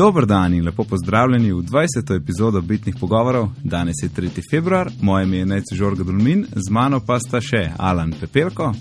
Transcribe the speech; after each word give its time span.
Dober 0.00 0.26
dan 0.26 0.54
in 0.54 0.64
lepo 0.64 0.84
pozdravljeni 0.84 1.52
v 1.52 1.56
20. 1.56 2.16
epizodo 2.16 2.60
Bitnih 2.60 2.94
pogovorov. 3.00 3.48
Danes 3.64 3.94
je 4.02 4.08
3. 4.08 4.40
februar, 4.50 4.90
moje 5.00 5.24
ime 5.24 5.36
je 5.36 5.46
Nec 5.46 5.64
Žorga 5.72 6.04
Dolmin, 6.04 6.46
z 6.56 6.70
mano 6.70 7.00
pa 7.00 7.18
sta 7.18 7.40
še 7.40 7.70
Alan 7.78 8.12
Pepelko 8.12 8.72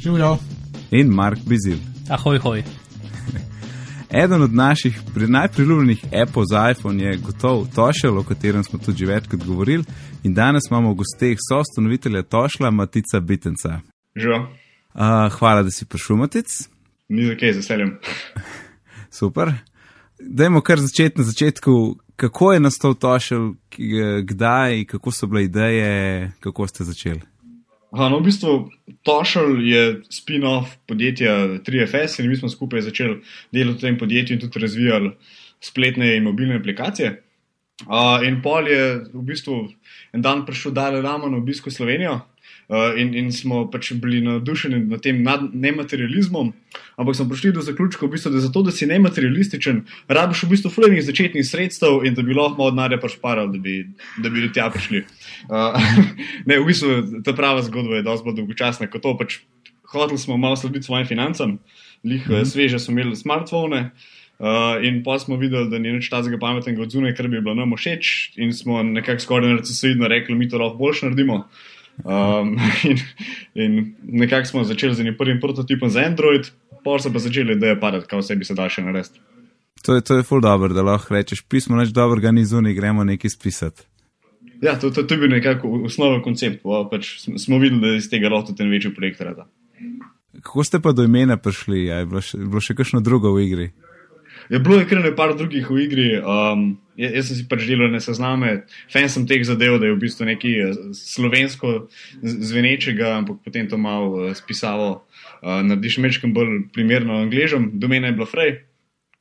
Živijo. 0.00 0.38
in 0.90 1.08
Mark 1.08 1.38
Bizil. 1.46 1.78
Ahoj, 2.08 2.38
hoj. 2.38 2.62
Eden 4.22 4.42
od 4.42 4.54
naših 4.54 5.00
pri- 5.14 5.28
najpriljubljenih 5.28 6.04
Apple 6.22 6.44
za 6.50 6.70
iPhone 6.70 7.02
je 7.02 7.16
gotov 7.16 7.66
Tošel, 7.74 8.18
o 8.18 8.22
katerem 8.22 8.64
smo 8.64 8.78
tudi 8.78 9.04
večkrat 9.06 9.44
govorili. 9.44 9.84
In 10.22 10.34
danes 10.34 10.62
imamo 10.70 10.92
v 10.92 10.94
gosteh 10.94 11.38
soustanovitelja 11.50 12.22
Tošla, 12.22 12.70
Matica 12.70 13.20
Bitenca. 13.20 13.80
Živijo, 14.16 14.46
Uh, 14.94 15.00
hvala, 15.32 15.62
da 15.62 15.70
si 15.70 15.84
prišel, 15.86 16.16
Matic. 16.16 16.46
ni 17.08 17.26
za 17.26 17.34
kaj, 17.34 17.52
z 17.52 17.56
veseljem. 17.56 17.98
Super. 19.18 19.52
Dajmo 20.20 20.60
kar 20.60 20.80
začeti 20.80 21.18
na 21.18 21.24
začetku. 21.24 21.96
Kako 22.16 22.52
je 22.52 22.60
nastal 22.60 22.94
Tošel, 22.94 23.54
kdaj, 24.24 24.84
kako 24.84 25.12
so 25.12 25.26
bile 25.26 25.44
ideje, 25.44 26.32
kako 26.40 26.66
ste 26.68 26.84
začeli? 26.84 27.20
Aha, 27.90 28.08
no, 28.08 28.20
v 28.20 28.28
bistvu 28.28 28.70
Tošel 29.02 29.64
je 29.66 29.82
spin-off 30.12 30.76
podjetja 30.86 31.62
3FS 31.66 32.20
in 32.20 32.28
mi 32.28 32.36
smo 32.36 32.48
skupaj 32.48 32.84
začeli 32.86 33.18
delati 33.52 33.78
v 33.78 33.80
tem 33.80 33.98
podjetju 33.98 34.36
in 34.36 34.42
tudi 34.42 34.62
razvijali 34.62 35.10
spletne 35.60 36.16
in 36.16 36.28
mobilne 36.28 36.60
aplikacije. 36.60 37.22
Uh, 37.80 38.20
in 38.28 38.42
pol 38.44 38.68
je 38.68 39.00
v 39.12 39.22
bistvu 39.24 39.70
en 40.12 40.22
dan 40.22 40.44
prišel 40.46 40.72
Dalai 40.76 41.00
Lama 41.02 41.30
na 41.32 41.40
obisk 41.40 41.66
v 41.66 41.72
Slovenijo. 41.72 42.20
Uh, 42.70 42.94
in, 42.94 43.08
in 43.18 43.32
smo 43.34 43.64
pač 43.66 43.88
bili 43.98 44.20
navdušeni 44.22 44.84
nad 44.92 45.00
tem 45.02 45.24
nad 45.26 45.40
nematerializmom, 45.42 46.52
ampak 47.02 47.16
smo 47.18 47.24
prišli 47.26 47.50
do 47.56 47.64
zaključka, 47.66 48.06
v 48.06 48.12
bistvu, 48.12 48.30
da 48.30 48.42
zato, 48.44 48.62
da 48.62 48.70
si 48.70 48.86
nematerialističen, 48.86 49.80
rabiš 50.06 50.44
v 50.44 50.50
bistvu 50.52 50.70
fulejnih 50.70 51.02
začetnih 51.02 51.42
sredstev 51.42 52.04
in 52.06 52.14
da 52.14 52.22
bi 52.22 52.36
lahko 52.36 52.60
malo 52.60 52.70
denarja 52.70 53.00
prišparal, 53.02 53.50
da 53.50 53.58
bi, 53.58 53.80
da 54.22 54.30
bi 54.30 54.44
do 54.44 54.52
tja 54.54 54.68
prišli. 54.70 55.00
Uh, 55.50 55.74
ne, 56.48 56.60
v 56.60 56.68
bistvu 56.68 57.22
ta 57.26 57.34
prava 57.34 57.64
zgodba 57.66 57.98
je 57.98 58.04
dosti 58.06 58.28
bolj 58.28 58.36
dolgočasna 58.38 58.86
kot 58.92 59.02
to. 59.02 59.16
Pač 59.18 59.40
hoteli 59.90 60.22
smo 60.22 60.38
malo 60.38 60.54
slediti 60.54 60.86
svojim 60.86 61.10
financam, 61.10 61.58
lih 62.04 62.22
mm 62.22 62.32
-hmm. 62.32 62.44
sveže 62.44 62.78
smo 62.78 62.92
imeli 62.92 63.16
smartphone. 63.16 63.90
Uh, 64.38 64.78
in 64.86 65.02
pa 65.02 65.18
smo 65.18 65.36
videli, 65.36 65.70
da 65.70 65.78
ni 65.78 65.92
nič 65.92 66.08
tazga 66.08 66.38
pametnega 66.38 66.82
od 66.82 66.90
zunaj, 66.90 67.14
kar 67.14 67.28
bi 67.28 67.40
bilo 67.40 67.54
nam 67.54 67.74
všeč, 67.76 68.32
in 68.36 68.54
smo 68.54 68.82
nekako 68.82 69.20
skoraj 69.20 69.50
narcisoidno 69.50 70.08
rekli, 70.08 70.34
mi 70.34 70.48
to 70.48 70.58
lahko 70.58 70.78
boljš 70.78 71.02
naredimo. 71.02 71.48
Um, 72.04 72.56
in 72.90 72.98
in 73.54 73.94
nekako 74.02 74.46
smo 74.46 74.64
začeli 74.64 74.94
z 74.94 75.00
enim 75.00 75.16
prvim 75.18 75.40
prototipom 75.40 75.90
za 75.90 76.00
Android, 76.00 76.48
pa 76.84 76.98
so 76.98 77.12
pa 77.12 77.18
začeli 77.18 77.52
ideje 77.52 77.80
padati, 77.80 78.06
kaj 78.06 78.22
vse 78.22 78.36
bi 78.36 78.44
se 78.44 78.54
da 78.54 78.68
še 78.68 78.82
narediti. 78.82 79.20
To 79.82 79.94
je, 79.94 80.00
to 80.04 80.16
je 80.16 80.22
ful 80.22 80.40
dobro, 80.40 80.74
da 80.76 80.82
lahko 80.82 81.14
rečeš, 81.14 81.42
pismo 81.48 81.76
nič 81.76 81.92
dobrega 81.96 82.32
ni 82.32 82.44
zunaj, 82.44 82.74
gremo 82.76 83.04
nekaj 83.04 83.30
spisati. 83.30 83.82
Ja, 84.60 84.78
to, 84.78 84.90
to, 84.90 85.02
to 85.02 85.14
je 85.14 85.20
bil 85.20 85.30
nekako 85.32 85.68
osnoven 85.88 86.20
koncept, 86.22 86.60
pa 86.62 86.84
pač 86.90 87.14
smo- 87.24 87.58
videli, 87.58 87.80
da 87.80 87.94
iz 87.96 88.10
tega 88.12 88.28
lahko 88.28 88.52
tudi 88.52 88.62
en 88.62 88.70
večji 88.70 88.94
projekt 88.94 89.20
rada. 89.20 89.46
Kako 90.40 90.64
ste 90.64 90.80
pa 90.80 90.92
do 90.92 91.04
imena 91.04 91.36
prišli? 91.36 91.84
Je 91.88 92.04
bilo 92.06 92.20
še, 92.20 92.38
bilo 92.38 92.60
še 92.60 92.76
kakšno 92.76 93.00
drugo 93.00 93.32
v 93.32 93.44
igri? 93.46 93.70
Je 94.50 94.58
bilo 94.58 94.80
je 94.80 94.86
kar 94.90 94.98
nekaj 94.98 95.36
drugih 95.38 95.70
v 95.70 95.84
igri. 95.84 96.08
Um, 96.18 96.78
ja- 96.98 97.10
jaz 97.14 97.28
sem 97.30 97.36
si 97.38 97.44
pač 97.48 97.66
delal 97.70 97.90
ne 97.90 98.00
sezname, 98.02 98.64
fan 98.90 99.06
sem 99.08 99.26
teh 99.26 99.44
zadev, 99.46 99.78
da 99.78 99.86
je 99.86 99.94
v 99.94 100.00
bistvu 100.02 100.26
nekaj 100.26 100.54
eh, 100.58 100.74
slovensko 100.92 101.86
zvenečega, 102.22 103.14
ampak 103.22 103.38
potem 103.46 103.68
to 103.70 103.78
malo 103.78 104.26
uh, 104.26 104.34
spisavo 104.34 105.06
uh, 105.42 105.62
narediš 105.62 105.98
mečkam 106.02 106.34
bolj 106.34 106.66
primerno 106.74 107.22
angližem. 107.22 107.70
Domena 107.78 108.10
je 108.10 108.18
bila 108.18 108.26
Frey. 108.26 108.58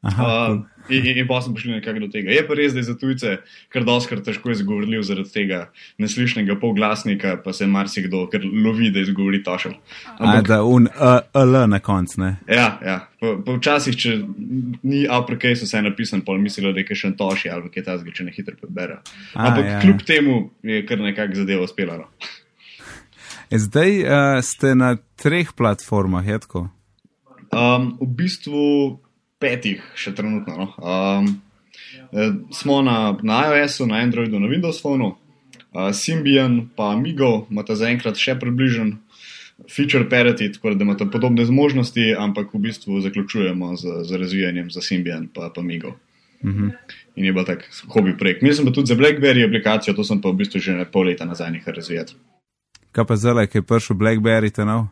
Aha, 0.01 0.23
Uh, 0.23 0.63
in, 0.89 1.05
in, 1.05 1.17
in 1.17 1.27
pa 1.27 1.41
smo 1.41 1.53
prišli 1.53 1.71
nekako 1.71 1.99
do 2.05 2.07
tega. 2.13 2.31
Je 2.31 2.43
pa 2.47 2.57
res, 2.57 2.73
da 2.73 2.79
je 2.79 2.87
za 2.89 2.95
tujce 2.99 3.35
kar 3.73 3.85
doskrat 3.87 4.23
težko 4.25 4.51
izgovorljiv 4.51 5.03
zaradi 5.07 5.31
tega 5.33 5.59
neslišnega 5.97 6.55
polglasnika, 6.61 7.37
pa 7.43 7.53
se 7.53 7.67
marsikdo 7.67 8.25
kar 8.31 8.45
lovi, 8.45 8.91
da 8.93 9.03
izgovori 9.03 9.43
tošel. 9.43 9.77
A, 10.17 10.41
da 10.41 10.61
un 10.63 10.87
uh, 10.89 11.19
L 11.33 11.63
na 11.69 11.79
koncu, 11.79 12.21
ne? 12.21 12.33
Ja, 12.47 12.71
ja. 12.85 12.99
Pa, 13.19 13.35
pa 13.45 13.57
včasih, 13.57 13.97
če 13.99 14.17
ni 14.83 15.05
uppercase 15.05 15.67
vse 15.67 15.83
napisan, 15.83 16.23
pa 16.25 16.37
mislijo, 16.39 16.73
da 16.73 16.83
je 16.83 16.95
še 16.95 17.11
en 17.11 17.17
toši 17.19 17.51
ali 17.53 17.71
kaj 17.73 17.87
takega, 17.91 18.15
če 18.15 18.27
ne 18.27 18.35
hitro 18.35 18.55
prebere. 18.59 19.01
Ampak 19.35 19.65
ja. 19.65 19.71
ja. 19.77 19.79
kljub 19.83 20.03
temu 20.07 20.41
je 20.63 20.83
kar 20.87 21.01
nekako 21.03 21.43
zadeva 21.43 21.67
uspela. 21.67 21.97
no. 22.03 22.11
E, 23.49 23.57
zdaj 23.57 24.03
uh, 24.05 24.11
ste 24.45 24.75
na 24.77 24.93
treh 25.17 25.49
platformah, 25.57 26.21
je 26.21 26.37
tako? 26.39 26.59
Um, 27.49 27.97
v 27.97 28.07
bistvu 28.13 28.63
petih, 29.39 29.83
še 29.95 30.13
trenutno. 30.15 30.55
No. 30.57 30.67
Um, 30.79 31.41
eh, 32.11 32.31
smo 32.51 32.81
na, 32.85 33.17
na 33.23 33.41
iOS-u, 33.47 33.87
na 33.87 34.03
Androidu, 34.03 34.39
na 34.39 34.51
Windows 34.51 34.81
Phonu, 34.83 35.13
uh, 35.15 35.89
Symbian 35.95 36.67
pa 36.75 36.95
Migo 36.99 37.47
imata 37.49 37.75
zaenkrat 37.79 38.19
še 38.19 38.35
približen 38.39 38.97
feature 39.67 40.05
parity, 40.09 40.51
tako 40.53 40.73
da 40.73 40.83
imata 40.83 41.07
podobne 41.11 41.45
zmožnosti, 41.45 42.13
ampak 42.19 42.53
v 42.53 42.63
bistvu 42.69 43.01
zaključujemo 43.01 43.75
z, 43.75 44.03
z 44.07 44.21
razvijanjem 44.21 44.71
za 44.71 44.83
Symbian 44.83 45.27
pa, 45.33 45.49
pa 45.55 45.61
Migo. 45.61 45.95
Mhm. 46.45 46.69
In 47.19 47.25
je 47.25 47.33
bil 47.35 47.43
tak 47.43 47.65
hobi 47.91 48.15
projekt. 48.17 48.41
Mislim 48.41 48.67
pa 48.67 48.73
tudi 48.73 48.87
za 48.87 48.95
BlackBerry 48.95 49.43
aplikacijo, 49.43 49.93
to 49.93 50.03
sem 50.03 50.21
pa 50.21 50.31
v 50.31 50.39
bistvu 50.39 50.59
že 50.63 50.85
pol 50.91 51.11
leta 51.11 51.25
nazaj 51.27 51.51
nekaj 51.51 51.73
razvijati. 51.75 52.15
Kaj 52.91 53.05
pa 53.05 53.15
zdaj, 53.15 53.47
ki 53.47 53.57
je 53.57 53.67
prišel 53.67 53.95
Blackberry, 53.99 54.49
ta 54.49 54.65
nov? 54.65 54.87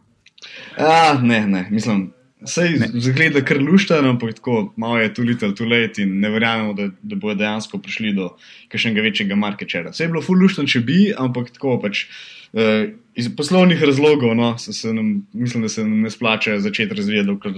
A, 0.78 1.18
ne, 1.24 1.48
ne, 1.48 1.68
mislim. 1.72 2.12
Sej 2.46 2.76
zgleda 3.02 3.42
kar 3.42 3.58
luštan, 3.58 4.06
ampak 4.06 4.36
tako 4.38 4.74
malo 4.78 5.00
je 5.02 5.10
too 5.14 5.26
little, 5.26 5.56
too 5.58 5.66
late 5.66 6.04
in 6.04 6.20
ne 6.22 6.30
verjamemo, 6.30 6.74
da, 6.78 6.90
da 7.02 7.16
bodo 7.18 7.34
dejansko 7.40 7.80
prišli 7.82 8.12
do 8.14 8.28
kakšnega 8.70 9.02
večjega 9.02 9.36
markečera. 9.36 9.90
Vse 9.90 10.04
je 10.06 10.12
bilo 10.12 10.22
full 10.22 10.38
luštan, 10.44 10.70
če 10.70 10.84
bi, 10.86 11.00
ampak 11.18 11.50
tako 11.56 11.80
pač 11.82 12.04
eh, 12.54 12.94
iz 13.18 13.32
poslovnih 13.36 13.82
razlogov, 13.82 14.36
no, 14.38 14.52
se, 14.62 14.74
se 14.74 14.94
nam, 14.94 15.26
mislim, 15.34 15.66
da 15.66 15.70
se 15.74 15.82
nam 15.82 16.06
ne 16.06 16.14
splača 16.14 16.60
začeti 16.62 16.94
razvijati, 16.94 17.28
dokler, 17.28 17.58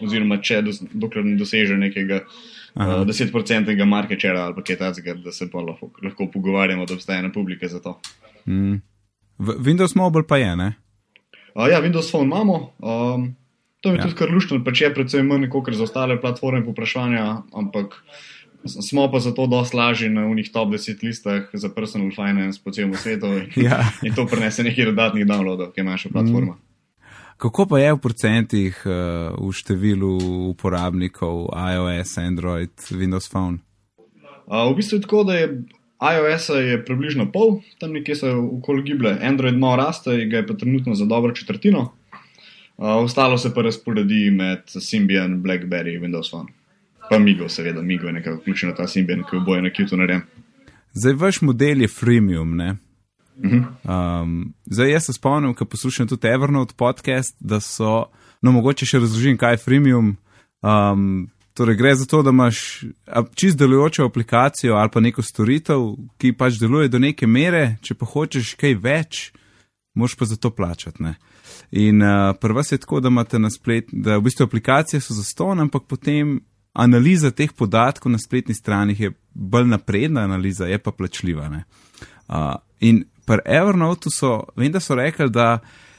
oziroma 0.00 0.40
če, 0.40 0.62
dos, 0.64 0.80
dokler 0.92 1.28
ne 1.28 1.36
doseže 1.36 1.76
nekega 1.76 2.22
uh, 2.24 3.04
10-procentnega 3.04 3.84
markečera 3.84 4.46
ali 4.48 4.56
pa 4.56 4.64
kaj 4.64 4.80
takega, 4.86 5.18
da 5.20 5.36
se 5.36 5.50
pa 5.52 5.60
lahko, 5.60 5.90
lahko 6.02 6.30
pogovarjamo, 6.32 6.88
da 6.88 6.96
obstaja 6.96 7.20
ena 7.20 7.32
publika 7.32 7.68
za 7.68 7.84
to. 7.84 7.98
Mm. 8.48 8.80
V- 9.38 9.60
Windows 9.60 9.92
Mobile 10.00 10.24
pa 10.24 10.40
je, 10.40 10.56
ne? 10.56 10.72
Uh, 11.52 11.68
ja, 11.68 11.84
Windows 11.84 12.08
Phone 12.08 12.24
imamo. 12.32 12.70
Um, 12.80 13.34
to 13.84 13.92
je 13.92 13.96
Ja. 13.96 14.02
tudi 14.02 14.16
kar 14.16 14.32
luštno, 14.32 14.64
pač 14.64 14.80
je 14.80 14.88
predvsem 14.90 15.26
manj 15.26 15.44
kot 15.48 15.68
za 15.70 15.84
ostale 15.84 16.16
platforme 16.16 16.64
poprašanja, 16.64 17.24
ampak 17.52 18.00
smo 18.64 19.10
pa 19.12 19.20
zato 19.20 19.44
dosti 19.46 19.76
lažji 19.76 20.08
na 20.08 20.24
unih 20.24 20.48
top 20.48 20.72
10 20.72 21.04
listah 21.04 21.52
za 21.52 21.68
personal 21.68 22.08
finance 22.10 22.56
po 22.56 22.72
celem 22.72 22.94
svetu 22.94 23.26
in, 23.28 23.44
Ja. 23.68 23.84
in 24.02 24.14
to 24.14 24.24
prinese 24.24 24.64
nekaj 24.64 24.84
dodatnih 24.86 25.26
downloadov, 25.26 25.72
ki 25.72 25.80
je 25.80 25.84
naša 25.84 26.08
platforma. 26.08 26.56
Kako 27.36 27.66
pa 27.66 27.78
je 27.78 27.92
v 27.92 27.98
procentih 27.98 28.72
uh, 28.86 28.94
v 29.36 29.52
številu 29.52 30.12
uporabnikov 30.48 31.50
iOS, 31.52 32.16
Android, 32.18 32.72
Windows 32.90 33.28
Phone? 33.28 33.58
Uh, 34.46 34.64
v 34.70 34.76
bistvu 34.76 34.96
je 34.96 35.02
tako, 35.02 35.24
da 35.24 35.34
je 35.34 35.48
iOS 36.00 36.48
je 36.48 36.78
približno 36.80 37.28
pol, 37.28 37.58
tam 37.78 37.92
nekje 37.92 38.14
se 38.14 38.28
okoli 38.30 38.82
giblje, 38.82 39.18
Android 39.20 39.56
malo 39.56 39.76
raste, 39.78 40.14
ga 40.24 40.36
je 40.36 40.46
pa 40.46 40.54
trenutno 40.54 40.94
za 40.94 41.04
dobro 41.04 41.34
četrtino. 41.34 41.92
Uh, 42.76 42.86
ostalo 43.04 43.38
se 43.38 43.54
pa 43.54 43.62
razporedi 43.62 44.30
med 44.30 44.66
Symbian, 44.66 45.42
BlackBerry 45.42 45.94
in 45.94 46.02
Windows 46.02 46.30
Phone. 46.30 46.52
Pa 47.10 47.18
Migo, 47.18 47.48
seveda, 47.48 47.82
Migo 47.82 48.06
je 48.06 48.12
nekako 48.12 48.40
vključen 48.40 48.70
v 48.70 48.76
ta 48.76 48.88
Symbian, 48.88 49.22
ki 49.22 49.36
je 49.36 49.40
oboje 49.40 49.62
na 49.62 49.70
Qtu 49.70 49.96
narejen. 49.96 50.22
Zdaj, 50.92 51.12
vaš 51.12 51.40
model 51.42 51.80
je 51.80 51.88
freemium, 51.88 52.56
ne? 52.56 52.76
Mhm. 53.44 53.62
Um, 53.84 54.54
zdaj, 54.66 54.90
jaz 54.90 55.04
se 55.04 55.12
spomnim, 55.12 55.54
ko 55.54 55.64
poslušam 55.64 56.08
tudi 56.08 56.28
Evernote 56.28 56.74
podcast, 56.76 57.36
da 57.40 57.60
so, 57.60 58.04
no, 58.42 58.52
mogoče 58.52 58.86
še 58.86 58.98
razložim, 58.98 59.38
kaj 59.38 59.52
je 59.52 59.62
freemium. 59.64 60.16
Um, 60.62 61.28
torej, 61.54 61.76
gre 61.76 61.94
za 61.94 62.06
to, 62.06 62.22
da 62.22 62.30
imaš 62.30 62.84
čist 63.34 63.58
delujočo 63.58 64.06
aplikacijo 64.06 64.74
ali 64.74 64.90
pa 64.90 65.00
neko 65.00 65.22
storitev, 65.22 65.82
ki 66.18 66.32
pač 66.32 66.58
deluje 66.58 66.88
do 66.88 66.98
neke 66.98 67.26
mere, 67.26 67.76
če 67.82 67.94
pa 67.94 68.06
hočeš 68.06 68.54
kaj 68.58 68.74
več, 68.82 69.32
moš 69.94 70.16
pa 70.18 70.24
za 70.24 70.36
to 70.36 70.50
plačati. 70.50 71.02
Ne? 71.02 71.14
In 71.70 72.02
uh, 72.02 72.36
prva 72.40 72.62
je 72.70 72.78
tako, 72.78 73.00
da 73.00 73.08
imate 73.08 73.38
na 73.38 73.50
splet, 73.50 73.88
da 73.92 74.16
v 74.16 74.26
bistvu 74.28 74.44
aplikacije 74.44 75.00
so 75.00 75.14
zaston, 75.14 75.60
ampak 75.60 75.88
potem 75.88 76.40
analiza 76.72 77.30
teh 77.30 77.52
podatkov 77.52 78.12
na 78.12 78.18
spletni 78.18 78.54
strani 78.54 78.96
je 78.98 79.12
bolj 79.34 79.66
napredna 79.66 80.20
analiza, 80.20 80.66
je 80.66 80.78
pa 80.78 80.92
plačljiva. 80.92 81.48
ne. 81.48 81.64
Uh, 82.28 82.54
in 82.80 83.04
pri 83.26 83.38
Evernote 83.44 84.10
so, 84.10 84.42
vem, 84.56 84.72
da 84.72 84.80
so 84.80 84.94
rekli, 84.94 85.30
da 85.30 85.58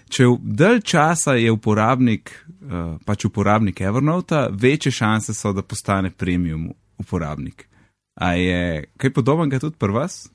če 0.09 0.27
dalj 0.41 0.81
časa 0.81 1.33
je 1.39 1.51
uporabnik, 1.51 2.31
uh, 2.61 2.97
pač 3.05 3.25
uporabnik 3.25 3.81
Evernote, 3.81 4.47
večje 4.51 4.91
šanse 4.91 5.33
so, 5.33 5.53
da 5.53 5.61
postane 5.61 6.11
premium 6.11 6.69
uporabnik. 6.97 7.67
A 8.15 8.33
je 8.33 8.85
kaj 8.97 9.13
podobnega 9.13 9.59
tudi 9.59 9.75
pri 9.79 9.91
vas? 9.91 10.25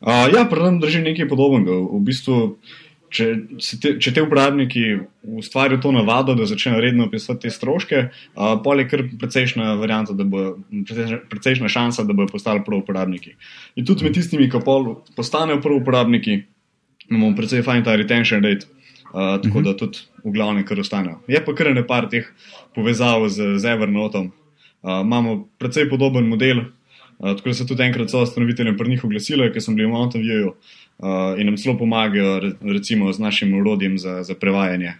Uh, 0.00 0.26
ja, 0.34 0.44
pri 0.50 0.62
nam 0.62 0.80
drži 0.80 1.00
nekaj 1.02 1.28
podobnega. 1.28 1.72
V 1.72 2.00
bistvu, 2.04 2.38
če, 3.12 3.26
te, 3.82 3.92
če 4.02 4.12
te 4.16 4.24
uporabniki 4.24 4.82
ustvarijo 5.40 5.80
to 5.84 5.92
navado, 5.94 6.34
da 6.38 6.46
začnejo 6.48 6.80
redno 6.82 7.08
pisati 7.12 7.46
te 7.46 7.52
stroške, 7.52 8.02
uh, 8.08 8.54
pol 8.64 8.82
je 8.82 8.88
kar 8.90 9.04
precejšna 9.20 9.74
varianta, 9.80 10.16
da 10.16 10.26
bo 10.28 10.54
precejšna 11.30 11.70
šansa, 11.72 12.06
da 12.08 12.16
bodo 12.16 12.32
postali 12.32 12.64
prvi 12.64 12.80
uporabniki. 12.82 13.34
In 13.76 13.88
tudi 13.88 14.08
med 14.08 14.16
tistimi, 14.16 14.48
ki 14.50 14.62
pol 14.64 14.94
postanejo 15.16 15.60
prvi 15.64 15.82
uporabniki, 15.82 16.38
imamo 17.10 17.34
precej 17.38 17.64
fajn 17.66 17.84
ta 17.88 17.96
retention 18.00 18.44
rate. 18.44 18.70
Uh, 19.12 19.36
tako 19.42 19.60
mhm. 19.60 19.64
da 19.66 19.72
tudi 19.76 20.06
v 20.24 20.30
glavnem, 20.32 20.64
kar 20.64 20.78
ostanejo. 20.80 21.18
Je 21.28 21.40
pa 21.44 21.52
kar 21.52 21.68
nekaj 21.76 22.06
teh 22.08 22.30
povezav 22.72 23.26
z, 23.28 23.58
z 23.60 23.74
Evernotom. 23.74 24.30
Uh, 24.80 25.02
imamo 25.04 25.42
precej 25.60 25.84
podoben 25.90 26.30
model, 26.30 26.62
uh, 27.20 27.34
tako 27.36 27.52
da 27.52 27.54
se 27.58 27.66
tudi 27.68 27.84
enkrat 27.84 28.08
so 28.08 28.22
ustanovitelji 28.24 28.72
pri 28.78 28.94
njih 28.94 29.04
oglasili, 29.04 29.50
ker 29.52 29.60
sem 29.60 29.76
bil 29.76 29.90
v 29.90 29.92
Mountain 29.92 30.24
View 30.24 30.54
uh, 31.02 31.40
in 31.40 31.46
nam 31.46 31.56
zelo 31.56 31.78
pomagajo, 31.78 32.40
recimo, 32.60 33.12
z 33.12 33.18
našim 33.18 33.54
urodjem 33.58 33.98
za, 33.98 34.22
za 34.22 34.34
prevajanje, 34.34 34.94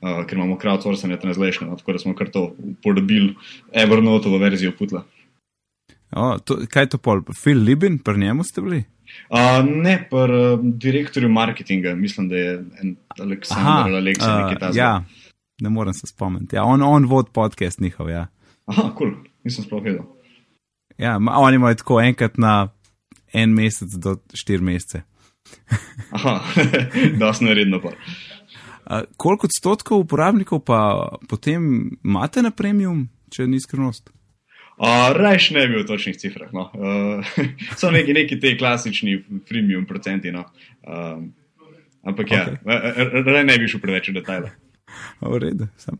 uh, 0.00 0.24
ker 0.26 0.38
imamo 0.38 0.58
crowdsourcing 0.62 1.20
translation, 1.20 1.76
tako 1.76 1.92
da 1.92 1.98
smo 1.98 2.14
kar 2.14 2.30
to 2.30 2.54
uporabili, 2.58 3.34
Evernotovo 3.72 4.38
verzijo 4.38 4.72
putla. 4.78 5.04
O, 6.10 6.38
to, 6.38 6.62
kaj 6.70 6.82
je 6.82 6.88
to 6.88 6.98
pol? 6.98 7.20
Phil 7.42 7.58
Libin, 7.62 7.98
pri 7.98 8.18
njemu 8.18 8.44
ste 8.44 8.60
bili? 8.60 8.84
Uh, 9.30 9.64
ne, 9.64 9.98
pri 10.10 10.18
uh, 10.18 10.60
direktorju 10.62 11.28
marketinga, 11.28 11.94
mislim, 11.94 12.28
da 12.28 12.36
je 12.36 12.64
Aleksandr 13.20 13.96
Aleksej 13.96 14.32
uh, 14.32 14.38
nekaj 14.38 14.58
takega. 14.58 14.78
Ja, 14.78 15.04
ne 15.60 15.70
morem 15.70 15.94
se 15.94 16.06
spomniti. 16.06 16.56
Ja, 16.56 16.64
on, 16.64 16.82
on 16.82 17.04
vod 17.04 17.28
podcast 17.32 17.80
njihov. 17.80 18.10
Ja. 18.10 18.26
Aha, 18.66 18.82
kul, 18.82 19.10
cool. 19.10 19.24
nisem 19.44 19.64
sploh 19.64 19.84
vedel. 19.84 20.04
Ja, 20.98 21.18
oni 21.36 21.56
imajo 21.56 21.74
tako 21.74 22.00
enkrat 22.00 22.38
na 22.38 22.68
en 23.32 23.54
mesec 23.54 23.92
do 23.96 24.16
štiri 24.34 24.62
mesece. 24.62 25.02
Aha, 26.10 26.40
da 27.20 27.32
smo 27.34 27.54
redno 27.54 27.80
pa. 27.80 27.88
Uh, 27.88 29.00
koliko 29.16 29.46
odstotkov 29.46 29.98
uporabnikov 29.98 30.64
pa 30.64 31.08
potem 31.28 31.90
imate 32.04 32.42
na 32.42 32.50
premium, 32.50 33.08
če 33.30 33.46
ni 33.46 33.60
skrivnost? 33.60 34.10
Uh, 34.78 35.10
Rajš 35.16 35.50
ne 35.50 35.66
bi 35.68 35.80
v 35.80 35.86
točnih 35.86 36.16
cifrah. 36.16 36.52
No. 36.54 36.70
Uh, 36.74 37.26
so 37.80 37.90
neki, 37.90 38.14
neki 38.14 38.40
te 38.40 38.54
klasični 38.58 39.18
premium 39.48 39.86
procenti. 39.86 40.32
No. 40.32 40.46
Uh, 40.86 41.24
ampak 42.06 42.30
ja, 42.32 42.44
okay. 42.64 43.24
raj 43.26 43.44
ne 43.44 43.58
bi 43.58 43.68
šel 43.68 43.82
preveč 43.82 44.08
v 44.08 44.20
detajle. 44.20 44.52
V 45.20 45.40
redu, 45.42 45.66
sem 45.76 45.98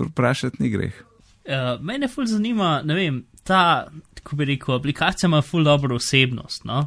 vprašati 0.00 0.62
ni 0.62 0.72
greh. 0.72 0.96
Uh, 1.44 1.76
mene 1.84 2.08
ful 2.08 2.26
zanima, 2.26 2.80
ne 2.84 2.94
vem, 2.94 3.20
ta, 3.44 3.90
kako 4.14 4.36
bi 4.36 4.48
rekel, 4.54 4.74
aplikacija 4.74 5.28
ima 5.28 5.42
ful 5.42 5.64
dobro 5.64 5.96
osebnost. 6.00 6.64
No? 6.64 6.86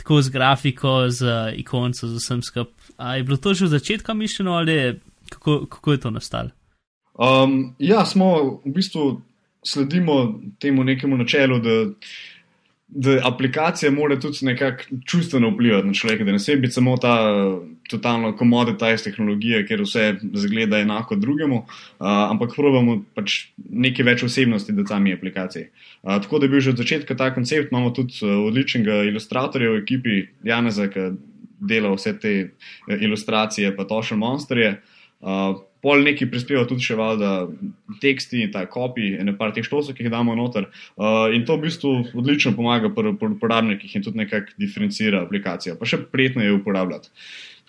Tako 0.00 0.22
z 0.22 0.32
grafiko, 0.32 1.10
z 1.12 1.52
ikonco, 1.60 2.08
z 2.08 2.16
vsem 2.16 2.42
skupaj. 2.42 3.20
Je 3.20 3.24
bilo 3.24 3.36
to 3.36 3.54
že 3.54 3.68
v 3.68 3.74
začetku 3.76 4.14
mišljeno 4.14 4.56
ali 4.56 5.00
kako, 5.28 5.66
kako 5.66 5.92
je 5.92 6.00
to 6.00 6.10
nastalo? 6.10 6.50
Um, 7.20 7.74
ja, 7.78 8.04
smo 8.08 8.60
v 8.64 8.72
bistvu 8.72 9.20
sledimo 9.60 10.40
temu 10.58 10.84
nekemu 10.84 11.16
načelu, 11.20 11.58
da 11.60 11.84
da 12.90 13.20
aplikacija 13.24 13.90
mora 13.90 14.20
tudi 14.20 14.38
nekako 14.42 14.82
čustveno 15.06 15.50
vplivati 15.50 15.86
na 15.86 15.94
človeka, 15.94 16.24
da 16.24 16.32
ne 16.32 16.38
sebi 16.38 16.60
biti 16.60 16.72
samo 16.72 16.96
ta 16.96 17.16
totalno 17.90 18.32
commoditized 18.38 19.04
tehnologija, 19.04 19.62
ker 19.66 19.82
vse 19.82 20.14
zgleda 20.34 20.78
enako 20.78 21.16
drugemu, 21.16 21.56
uh, 21.56 21.66
ampak 22.30 22.54
probujemo 22.56 23.00
pač 23.14 23.50
nekaj 23.56 24.06
več 24.06 24.24
osebnosti, 24.26 24.74
da 24.74 24.84
tam 24.86 25.06
je 25.06 25.16
aplikacija. 25.18 25.70
Uh, 26.02 26.18
tako 26.22 26.38
da 26.38 26.46
je 26.46 26.54
bil 26.54 26.60
že 26.60 26.74
od 26.74 26.82
začetka 26.82 27.16
ta 27.16 27.30
koncept, 27.34 27.72
imamo 27.72 27.90
tudi 27.94 28.18
uh, 28.22 28.36
odličnega 28.46 29.02
ilustratorja 29.10 29.70
v 29.70 29.82
ekipi 29.82 30.20
Janeza, 30.46 30.88
ki 30.90 31.10
dela 31.60 31.90
vse 31.94 32.14
te 32.18 32.34
ilustracije, 32.88 33.74
pa 33.76 33.84
to 33.84 34.02
še 34.02 34.18
monsterje. 34.18 34.78
Uh, 35.20 35.60
pol 35.82 36.02
neki 36.04 36.28
prispeva 36.30 36.66
tudi 36.68 36.84
še 36.84 36.96
valjda 36.98 37.32
teksti 38.02 38.44
in 38.44 38.52
ta 38.52 38.66
kopij, 38.70 39.14
ene 39.20 39.34
par 39.38 39.54
teh 39.56 39.64
štosov, 39.66 39.96
ki 39.96 40.06
jih 40.06 40.12
damo 40.12 40.36
noter. 40.38 40.68
Uh, 40.96 41.28
in 41.34 41.46
to 41.48 41.56
v 41.56 41.68
bistvu 41.68 41.92
odlično 42.20 42.52
pomaga 42.56 42.92
pri 42.94 43.14
uporabnikih 43.16 43.96
in 43.96 44.04
tudi 44.04 44.20
nekako 44.20 44.56
diferencira 44.60 45.24
aplikacijo, 45.24 45.78
pa 45.80 45.88
še 45.88 46.02
prijetno 46.12 46.44
je 46.44 46.56
uporabljati. 46.58 47.12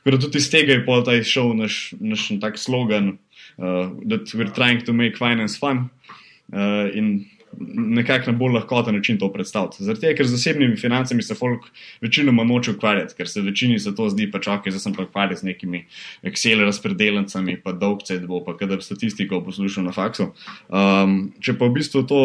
Tako 0.01 0.15
da 0.15 0.21
tudi 0.23 0.41
iz 0.41 0.49
tega 0.51 0.73
je 0.75 0.85
pol 0.85 1.03
ta 1.05 1.15
izšel 1.15 1.53
naš, 1.59 1.81
naš 2.01 2.27
tak 2.41 2.57
slogan, 2.57 3.15
uh, 3.57 3.91
that 4.09 4.33
we're 4.33 4.51
trying 4.51 4.83
to 4.85 4.93
make 4.93 5.19
finance 5.19 5.59
fun. 5.61 5.89
Uh, 6.51 6.89
in 6.93 7.29
nekako 7.59 8.31
na 8.31 8.37
bolj 8.37 8.53
lahkoten 8.53 8.95
način 8.95 9.17
to 9.19 9.31
predstaviti. 9.33 9.83
Zaradi 9.83 10.01
tega, 10.01 10.17
ker 10.17 10.27
z 10.27 10.35
zasebnimi 10.35 10.77
financami 10.77 11.23
se 11.23 11.35
folk 11.35 11.67
večinoma 12.01 12.43
noče 12.43 12.71
ukvarjati, 12.71 13.15
ker 13.17 13.29
se 13.29 13.41
večini 13.41 13.79
za 13.79 13.91
to 13.95 14.09
zdi, 14.09 14.29
pa 14.31 14.39
čakaj, 14.39 14.71
zdaj 14.71 14.85
sem 14.85 14.95
pa 14.95 15.03
ukvarjal 15.03 15.37
z 15.41 15.49
nekimi 15.51 15.85
Excel 16.23 16.63
razpredelnicami, 16.65 17.57
pa 17.63 17.71
dolgce, 17.71 18.19
da 18.19 18.27
bo 18.27 18.43
pa 18.45 18.57
kadar 18.57 18.83
statistiko 18.83 19.41
poslušal 19.45 19.83
na 19.83 19.91
faksu. 19.95 20.31
Um, 20.69 21.31
če 21.39 21.57
pa 21.57 21.67
v 21.67 21.79
bistvu 21.79 22.03
to 22.07 22.23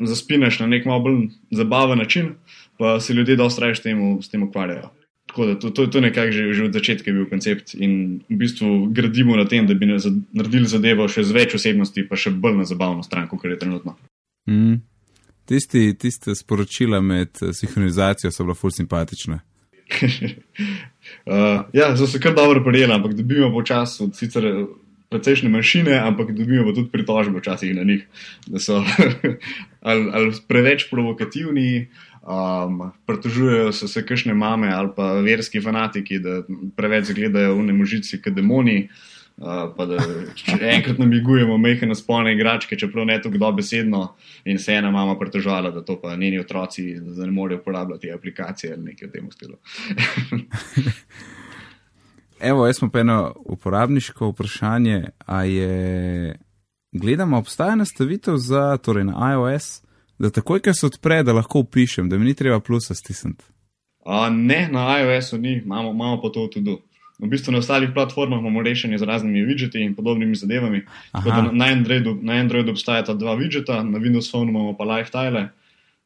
zaspinaš 0.00 0.60
na 0.60 0.70
nek 0.70 0.86
malo 0.88 1.04
bolj 1.04 1.20
zabaven 1.50 1.98
način, 1.98 2.34
pa 2.78 3.00
se 3.00 3.14
ljudje 3.14 3.36
dosta 3.36 3.66
raje 3.66 3.74
s 3.74 4.30
tem 4.30 4.42
ukvarjajo. 4.42 4.90
Tako 5.30 5.46
da 5.46 5.58
to, 5.58 5.70
to, 5.70 5.86
to 5.86 6.00
nekako 6.00 6.32
že, 6.32 6.52
že 6.52 6.64
od 6.64 6.72
začetka 6.72 7.12
bil 7.12 7.26
koncept 7.30 7.74
in 7.78 8.18
v 8.26 8.36
bistvu 8.36 8.90
gradimo 8.90 9.36
na 9.38 9.44
tem, 9.46 9.66
da 9.66 9.74
bi 9.78 9.86
naredili 9.86 10.66
zadevo 10.66 11.06
še 11.06 11.22
z 11.22 11.36
več 11.36 11.54
osebnosti, 11.54 12.02
pa 12.08 12.18
še 12.18 12.34
bolj 12.34 12.56
na 12.58 12.66
zabavno 12.66 13.06
stran, 13.06 13.28
kot 13.30 13.46
je 13.46 13.58
trenutno. 13.58 13.94
Mm. 14.50 14.82
Tisti, 15.44 15.94
tiste 15.98 16.34
sporočila 16.34 17.00
med 17.00 17.28
eh, 17.42 17.52
sinhronizacijo 17.52 18.30
so 18.30 18.44
bila 18.44 18.54
ful 18.54 18.70
simpatična. 18.70 19.40
uh, 21.26 21.64
ja, 21.72 21.96
so 21.96 22.06
se 22.06 22.20
kar 22.20 22.34
dobro 22.34 22.64
prijeli, 22.64 22.92
ampak 22.94 23.14
dobimo 23.14 23.52
počasi 23.52 24.02
od 24.04 24.16
sicer 24.16 24.46
eh, 24.46 24.64
precejšnje 25.10 25.48
manjšine, 25.48 25.98
ampak 25.98 26.30
dobimo 26.30 26.72
tudi 26.72 26.90
pritožbe 26.92 27.38
včasih 27.38 27.74
na 27.76 27.82
njih, 27.82 28.06
da 28.46 28.58
so 28.58 28.84
ali, 29.90 30.10
ali 30.12 30.32
preveč 30.48 30.86
provokativni, 30.90 31.88
um, 32.22 32.92
pritožujejo 33.06 33.72
se, 33.72 33.88
se 33.88 34.06
kakšne 34.06 34.34
mame 34.34 34.70
ali 34.72 34.88
pa 34.96 35.12
verski 35.12 35.60
fanatiki, 35.60 36.18
da 36.18 36.42
preveč 36.76 37.10
gledajo 37.14 37.56
v 37.56 37.66
nemožici, 37.72 38.22
kot 38.22 38.34
demoni. 38.34 38.84
Uh, 38.84 39.19
pa 39.76 39.86
da 39.86 39.96
enkrat 40.60 40.98
namigujemo 40.98 41.58
mehke 41.58 41.94
spolne 41.94 42.34
igračke, 42.34 42.76
čeprav 42.76 43.06
ne 43.06 43.22
tako 43.22 43.38
dobesedno, 43.38 44.14
in 44.44 44.58
se 44.58 44.72
ena 44.72 44.90
mama 44.90 45.18
pritožala, 45.18 45.70
da 45.70 45.84
to 45.84 46.00
pa 46.00 46.16
njeni 46.16 46.38
otroci 46.38 46.82
ne 47.00 47.30
morejo 47.30 47.60
uporabljati 47.60 48.12
aplikacije 48.12 48.72
ali 48.72 48.82
nekaj 48.82 49.08
v 49.08 49.12
tem 49.12 49.30
stilu. 49.30 49.56
Evo, 52.40 52.66
jaz 52.66 52.76
smo 52.76 52.90
pa 52.90 53.00
eno 53.00 53.34
uporabniško 53.44 54.28
vprašanje, 54.28 55.04
a 55.26 55.44
je, 55.44 56.36
gledamo, 56.92 57.38
obstaja 57.38 57.74
nastavitev 57.74 58.36
za, 58.36 58.76
torej 58.76 59.04
na 59.04 59.32
iOS, 59.32 59.82
da 60.18 60.30
takoj, 60.30 60.60
ker 60.60 60.72
se 60.76 60.86
odpre, 60.86 61.22
da 61.22 61.32
lahko 61.32 61.58
upišem, 61.58 62.08
da 62.08 62.18
mi 62.18 62.24
ni 62.24 62.34
treba 62.34 62.60
plusa 62.60 62.94
stisniti. 62.94 63.44
Ne, 64.30 64.68
na 64.72 65.00
iOS-u 65.00 65.38
ni, 65.38 65.52
imamo, 65.64 65.90
imamo 65.90 66.20
pa 66.22 66.28
to 66.28 66.46
tudi. 66.46 66.76
V 67.20 67.28
bistvu 67.28 67.52
na 67.52 67.58
ostalih 67.60 67.90
platformah 67.94 68.40
imamo 68.40 68.62
rešenje 68.62 68.98
z 68.98 69.04
raznimi 69.04 69.44
widgeti 69.44 69.80
in 69.84 69.94
podobnimi 69.94 70.34
zadevami. 70.34 70.82
Na 71.52 71.66
Androidu, 71.66 72.16
na 72.22 72.32
Androidu 72.40 72.72
obstajata 72.72 73.14
dva 73.14 73.34
widgeta, 73.36 73.82
na 73.84 73.98
Windows 73.98 74.30
Phone 74.30 74.50
imamo 74.50 74.72
pa 74.76 74.84
lifestyle, 74.84 75.48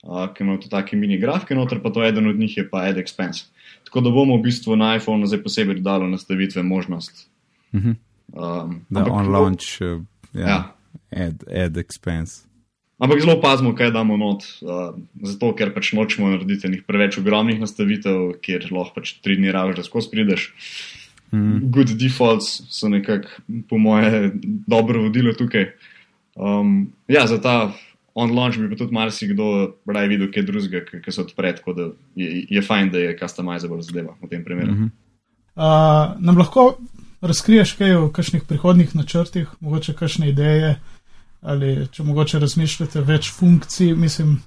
uh, 0.02 0.26
ki 0.34 0.42
imajo 0.42 0.58
tudi 0.58 0.70
take 0.70 0.96
mini 0.96 1.18
grafike 1.18 1.54
noter, 1.54 1.82
pa 1.82 1.90
to 1.90 2.04
eden 2.04 2.26
od 2.26 2.38
njih 2.38 2.56
je 2.56 2.70
pa 2.70 2.82
Ad 2.90 2.98
Expense. 2.98 3.46
Tako 3.84 4.00
da 4.00 4.10
bomo 4.10 4.36
v 4.36 4.42
bistvu 4.42 4.76
na 4.76 4.96
iPhonu 4.96 5.26
zdaj 5.26 5.42
posebej 5.42 5.78
dodali 5.78 6.10
nastavitve 6.10 6.62
možnost. 6.62 7.30
Uh 7.72 7.80
-huh. 7.80 7.94
um, 8.32 8.80
da 8.90 9.04
on 9.10 9.28
launch, 9.28 9.80
uh, 9.80 10.02
yeah, 10.34 10.48
ja. 10.48 10.74
Ad, 11.10 11.44
ad 11.46 11.76
Expense. 11.76 12.42
Ampak 12.98 13.20
zelo 13.20 13.40
pazimo, 13.40 13.74
kaj 13.74 13.90
damo 13.90 14.16
not, 14.16 14.44
uh, 14.62 14.94
zato 15.22 15.54
ker 15.58 15.74
pač 15.74 15.92
nočemo 15.92 16.30
narediti 16.30 16.82
preveč 16.86 17.18
ogromnih 17.18 17.58
nastavitev, 17.60 18.38
kjer 18.42 18.68
lahko 18.70 19.00
pač 19.00 19.16
tri 19.22 19.36
dni 19.36 19.50
raviš, 19.52 19.76
da 19.76 19.82
skozi 19.82 20.10
prideš. 20.10 20.52
Mm. 21.34 21.70
Good 21.70 21.96
defaults 21.98 22.62
so 22.70 22.88
nekako, 22.88 23.28
po 23.68 23.78
moje, 23.78 24.30
dobro 24.66 25.02
vodilo 25.02 25.32
tukaj. 25.34 25.66
Um, 26.34 26.92
ja, 27.08 27.26
za 27.26 27.40
ta 27.42 27.72
on-launch 28.14 28.58
bi 28.58 28.70
pa 28.70 28.76
tudi 28.76 28.94
marsikdo 28.94 29.74
raje 29.86 30.08
videl, 30.08 30.30
kaj 30.32 30.46
drugega, 30.46 31.00
ki 31.02 31.12
se 31.12 31.20
odpre, 31.20 31.54
tako 31.56 31.72
da 31.74 31.88
je, 32.14 32.46
je 32.50 32.62
fajn, 32.62 32.90
da 32.90 33.02
je 33.02 33.16
customizable 33.18 33.82
zadeva 33.82 34.14
v 34.22 34.30
tem 34.30 34.44
primeru. 34.44 34.72
Mm 34.72 34.78
-hmm. 34.78 34.90
uh, 35.54 36.20
nam 36.24 36.38
lahko 36.38 36.76
razkriješ 37.20 37.72
kaj 37.72 37.94
o 37.96 38.08
kakšnih 38.12 38.42
prihodnih 38.48 38.94
načrtih, 38.96 39.48
mogoče 39.60 39.94
kakšne 39.94 40.28
ideje 40.28 40.80
ali 41.40 41.88
če 41.92 42.02
mogoče 42.02 42.38
razmišljate 42.38 43.00
več 43.00 43.30
funkcij, 43.32 43.94
mislim, 43.94 44.40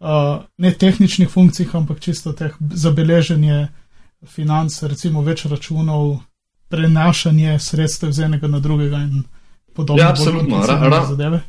uh, 0.00 0.42
ne 0.58 0.72
tehničnih 0.72 1.28
funkcij, 1.28 1.66
ampak 1.72 2.00
čisto 2.00 2.32
teh 2.32 2.56
zabeleženje 2.60 3.68
financ, 4.28 4.82
recimo 4.82 5.22
več 5.22 5.44
računov, 5.50 6.18
prenašanje 6.68 7.58
sredstev 7.58 8.12
z 8.12 8.28
enega 8.28 8.48
na 8.48 8.60
drugega 8.60 9.02
in 9.04 9.24
podobno. 9.74 10.02
Ja, 10.02 10.10
absolutno. 10.10 10.64
Ra 10.66 10.78
ra 10.88 11.40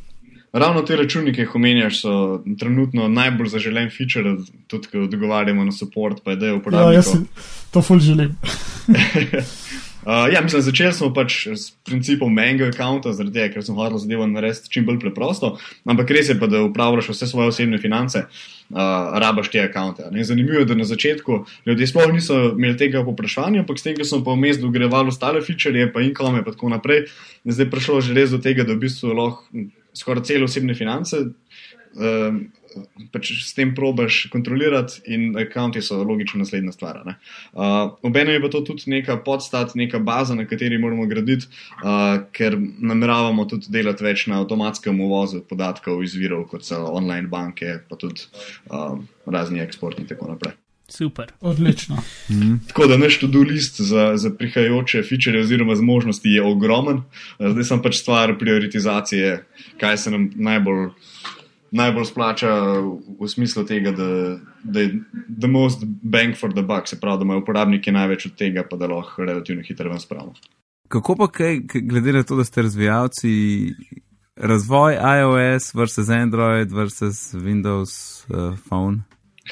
ravno 0.52 0.82
te 0.82 0.96
računi, 0.96 1.34
ki 1.34 1.40
jih 1.40 1.54
omenjaš, 1.54 2.00
so 2.00 2.12
trenutno 2.58 3.08
najbolj 3.12 3.50
zaželen 3.52 3.90
feature, 3.92 4.36
tudi 4.66 4.88
ko 4.92 5.04
odgovarjamo 5.04 5.64
na 5.64 5.72
support, 5.72 6.22
pa 6.24 6.32
je 6.32 6.36
da 6.36 6.46
je 6.46 6.54
uporabljeno. 6.54 6.92
Ja, 6.92 7.02
jaz 7.02 7.12
to 7.70 7.82
ful 7.82 8.00
želim. 8.00 8.36
Uh, 10.06 10.12
ja, 10.32 10.40
mislim, 10.40 10.62
začeli 10.62 10.92
smo 10.94 11.08
pač 11.10 11.48
s 11.50 11.72
principom 11.82 12.30
menjega 12.30 12.68
računa, 12.70 13.10
zaradi 13.12 13.40
tega, 13.40 13.54
ker 13.54 13.64
smo 13.66 13.74
hoteli 13.80 13.98
zadevo 13.98 14.26
narediti 14.30 14.70
čim 14.70 14.84
bolj 14.86 15.00
preprosto. 15.02 15.56
Ampak 15.82 16.12
res 16.14 16.28
je 16.30 16.36
pa, 16.38 16.46
da 16.46 16.60
upravljaš 16.62 17.08
vse 17.10 17.26
svoje 17.26 17.50
osebne 17.50 17.80
finance, 17.82 18.22
uh, 18.70 19.18
rabaš 19.18 19.50
te 19.50 19.62
račune. 19.66 20.24
Zanimivo 20.24 20.58
je, 20.58 20.64
da 20.64 20.74
na 20.74 20.84
začetku 20.84 21.44
ljudje 21.66 21.86
sploh 21.86 22.12
niso 22.12 22.38
imeli 22.56 22.76
tega 22.76 23.04
poprašanja, 23.04 23.60
ampak 23.60 23.78
s 23.78 23.82
tem, 23.82 23.96
ko 23.96 24.04
smo 24.04 24.24
pa 24.24 24.34
vmes 24.34 24.60
dogrevali 24.60 25.08
ostale 25.08 25.42
feature, 25.42 25.90
pa 25.92 26.00
inkome 26.00 26.38
in 26.38 26.44
tako 26.44 26.68
naprej, 26.68 27.06
je 27.44 27.52
zdaj 27.52 27.70
prišlo 27.70 28.00
že 28.00 28.14
res 28.14 28.30
do 28.30 28.38
tega, 28.38 28.64
da 28.64 28.74
v 28.74 28.86
bistvu 28.86 29.14
lahko 29.14 29.66
skoraj 29.96 30.24
cele 30.28 30.44
osebne 30.44 30.74
finance. 30.74 31.16
Uh, 31.96 32.42
pač 33.12 33.30
s 33.44 33.54
tem 33.54 33.74
probaš 33.74 34.26
kontrolirati, 34.32 35.00
in 35.06 35.34
računi 35.36 35.82
so 35.82 36.02
logično 36.02 36.42
naslednja 36.42 36.72
stvar. 36.72 37.00
Uh, 37.06 37.94
Obenem 38.02 38.34
je 38.34 38.42
pa 38.42 38.50
to 38.52 38.60
tudi 38.66 38.90
neka 38.90 39.16
podstat, 39.24 39.74
neka 39.74 39.98
baza, 39.98 40.34
na 40.34 40.46
kateri 40.46 40.78
moramo 40.78 41.06
graditi, 41.06 41.48
uh, 41.82 42.20
ker 42.32 42.58
nameravamo 42.60 43.44
tudi 43.50 43.72
delati 43.72 44.04
več 44.04 44.26
na 44.30 44.40
avtomatskem 44.42 45.00
uvozu 45.00 45.42
podatkov 45.48 46.04
iz 46.04 46.14
virov, 46.14 46.46
kot 46.52 46.64
so 46.66 46.84
online 46.92 47.28
banke, 47.32 47.80
pa 47.88 47.98
tudi 48.00 48.28
uh, 48.70 48.96
razni 49.26 49.60
eksporti 49.64 50.04
in 50.04 50.08
tako 50.12 50.32
naprej. 50.34 50.56
Super. 50.88 51.32
Odlično. 51.40 51.96
Mhm. 52.30 52.54
Tako 52.68 52.86
da 52.86 52.96
naš 52.96 53.18
to-do 53.20 53.40
list 53.40 53.80
za, 53.80 54.16
za 54.16 54.30
prihajajoče 54.30 55.02
feature 55.02 55.40
oziroma 55.40 55.74
zmožnosti 55.74 56.28
je 56.28 56.42
ogromen, 56.42 57.02
zdaj 57.38 57.64
sem 57.64 57.82
pač 57.82 57.96
stvar 57.96 58.38
prioritizacije, 58.38 59.44
kaj 59.80 59.98
se 59.98 60.10
nam 60.10 60.30
najbolj 60.34 60.88
najbolj 61.70 62.04
splača 62.04 62.52
v 63.20 63.28
smislu 63.28 63.64
tega, 63.66 63.92
da, 63.92 64.38
da 64.62 64.80
je 64.80 65.00
the 65.40 65.48
most 65.48 65.84
bang 66.02 66.36
for 66.36 66.52
the 66.52 66.62
buck, 66.62 66.88
se 66.88 67.00
pravi, 67.00 67.18
da 67.18 67.24
imajo 67.24 67.42
uporabniki 67.42 67.92
največ 67.92 68.26
od 68.26 68.36
tega, 68.38 68.64
pa 68.70 68.76
da 68.76 68.86
lahko 68.86 69.24
relativno 69.24 69.62
hitro 69.66 69.90
ven 69.90 70.00
spravimo. 70.00 70.34
Kako 70.88 71.16
pa 71.16 71.28
kaj, 71.28 71.60
glede 71.82 72.12
na 72.12 72.22
to, 72.22 72.36
da 72.36 72.44
ste 72.44 72.62
razvijalci, 72.62 73.30
razvoj 74.36 74.94
iOS 74.94 75.74
versus 75.74 76.08
Android 76.08 76.72
versus 76.72 77.34
Windows 77.34 78.24
uh, 78.28 78.58
Phone? 78.68 79.02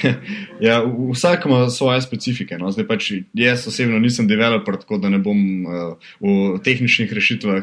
ja, 0.61 0.83
vsak 1.13 1.47
ima 1.47 1.71
svoje 1.71 2.03
specifike. 2.03 2.59
No? 2.59 2.71
Zdaj 2.71 2.87
pač 2.87 3.13
jaz 3.35 3.67
osebno 3.69 3.99
nisem 3.99 4.29
developer, 4.29 4.77
tako 4.77 4.99
da 4.99 5.09
ne 5.09 5.19
bom 5.19 5.39
uh, 5.67 6.15
v 6.21 6.59
tehničnih 6.65 7.13
rešitvah 7.13 7.63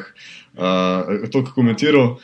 uh, 0.56 1.28
to 1.32 1.44
komentiral. 1.56 2.18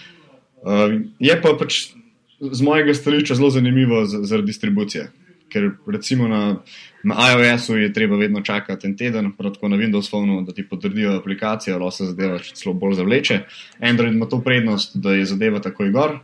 Uh, 0.64 1.00
je 1.20 1.36
pa 1.42 1.54
pač 1.60 1.97
z 2.40 2.62
mojega 2.62 2.94
stališča 2.94 3.36
zelo 3.36 3.50
zanimivo 3.50 4.06
zaradi 4.06 4.46
distribucije. 4.46 5.12
Ker 5.50 5.70
recimo 5.88 6.28
na, 6.28 6.58
na 7.04 7.16
iOS-u 7.32 7.78
je 7.78 7.94
treba 7.94 8.18
vedno 8.18 8.42
čakati 8.42 8.88
en 8.88 8.98
teden, 8.98 9.32
tako 9.38 9.68
na 9.68 9.78
Windows 9.78 10.10
Phone, 10.10 10.44
da 10.46 10.54
ti 10.54 10.68
potrdijo 10.70 11.16
aplikacijo, 11.18 11.78
lahko 11.80 11.92
se 11.92 12.06
zadeva 12.06 12.40
celo 12.40 12.74
bolj 12.74 12.94
zavleče. 12.94 13.40
Android 13.80 14.14
ima 14.14 14.26
to 14.26 14.42
prednost, 14.42 14.98
da 14.98 15.14
je 15.14 15.26
zadeva 15.26 15.60
takoj 15.60 15.92
gor. 15.92 16.20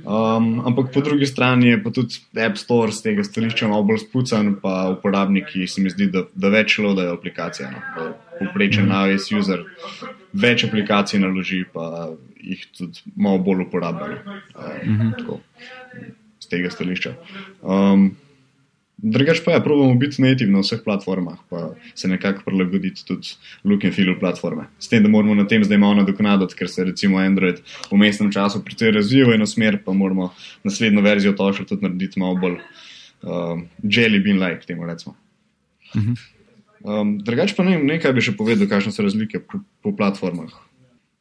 Um, 0.00 0.62
ampak 0.66 0.92
po 0.94 1.00
drugi 1.00 1.26
strani 1.26 1.68
je 1.68 1.82
pa 1.82 1.90
tudi 1.90 2.20
App 2.40 2.56
Store 2.58 2.92
z 2.92 3.02
tega 3.02 3.24
stališča 3.24 3.68
malo 3.68 3.84
bolj 3.84 3.98
spucan, 4.06 4.54
pa 4.62 4.88
uporabniki 4.94 5.66
se 5.68 5.82
mi 5.84 5.92
zdi, 5.92 6.08
da, 6.12 6.24
da 6.34 6.48
več 6.48 6.78
lodajo 6.78 7.18
aplikacije. 7.18 7.68
No. 7.70 8.06
Poprečen 8.38 8.88
mm. 8.88 9.10
iOS 9.10 9.28
user 9.36 9.66
več 10.32 10.64
aplikacij 10.64 11.20
naloži, 11.20 11.64
pa 11.72 12.08
jih 12.40 12.64
tudi 12.76 13.04
malo 13.16 13.42
bolj 13.44 13.66
uporabljajo. 13.66 14.18
Um, 14.24 14.94
mm 14.94 15.12
-hmm. 15.12 15.38
Z 16.40 16.48
tega 16.48 16.70
stališča. 16.70 17.14
Um, 17.62 18.16
Drugač 19.02 19.40
pa 19.44 19.54
je, 19.54 19.56
ja, 19.56 19.64
probujemo 19.64 19.96
biti 19.96 20.20
native 20.22 20.52
na 20.52 20.60
vseh 20.60 20.82
platformah, 20.84 21.38
pa 21.48 21.70
se 21.96 22.08
nekako 22.08 22.42
prilagoditi 22.44 23.04
tudi 23.08 23.32
look 23.64 23.84
and 23.84 23.96
feel 23.96 24.12
platforme. 24.20 24.66
S 24.78 24.92
tem, 24.92 25.02
da 25.02 25.08
moramo 25.08 25.34
na 25.34 25.46
tem 25.48 25.64
zdaj 25.64 25.80
malo 25.80 26.02
nadoknaditi, 26.02 26.56
ker 26.58 26.68
se 26.68 26.84
recimo 26.84 27.18
Android 27.18 27.62
v 27.90 28.00
mestnem 28.00 28.32
času 28.32 28.60
precej 28.64 28.92
razvija 28.98 29.28
v 29.30 29.38
eno 29.38 29.48
smer, 29.48 29.80
pa 29.84 29.96
moramo 29.96 30.30
naslednjo 30.68 31.04
verzijo 31.06 31.32
toša 31.32 31.64
tudi 31.64 31.88
narediti 31.88 32.20
malo 32.20 32.36
bolj 32.40 32.58
um, 33.24 33.64
jelly 33.82 34.20
bean 34.20 34.42
like, 34.42 34.68
temu 34.68 34.84
recimo. 34.84 35.16
Um, 36.84 37.16
Drugač 37.24 37.56
pa 37.56 37.64
ne 37.64 37.78
vem, 37.78 37.88
nekaj 37.96 38.12
bi 38.12 38.24
še 38.24 38.36
povedal, 38.36 38.68
kakšne 38.68 38.92
so 38.92 39.06
razlike 39.06 39.40
po, 39.40 39.64
po 39.80 39.96
platformah 39.96 40.52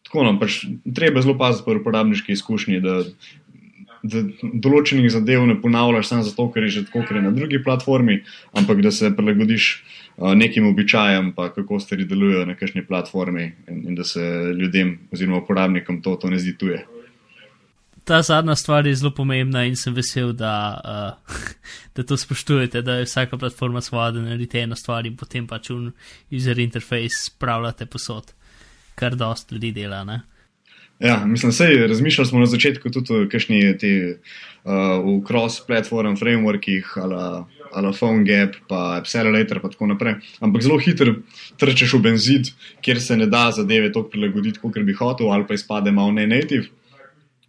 tako 0.10 0.24
nam 0.26 0.40
pač 0.42 0.64
treba 0.96 1.22
zelo 1.22 1.36
paziti 1.38 1.68
pri 1.68 1.80
uporabniški 1.84 2.34
izkušnji, 2.34 2.80
da, 2.82 3.04
da 4.04 4.24
določenih 4.42 5.10
zadev 5.12 5.46
ne 5.48 5.56
ponavljaš 5.62 6.12
samo 6.12 6.26
zato, 6.28 6.48
ker 6.54 6.68
je 6.68 6.76
že 6.78 6.86
tako, 6.88 7.04
ker 7.08 7.20
je 7.20 7.24
na 7.26 7.34
drugi 7.36 7.62
platformi, 7.64 8.22
ampak 8.58 8.84
da 8.86 8.92
se 8.92 9.12
prilagodiš 9.16 9.68
uh, 9.76 10.34
nekim 10.36 10.68
običajem, 10.70 11.34
pa 11.36 11.50
kako 11.54 11.80
stvari 11.80 12.08
delujejo 12.10 12.46
na 12.50 12.56
kakšni 12.60 12.86
platformi 12.88 13.52
in, 13.68 13.84
in 13.92 14.00
da 14.00 14.04
se 14.08 14.24
ljudem 14.56 14.98
oziroma 15.12 15.44
uporabnikom 15.44 16.02
to, 16.02 16.16
to 16.16 16.30
ne 16.30 16.40
zdi 16.40 16.56
tuje. 16.58 16.86
Ta 18.10 18.24
zadnja 18.26 18.56
stvar 18.56 18.88
je 18.88 18.96
zelo 18.96 19.12
pomembna 19.14 19.68
in 19.70 19.76
sem 19.78 19.94
vesel, 19.94 20.32
da, 20.34 20.56
uh, 20.82 21.44
da 21.96 22.04
to 22.04 22.18
spoštujete, 22.18 22.82
da 22.82 23.02
je 23.02 23.06
vsaka 23.10 23.38
platforma 23.38 23.82
svoja, 23.82 24.12
da 24.16 24.26
naredite 24.26 24.64
eno 24.64 24.76
stvar 24.76 25.06
in 25.06 25.20
potem 25.20 25.48
pač 25.48 25.70
un 25.76 25.92
user 26.32 26.60
interface 26.60 27.26
spravljate 27.28 27.86
posod 27.86 28.34
kar 29.00 29.16
dosta 29.16 29.56
ljudi 29.56 29.72
dela. 29.72 30.04
Ne? 30.04 30.22
Ja, 31.00 31.26
mislim, 31.26 31.52
da 31.80 31.88
razmišljali 31.88 32.28
smo 32.28 32.40
na 32.40 32.46
začetku 32.46 32.90
tudi 32.90 33.14
o 33.14 33.28
kakšni 33.32 33.78
ti 33.78 33.92
uh, 34.64 34.74
v 35.06 35.22
cross-platform 35.28 36.18
frameworkih, 36.20 36.92
ali 37.72 37.94
PhoneGap, 38.00 38.56
pa 38.68 38.98
Accelerator, 38.98 39.62
in 39.64 39.72
tako 39.72 39.88
naprej. 39.88 40.16
Ampak 40.40 40.62
zelo 40.62 40.80
hitro 40.80 41.14
trčeš 41.58 41.94
v 41.94 42.02
benzid, 42.04 42.52
kjer 42.82 43.00
se 43.02 43.18
ne 43.18 43.30
da 43.32 43.52
zadeve 43.52 43.94
tako 43.94 44.10
prilagoditi, 44.10 44.60
kot 44.60 44.80
bi 44.84 44.94
hotel, 44.94 45.32
ali 45.32 45.48
pa 45.48 45.54
izpade 45.54 45.92
malo 45.92 46.12
ne 46.12 46.28
native. 46.28 46.68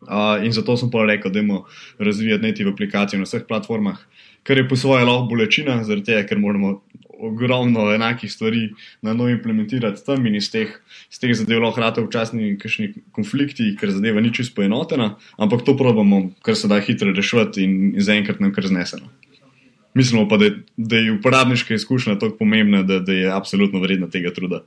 Uh, 0.00 0.38
in 0.44 0.52
zato 0.52 0.76
sem 0.76 0.90
pa 0.90 1.02
rekel, 1.04 1.32
da 1.32 1.42
moramo 1.42 1.64
razvijati 1.98 2.46
native 2.46 2.70
aplikacije 2.70 3.18
na 3.18 3.26
vseh 3.26 3.42
platformah, 3.48 3.98
kar 4.42 4.58
je 4.58 4.68
po 4.68 4.76
svoje 4.76 5.04
lahko 5.04 5.26
bolečina, 5.34 5.82
zaradi 5.84 6.12
tega, 6.12 6.22
ker 6.28 6.38
moramo 6.38 6.80
ogromno 7.20 7.90
enakih 7.94 8.32
stvari 8.32 8.70
na 9.02 9.14
novo 9.14 9.30
implementirati 9.30 10.04
tam 10.06 10.26
in 10.26 10.34
iz 10.38 10.50
teh, 10.50 10.72
iz 11.10 11.20
teh 11.20 11.34
zadev 11.36 11.62
lahko 11.62 11.80
rade 11.80 12.04
včasni 12.04 12.56
kakšni 12.58 12.92
konflikti, 13.16 13.74
ker 13.80 13.92
zadeva 13.94 14.20
ni 14.20 14.32
čisto 14.34 14.56
poenotena, 14.60 15.14
ampak 15.36 15.64
to 15.66 15.76
probamo 15.76 16.30
kar 16.42 16.56
se 16.56 16.68
da 16.68 16.80
hitro 16.80 17.12
reševati 17.16 17.64
in, 17.64 17.76
in 17.94 18.06
zaenkrat 18.06 18.40
nam 18.40 18.54
kar 18.56 18.66
zneseno. 18.66 19.10
Mislimo 19.94 20.28
pa, 20.28 20.36
da, 20.36 20.50
da 20.76 20.96
je 20.96 21.12
uporabniška 21.12 21.74
izkušnja 21.74 22.18
tako 22.18 22.36
pomembna, 22.36 22.82
da, 22.82 23.00
da 23.00 23.12
je 23.12 23.30
absolutno 23.32 23.80
vredna 23.80 24.10
tega 24.10 24.30
truda. 24.34 24.62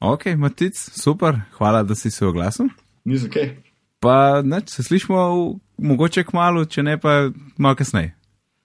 Ok, 0.00 0.26
Matic, 0.36 0.76
super, 0.76 1.40
hvala, 1.58 1.82
da 1.82 1.94
si 1.94 2.10
se 2.10 2.26
oglasil. 2.26 2.68
Ni 3.04 3.16
za 3.16 3.28
kaj. 3.28 3.54
Pa 4.00 4.42
neč, 4.44 4.68
se 4.68 4.82
slišmo 4.82 5.16
v, 5.16 5.44
mogoče 5.78 6.24
k 6.24 6.32
malu, 6.36 6.64
če 6.68 6.82
ne 6.84 6.98
pa 7.00 7.30
malo 7.56 7.76
kasneje. 7.76 8.14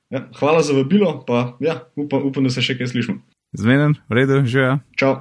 Ja, 0.10 0.30
hvala 0.40 0.62
za 0.62 0.74
vabilo, 0.74 1.24
pa 1.28 1.58
ja, 1.60 1.80
upam, 1.96 2.24
upam, 2.26 2.44
da 2.44 2.50
se 2.50 2.64
še 2.66 2.78
kaj 2.78 2.90
slišimo. 2.94 3.20
Zmeden, 3.54 3.94
v 4.10 4.18
redu, 4.18 4.42
že 4.46 4.60
ja. 4.66 4.78
Čau. 4.98 5.14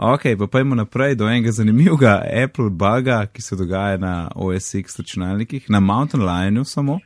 Ok, 0.00 0.32
pa 0.38 0.46
pojdimo 0.48 0.74
naprej 0.74 1.18
do 1.20 1.28
enega 1.28 1.52
zanimivega 1.52 2.22
Apple 2.44 2.70
buga, 2.72 3.26
ki 3.28 3.42
se 3.44 3.56
dogaja 3.56 3.98
na 4.00 4.30
OSX 4.34 4.96
računalnikih, 4.96 5.68
na 5.68 5.80
Mountain 5.80 6.24
Lionu 6.24 6.64
samo. 6.64 7.00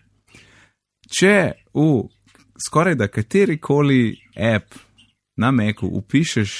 Če 1.10 1.58
v 1.74 2.06
skoraj 2.66 2.94
da 2.94 3.10
katerikoli 3.10 4.14
app 4.38 4.78
na 5.36 5.50
Meku 5.50 5.90
upišeš 5.90 6.54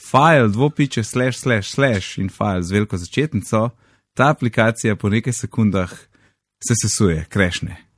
file 0.00 0.48
dvopiče 0.48 1.04
slash 1.04 1.38
slash 1.44 1.74
slash 1.76 2.18
in 2.18 2.32
file 2.32 2.62
z 2.62 2.72
veliko 2.72 2.96
začetnico, 2.96 3.68
ta 4.16 4.30
aplikacija 4.32 4.96
po 4.96 5.12
nekaj 5.12 5.32
sekundah 5.32 5.92
se 6.64 6.74
sesuje, 6.82 7.24
krešne. 7.28 7.89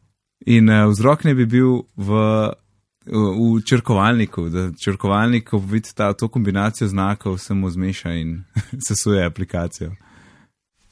In 0.46 0.68
uh, 0.68 0.88
vzrok 0.90 1.24
ne 1.24 1.34
bi 1.38 1.46
bil 1.46 1.82
v, 1.96 2.20
v 3.06 3.62
črkovalniku, 3.66 4.48
da 4.50 4.68
črkovalnik, 4.78 5.46
ko 5.50 5.58
vidi 5.58 5.94
ta, 5.94 6.12
to 6.18 6.28
kombinacijo 6.28 6.88
znakov, 6.88 7.38
se 7.38 7.54
mu 7.54 7.70
zmeša 7.70 8.14
in 8.18 8.42
sesuje 8.88 9.24
aplikacijo. 9.26 9.92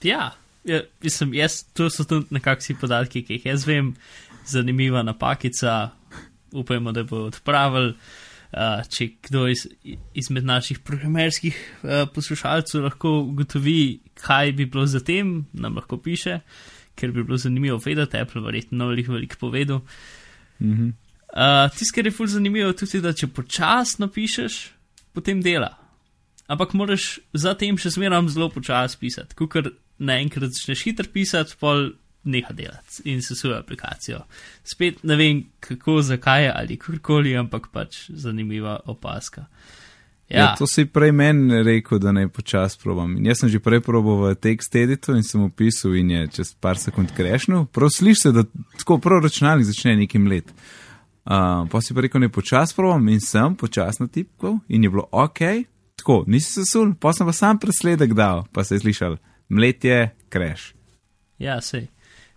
Ja, 0.02 0.32
ja 0.64 0.82
mislim, 1.02 1.34
jaz, 1.34 1.62
to 1.74 1.90
so 1.90 2.04
tudi 2.04 2.30
nekakšni 2.30 2.78
podatki, 2.80 3.24
ki 3.26 3.38
jih 3.38 3.46
jaz 3.52 3.66
vem, 3.66 3.94
zanimiva 4.46 5.02
napakica, 5.02 5.90
upajmo, 6.52 6.92
da 6.92 7.04
bo 7.04 7.26
odpravil. 7.30 7.94
Uh, 8.50 8.80
če 8.90 9.12
kdo 9.22 9.44
iz, 9.46 9.60
izmed 10.18 10.42
naših 10.42 10.80
programerskih 10.82 11.54
uh, 11.54 12.08
poslušalcev 12.10 12.82
lahko 12.82 13.12
ugotovi, 13.28 14.00
kaj 14.18 14.50
bi 14.58 14.66
bilo 14.66 14.88
za 14.90 14.98
tem, 15.06 15.44
nam 15.54 15.78
lahko 15.78 16.00
piše. 16.02 16.40
Uh, 16.40 16.79
ker 17.00 17.12
bi 17.12 17.24
bilo 17.24 17.38
zanimivo 17.40 17.78
vedeti, 17.84 18.20
Apple 18.20 18.42
verjetno 18.44 18.90
veliko 18.92 19.12
velik 19.16 19.36
povedal. 19.40 19.80
Mm 20.60 20.72
-hmm. 20.72 20.92
uh, 21.32 21.70
Tisto, 21.78 21.94
kar 21.94 22.06
je 22.06 22.12
fully 22.12 22.36
zanimivo, 22.36 22.72
tudi 22.72 23.00
da 23.00 23.12
če 23.12 23.26
počasno 23.26 24.08
pišeš, 24.08 24.70
potem 25.12 25.42
dela. 25.42 25.76
Ampak 26.46 26.72
moraš 26.74 27.18
za 27.32 27.54
tem 27.54 27.78
še 27.78 27.90
zmeraj 27.90 28.28
zelo 28.28 28.48
počasi 28.48 28.98
pisati. 28.98 29.34
Ko 29.34 29.46
kar 29.46 29.70
naenkrat 29.98 30.50
začneš 30.50 30.82
hitro 30.84 31.06
pisati, 31.12 31.54
pol 31.60 31.92
neha 32.24 32.52
delati 32.52 33.02
in 33.04 33.22
se 33.22 33.34
svojo 33.34 33.58
aplikacijo. 33.58 34.20
Spet 34.64 35.02
ne 35.02 35.16
vem 35.16 35.44
kako, 35.60 36.02
zakaj 36.02 36.50
ali 36.54 36.76
kakorkoli, 36.76 37.36
ampak 37.36 37.70
pač 37.72 38.10
zanimiva 38.10 38.80
opaska. 38.84 39.46
Ja, 40.30 40.38
Ja, 40.38 40.54
to 40.58 40.66
si 40.70 40.84
prej 40.86 41.10
meni 41.12 41.62
rekel, 41.66 41.98
da 41.98 42.12
naj 42.14 42.28
počas 42.30 42.76
probam. 42.78 43.16
In 43.18 43.26
jaz 43.26 43.40
sem 43.42 43.50
že 43.50 43.58
prej 43.58 43.80
probal 43.82 44.20
v 44.22 44.34
tekst 44.38 44.74
editu 44.78 45.16
in 45.18 45.24
sem 45.26 45.42
opisal 45.42 45.96
in 45.98 46.10
je 46.10 46.28
čez 46.38 46.54
par 46.54 46.78
sekund 46.78 47.10
krešnil. 47.16 47.66
Prav 47.74 47.90
slišiš 47.90 48.22
se, 48.22 48.32
da 48.32 48.44
tako 48.78 49.00
prav 49.02 49.24
računalnik 49.26 49.66
začne 49.66 49.96
nekim 49.96 50.30
let. 50.30 50.52
Uh, 51.26 51.66
pa 51.66 51.82
si 51.82 51.94
pa 51.94 52.06
rekel, 52.06 52.22
naj 52.22 52.30
počas 52.30 52.72
probam 52.72 53.08
in 53.10 53.20
sem 53.20 53.56
počas 53.58 53.98
natipkal 53.98 54.60
in 54.68 54.86
je 54.86 54.90
bilo 54.90 55.08
ok, 55.10 55.66
tako, 55.98 56.24
nisi 56.26 56.52
se 56.52 56.64
sul, 56.64 56.94
pa 56.94 57.12
sem 57.12 57.26
pa 57.26 57.32
sam 57.32 57.58
presledek 57.58 58.14
dal, 58.14 58.46
pa 58.54 58.64
se 58.64 58.78
je 58.78 58.86
slišal, 58.86 59.18
mletje, 59.48 60.14
kreš. 60.28 60.74
ja, 61.38 61.60
sej. 61.60 61.88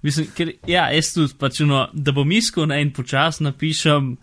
Mislim, 0.02 0.28
ker, 0.36 0.52
ja, 0.68 0.90
jaz 0.92 1.14
tudi, 1.14 1.34
pač, 1.40 1.62
no, 1.64 1.88
da 1.94 2.12
bom 2.12 2.32
iskal 2.32 2.68
na 2.68 2.82
en 2.84 2.92
počas 2.92 3.40
napišem, 3.40 4.18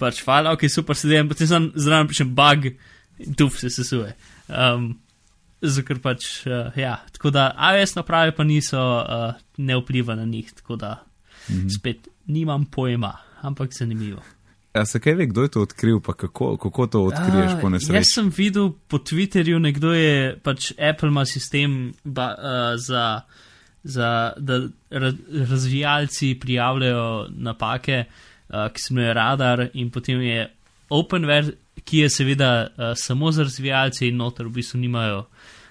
pač 0.00 0.22
hvala, 0.24 0.54
ok, 0.56 0.64
super 0.72 0.96
sedem, 0.96 1.28
potem 1.28 1.50
sem 1.50 1.72
zraven 1.76 2.08
pišem 2.08 2.30
bug 2.34 2.70
in 3.18 3.34
tu 3.34 3.48
se 3.50 3.70
sesuje. 3.70 4.12
Um, 4.48 4.98
ker 5.86 5.98
pač, 5.98 6.46
uh, 6.46 6.70
ja, 6.76 6.98
tako 7.12 7.30
da 7.30 7.50
iOS 7.74 7.94
naprave 7.94 8.34
pa 8.36 8.44
niso, 8.44 8.78
uh, 8.78 9.34
ne 9.56 9.76
vpliva 9.76 10.14
na 10.14 10.24
njih, 10.24 10.52
tako 10.52 10.76
da 10.76 11.02
Mhm. 11.50 11.68
spet 11.68 12.08
nimam 12.26 12.64
pojma, 12.64 13.12
ampak 13.40 13.70
zanimivo. 13.78 14.22
A 14.74 14.84
se 14.84 15.00
kaj 15.00 15.14
ve, 15.14 15.26
kdo 15.26 15.42
je 15.42 15.48
to 15.48 15.62
odkril, 15.62 16.00
pa 16.00 16.12
kako, 16.12 16.56
kako 16.56 16.86
to 16.86 17.04
odkriješ 17.04 17.52
A, 17.52 17.58
po 17.60 17.68
Jaz 17.68 17.72
nesreči? 17.72 18.04
sem 18.04 18.32
videl 18.36 18.72
po 18.88 18.98
Twitterju, 18.98 19.58
nekdo 19.58 19.92
je 19.94 20.36
pač 20.42 20.72
Apple 20.90 21.08
ima 21.08 21.24
sistem 21.24 21.92
ba, 22.04 22.34
uh, 22.34 22.74
za, 22.76 23.20
za 23.84 24.32
da 24.36 24.58
ra, 24.90 25.12
razvijalci 25.48 26.34
prijavljajo 26.40 27.26
napake, 27.30 28.04
uh, 28.48 28.68
ki 28.72 28.80
se 28.82 28.94
imenuje 28.94 29.14
radar, 29.14 29.68
in 29.74 29.90
potem 29.90 30.20
je 30.20 30.50
OpenWare, 30.90 31.52
ki 31.86 32.04
je 32.04 32.10
seveda 32.10 32.50
uh, 32.66 32.92
samo 32.98 33.30
za 33.32 33.46
razvijalce 33.46 34.08
in 34.08 34.18
noter 34.18 34.46
v 34.46 34.58
bistvu 34.58 34.80
nimajo. 34.82 35.26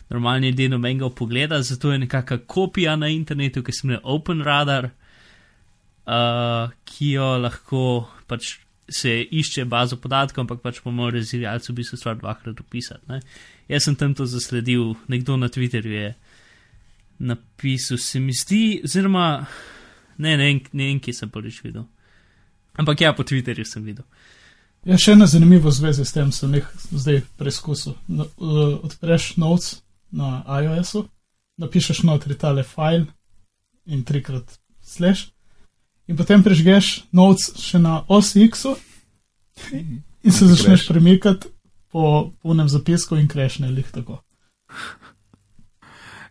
Normalni 0.09 0.49
ljudje 0.53 0.69
nobenega 0.69 1.09
pogleda, 1.09 1.61
zato 1.61 1.91
je 1.91 1.99
nekakšna 2.05 2.37
kopija 2.47 2.95
na 2.95 3.09
internetu, 3.09 3.63
ki 3.63 3.71
se 3.71 3.81
imenuje 3.83 4.03
OpenRadar, 4.03 4.89
uh, 6.05 6.71
ki 6.85 7.11
jo 7.17 7.31
lahko 7.41 7.81
pač 8.27 8.55
se 8.89 9.21
išče 9.21 9.65
bazo 9.65 9.97
podatkov, 9.97 10.43
ampak 10.45 10.61
pač 10.61 10.79
po 10.83 10.91
mojem 10.93 11.15
razvijalcu 11.15 11.71
v 11.71 11.75
bistvu 11.75 11.97
stvar 11.97 12.19
dvakrat 12.19 12.59
opisati. 12.61 13.01
Ne? 13.09 13.19
Jaz 13.67 13.87
sem 13.87 13.95
tam 13.95 14.13
to 14.13 14.27
zasledil, 14.29 14.93
nekdo 15.07 15.37
na 15.37 15.49
Twitterju 15.49 15.91
je 15.91 16.13
napisal, 17.19 17.97
se 17.97 18.19
mi 18.19 18.33
zdi, 18.33 18.81
oziroma 18.83 19.45
ne, 20.17 20.37
ne, 20.37 20.53
ne 20.71 20.85
vem, 20.85 20.99
kje 20.99 21.13
sem 21.13 21.31
prvič 21.31 21.63
videl. 21.63 21.87
Ampak 22.77 23.01
ja, 23.01 23.13
po 23.15 23.23
Twitterju 23.23 23.65
sem 23.65 23.83
videl. 23.83 24.05
Ja, 24.85 24.99
še 25.01 25.15
ena 25.15 25.25
zanimiva 25.25 25.71
zveza 25.73 26.05
s 26.05 26.13
tem 26.13 26.29
sem 26.35 26.59
jih 26.59 26.65
zdaj 26.93 27.23
preizkusil. 27.39 27.95
No, 28.07 28.27
uh, 28.37 28.75
odpreš 28.85 29.31
notes 29.41 29.79
na 30.13 30.43
iOS-u, 30.61 31.07
napišeš 31.57 32.03
notri 32.05 32.37
tale 32.37 32.63
file 32.63 33.07
in 33.89 34.03
trikrat 34.05 34.59
slash, 34.85 35.31
in 36.05 36.17
potem 36.19 36.43
prežgeš 36.45 37.07
notes 37.17 37.49
še 37.61 37.81
na 37.81 38.03
OS 38.07 38.35
X-u 38.37 38.75
in 39.73 40.31
se 40.31 40.45
začneš 40.45 40.85
Kreš. 40.85 40.87
premikati 40.87 41.49
po 41.89 42.31
polnem 42.43 42.69
zapisku 42.69 43.17
in 43.17 43.27
krešne 43.27 43.71
lih 43.71 43.89
tako. 43.91 44.19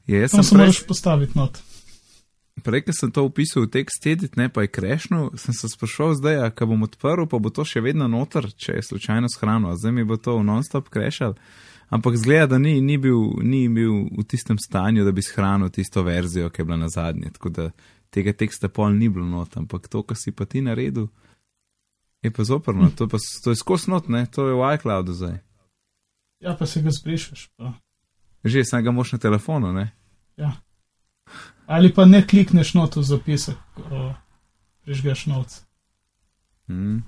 Je, 0.06 0.20
jaz 0.20 0.30
Tam 0.30 0.44
se 0.44 0.54
prej, 0.54 0.66
moraš 0.66 0.82
postaviti 0.86 1.38
not. 1.38 1.58
Prej, 2.62 2.84
ko 2.86 2.92
sem 2.94 3.10
to 3.10 3.24
upisal 3.26 3.66
v 3.66 3.72
tekst 3.74 4.06
edit, 4.06 4.36
ne 4.36 4.46
pa 4.48 4.62
je 4.62 4.70
krešnil, 4.70 5.34
sem 5.40 5.54
se 5.56 5.68
sprašal 5.68 6.14
zdaj, 6.14 6.36
a 6.44 6.50
ko 6.54 6.70
bom 6.70 6.86
odprl, 6.86 7.26
pa 7.26 7.40
bo 7.42 7.50
to 7.50 7.66
še 7.66 7.82
vedno 7.82 8.06
noter, 8.10 8.46
če 8.52 8.78
je 8.78 8.88
slučajno 8.90 9.30
shranil, 9.32 9.72
a 9.72 9.78
zdaj 9.78 9.92
mi 9.92 10.06
bo 10.06 10.16
to 10.16 10.38
non-stop 10.42 10.92
krešal. 10.92 11.34
Ampak 11.92 12.16
zgleda, 12.16 12.54
da 12.54 12.58
ni, 12.58 12.80
ni, 12.80 12.96
bil, 12.98 13.36
ni 13.44 13.68
bil 13.68 14.08
v 14.08 14.24
tistem 14.26 14.58
stanju, 14.58 15.04
da 15.04 15.12
bi 15.12 15.22
shranil 15.22 15.68
tisto 15.74 16.02
verzijo, 16.02 16.48
ki 16.50 16.62
je 16.62 16.64
bila 16.64 16.78
na 16.80 16.88
zadnji. 16.88 17.30
Tako 17.34 17.52
da 17.54 17.66
tega 18.14 18.32
teksta 18.32 18.70
pol 18.72 18.96
ni 18.96 19.10
bilo 19.12 19.26
not, 19.26 19.56
ampak 19.60 19.90
to, 19.92 20.02
kar 20.02 20.18
si 20.18 20.32
pa 20.32 20.48
ti 20.48 20.62
naredil, 20.64 21.10
je 22.24 22.32
pa 22.32 22.46
zoprno. 22.46 22.88
To, 22.96 23.06
pa, 23.10 23.20
to 23.20 23.52
je 23.52 23.60
skos 23.60 23.86
not, 23.86 24.08
ne, 24.08 24.24
to 24.26 24.48
je 24.48 24.56
v 24.56 24.74
iCloudu 24.78 25.12
zdaj. 25.12 25.38
Ja, 26.40 26.56
pa 26.56 26.66
se 26.66 26.82
ga 26.82 26.90
zbrišeš. 26.90 27.50
Pa. 27.56 27.76
Že 28.44 28.64
sem 28.64 28.84
ga 28.84 28.92
moš 28.92 29.16
na 29.16 29.18
telefonu, 29.20 29.72
ne? 29.72 29.92
Ja. 30.40 30.63
Ali 31.66 31.94
pa 31.94 32.04
ne 32.04 32.26
klikneš 32.26 32.74
not 32.74 32.96
v 32.96 33.02
zapisek, 33.02 33.56
ko 33.74 34.14
prižgeš 34.84 35.26
notes. 35.26 35.62
Mm. 36.68 36.98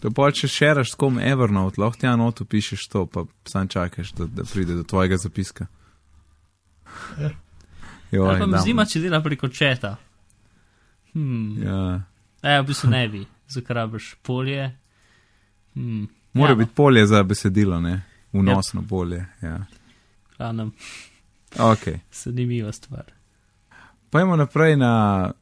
To 0.00 0.10
pa 0.14 0.28
če 0.30 0.48
šeraš 0.48 0.92
s 0.92 0.98
kom 0.98 1.18
Evernote, 1.18 1.80
lahko 1.80 1.98
ti 2.00 2.06
eno 2.06 2.30
pišeš 2.30 2.88
to, 2.92 3.06
pa 3.06 3.24
sam 3.48 3.68
čakaš, 3.68 4.12
da, 4.12 4.26
da 4.26 4.44
pride 4.44 4.74
do 4.74 4.82
tvojega 4.82 5.16
zapiska. 5.16 5.66
Ja. 7.20 7.30
Joj, 8.10 8.28
Ali 8.28 8.40
pa 8.40 8.46
dam. 8.46 8.60
zima, 8.62 8.84
če 8.86 9.00
dela 9.02 9.18
preko 9.22 9.48
četa. 9.48 9.96
Hmm. 11.12 11.62
Ja. 11.62 12.02
Ja, 12.42 12.60
v 12.60 12.68
bistvu 12.68 12.90
ne 12.92 13.08
bi, 13.08 13.24
zakrabiš 13.50 14.12
polje. 14.22 14.68
Hmm. 15.74 16.06
Mora 16.32 16.54
ja, 16.54 16.60
biti 16.60 16.74
polje 16.74 17.06
za 17.06 17.22
besedilo, 17.22 17.80
ne? 17.80 18.02
Vnosno 18.32 18.80
yep. 18.80 18.88
polje. 18.88 19.26
Ja. 19.42 19.58
Hranem, 20.36 20.72
Ok. 21.58 21.88
zanimiva 22.12 22.72
stvar. 22.72 23.15
Pojmo 24.10 24.36
naprej 24.36 24.76
na 24.76 25.32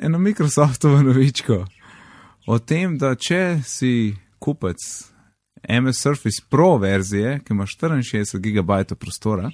eno 0.00 0.18
Microsoftovo 0.18 1.02
novičko. 1.08 1.64
O 2.46 2.58
tem, 2.58 2.98
da 2.98 3.14
če 3.14 3.60
si 3.64 4.14
kupec 4.42 4.76
MS 5.68 6.00
Surface 6.00 6.42
Pro 6.50 6.76
verzije, 6.78 7.38
ki 7.46 7.54
ima 7.54 7.66
64 7.66 8.40
GB 8.42 8.96
prostora, 8.98 9.50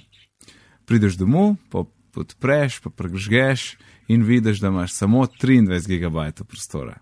prideš 0.85 1.19
domov, 1.21 1.55
pa 1.69 1.83
odpreš, 2.17 2.79
pa 2.81 2.89
prežgeš 2.89 3.75
in 4.09 4.23
vidiš, 4.25 4.59
da 4.59 4.67
imaš 4.73 4.93
samo 4.93 5.27
23 5.41 5.85
GB 5.85 6.47
prostora. 6.47 6.97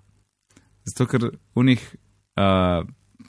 Zato, 0.83 1.07
ker 1.07 1.29
v 1.55 1.63
njih 1.63 1.95
uh, 2.35 2.83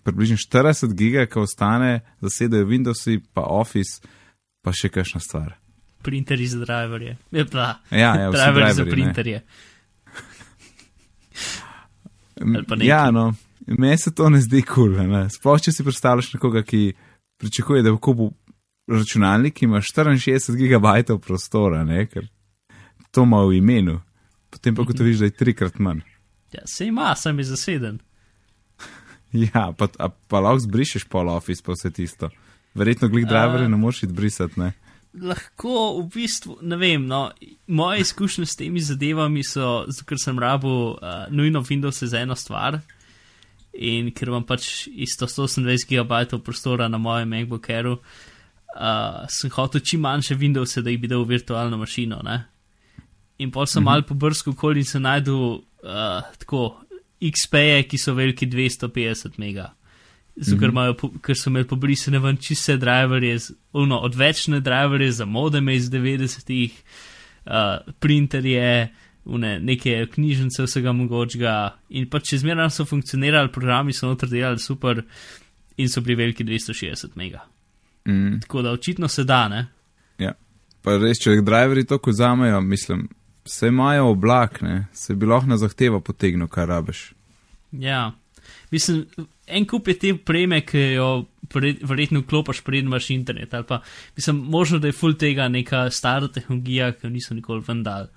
približno 0.04 0.36
40 0.36 0.94
GB, 0.94 1.30
ki 1.30 1.38
ostane, 1.38 2.00
zasedajo 2.20 2.66
Windowsi, 2.66 3.20
pa 3.34 3.46
Office, 3.46 4.02
pa 4.62 4.74
še 4.74 4.90
kakšna 4.90 5.22
stvar. 5.22 5.54
Printerji 6.08 6.46
za 6.46 6.58
driverje. 6.64 7.16
Je 7.30 7.44
pa, 7.46 7.74
Ja, 7.90 8.14
ja, 8.16 8.30
driverji 8.36 8.74
za 8.74 8.84
printerje. 8.84 9.42
Ja, 12.80 13.10
no, 13.10 13.34
meni 13.66 13.98
se 13.98 14.14
to 14.14 14.30
ne 14.30 14.40
zdi 14.40 14.62
kul. 14.62 14.94
Cool, 14.96 15.28
Sploh, 15.30 15.60
če 15.60 15.72
si 15.74 15.84
predstavljaš 15.84 16.32
nekoga, 16.36 16.62
ki 16.62 16.92
pričakuje, 17.38 17.82
da 17.82 17.92
bo 17.92 18.00
kupil 18.02 18.30
računalnik, 18.88 19.58
ki 19.58 19.68
ima 19.68 19.82
64 19.84 20.56
GB 20.56 21.18
prostora, 21.20 21.84
ne? 21.84 22.06
ker 22.06 22.28
to 23.10 23.22
ima 23.28 23.42
v 23.44 23.58
imenu. 23.60 24.00
Potem 24.50 24.74
pa 24.74 24.82
gotoviš, 24.88 25.18
da 25.20 25.28
je 25.28 25.36
trikrat 25.36 25.78
manj. 25.78 26.00
Ja, 26.52 26.64
se 26.66 26.86
ima, 26.86 27.14
sem 27.16 27.38
je 27.38 27.44
zaseden. 27.54 27.98
Ja, 29.32 29.74
pa, 29.76 29.90
a, 30.00 30.06
pa 30.08 30.40
lahko 30.40 30.62
zbrišeš 30.64 31.04
pol 31.12 31.28
office, 31.28 31.60
pa 31.60 31.74
vse 31.76 31.90
tisto. 31.92 32.30
Verjetno 32.74 33.10
glik 33.12 33.26
driverje 33.28 33.66
A. 33.66 33.68
ne 33.68 33.76
moreš 33.76 34.06
iti 34.06 34.14
brisati, 34.16 34.60
ne? 34.60 34.70
Lahko 35.14 36.02
v 36.02 36.04
bistvu, 36.14 36.58
ne 36.62 36.76
vem, 36.76 37.06
no, 37.06 37.30
moje 37.66 38.00
izkušnje 38.04 38.46
s 38.46 38.56
temi 38.56 38.80
zadevami 38.80 39.42
so, 39.44 39.84
zato 39.88 40.04
ker 40.06 40.20
sem 40.20 40.38
rabil 40.38 40.70
uh, 40.70 41.26
nujno 41.30 41.62
Windows 41.64 42.04
za 42.04 42.20
eno 42.20 42.36
stvar 42.36 42.80
in 43.72 44.10
ker 44.12 44.28
imam 44.28 44.44
pač 44.46 44.88
isto 44.90 45.26
128 45.26 45.86
GB 45.88 46.40
prostora 46.44 46.88
na 46.88 46.98
mojem 46.98 47.28
MacBook 47.30 47.70
Airu, 47.70 47.96
uh, 47.98 49.24
sem 49.30 49.50
hotel 49.54 49.80
čim 49.80 50.02
manjše 50.04 50.36
Windows, 50.36 50.76
da 50.82 50.90
jih 50.90 51.00
bi 51.00 51.08
dal 51.08 51.24
v 51.24 51.38
virtualno 51.38 51.78
mašino. 51.78 52.20
Ne? 52.24 52.44
In 53.38 53.50
pol 53.50 53.66
sem 53.66 53.80
-hmm. 53.82 53.84
malo 53.84 54.02
pobrskal 54.02 54.52
okoli 54.52 54.80
in 54.80 54.84
se 54.84 55.00
najdu 55.00 55.36
uh, 55.82 56.22
tako 56.38 56.80
XP-je, 57.20 57.82
ki 57.82 57.98
so 57.98 58.14
veliki 58.14 58.46
250 58.46 59.38
mega. 59.38 59.72
Zato, 60.40 60.60
ker, 60.60 60.70
imajo, 60.70 60.94
po- 60.94 61.10
ker 61.22 61.34
so 61.36 61.50
imeli 61.50 61.66
pobrisane 61.66 62.18
ven 62.22 62.36
čiste 62.38 62.76
driverje, 62.78 63.38
ono, 63.72 63.98
odvečne 64.06 64.60
driverje 64.60 65.12
za 65.12 65.24
modeme 65.26 65.74
iz 65.74 65.90
90-ih, 65.90 66.76
uh, 67.46 67.92
printerje, 67.98 68.88
une, 69.24 69.58
neke 69.60 70.06
knjižnice 70.14 70.62
vsega 70.62 70.92
mogočega. 70.92 71.54
In 71.90 72.06
pa 72.10 72.20
če 72.22 72.38
zmeraj 72.38 72.70
so 72.70 72.86
funkcionirali, 72.86 73.50
programi 73.52 73.92
so 73.92 74.06
noter 74.06 74.30
delali 74.30 74.62
super 74.62 75.02
in 75.76 75.90
so 75.90 76.00
bili 76.00 76.16
veliki 76.22 76.46
260 76.46 77.16
mega. 77.18 77.42
Mm, 78.08 78.40
Tako 78.40 78.62
da 78.62 78.72
očitno 78.72 79.08
se 79.08 79.24
da, 79.24 79.48
ne? 79.48 79.66
ja. 80.18 80.32
Pa 80.82 80.94
res, 80.96 81.18
če 81.18 81.40
driverji 81.42 81.84
to 81.90 81.98
vzamejo, 82.06 82.60
mislim, 82.60 83.08
se 83.44 83.68
imajo 83.68 84.12
oblak, 84.12 84.60
ne? 84.62 84.86
se 84.92 85.14
bi 85.14 85.26
lahko 85.26 85.50
na 85.50 85.58
zahtevo 85.58 86.00
potegnil, 86.00 86.48
kar 86.48 86.68
rabiš. 86.68 87.12
Ja. 87.72 88.12
Mislim, 88.70 89.04
en 89.48 89.66
kup 89.66 89.88
je 89.88 89.96
te 89.98 90.12
opreme, 90.14 90.60
ki 90.66 90.84
jo 90.96 91.08
pred, 91.52 91.80
verjetno 91.86 92.22
vklopiš, 92.22 92.62
preden 92.66 92.90
imaš 92.90 93.10
internet. 93.14 93.54
Ali 93.54 93.66
pa, 93.68 93.80
mislim, 94.16 94.42
možno, 94.52 94.78
da 94.78 94.90
je 94.90 94.96
full 94.96 95.16
tega 95.18 95.48
neka 95.48 95.86
stara 95.90 96.28
tehnologija, 96.28 96.92
ki 96.96 97.06
jo 97.06 97.12
niso 97.12 97.36
nikoli 97.36 97.64
vendal. 97.66 98.10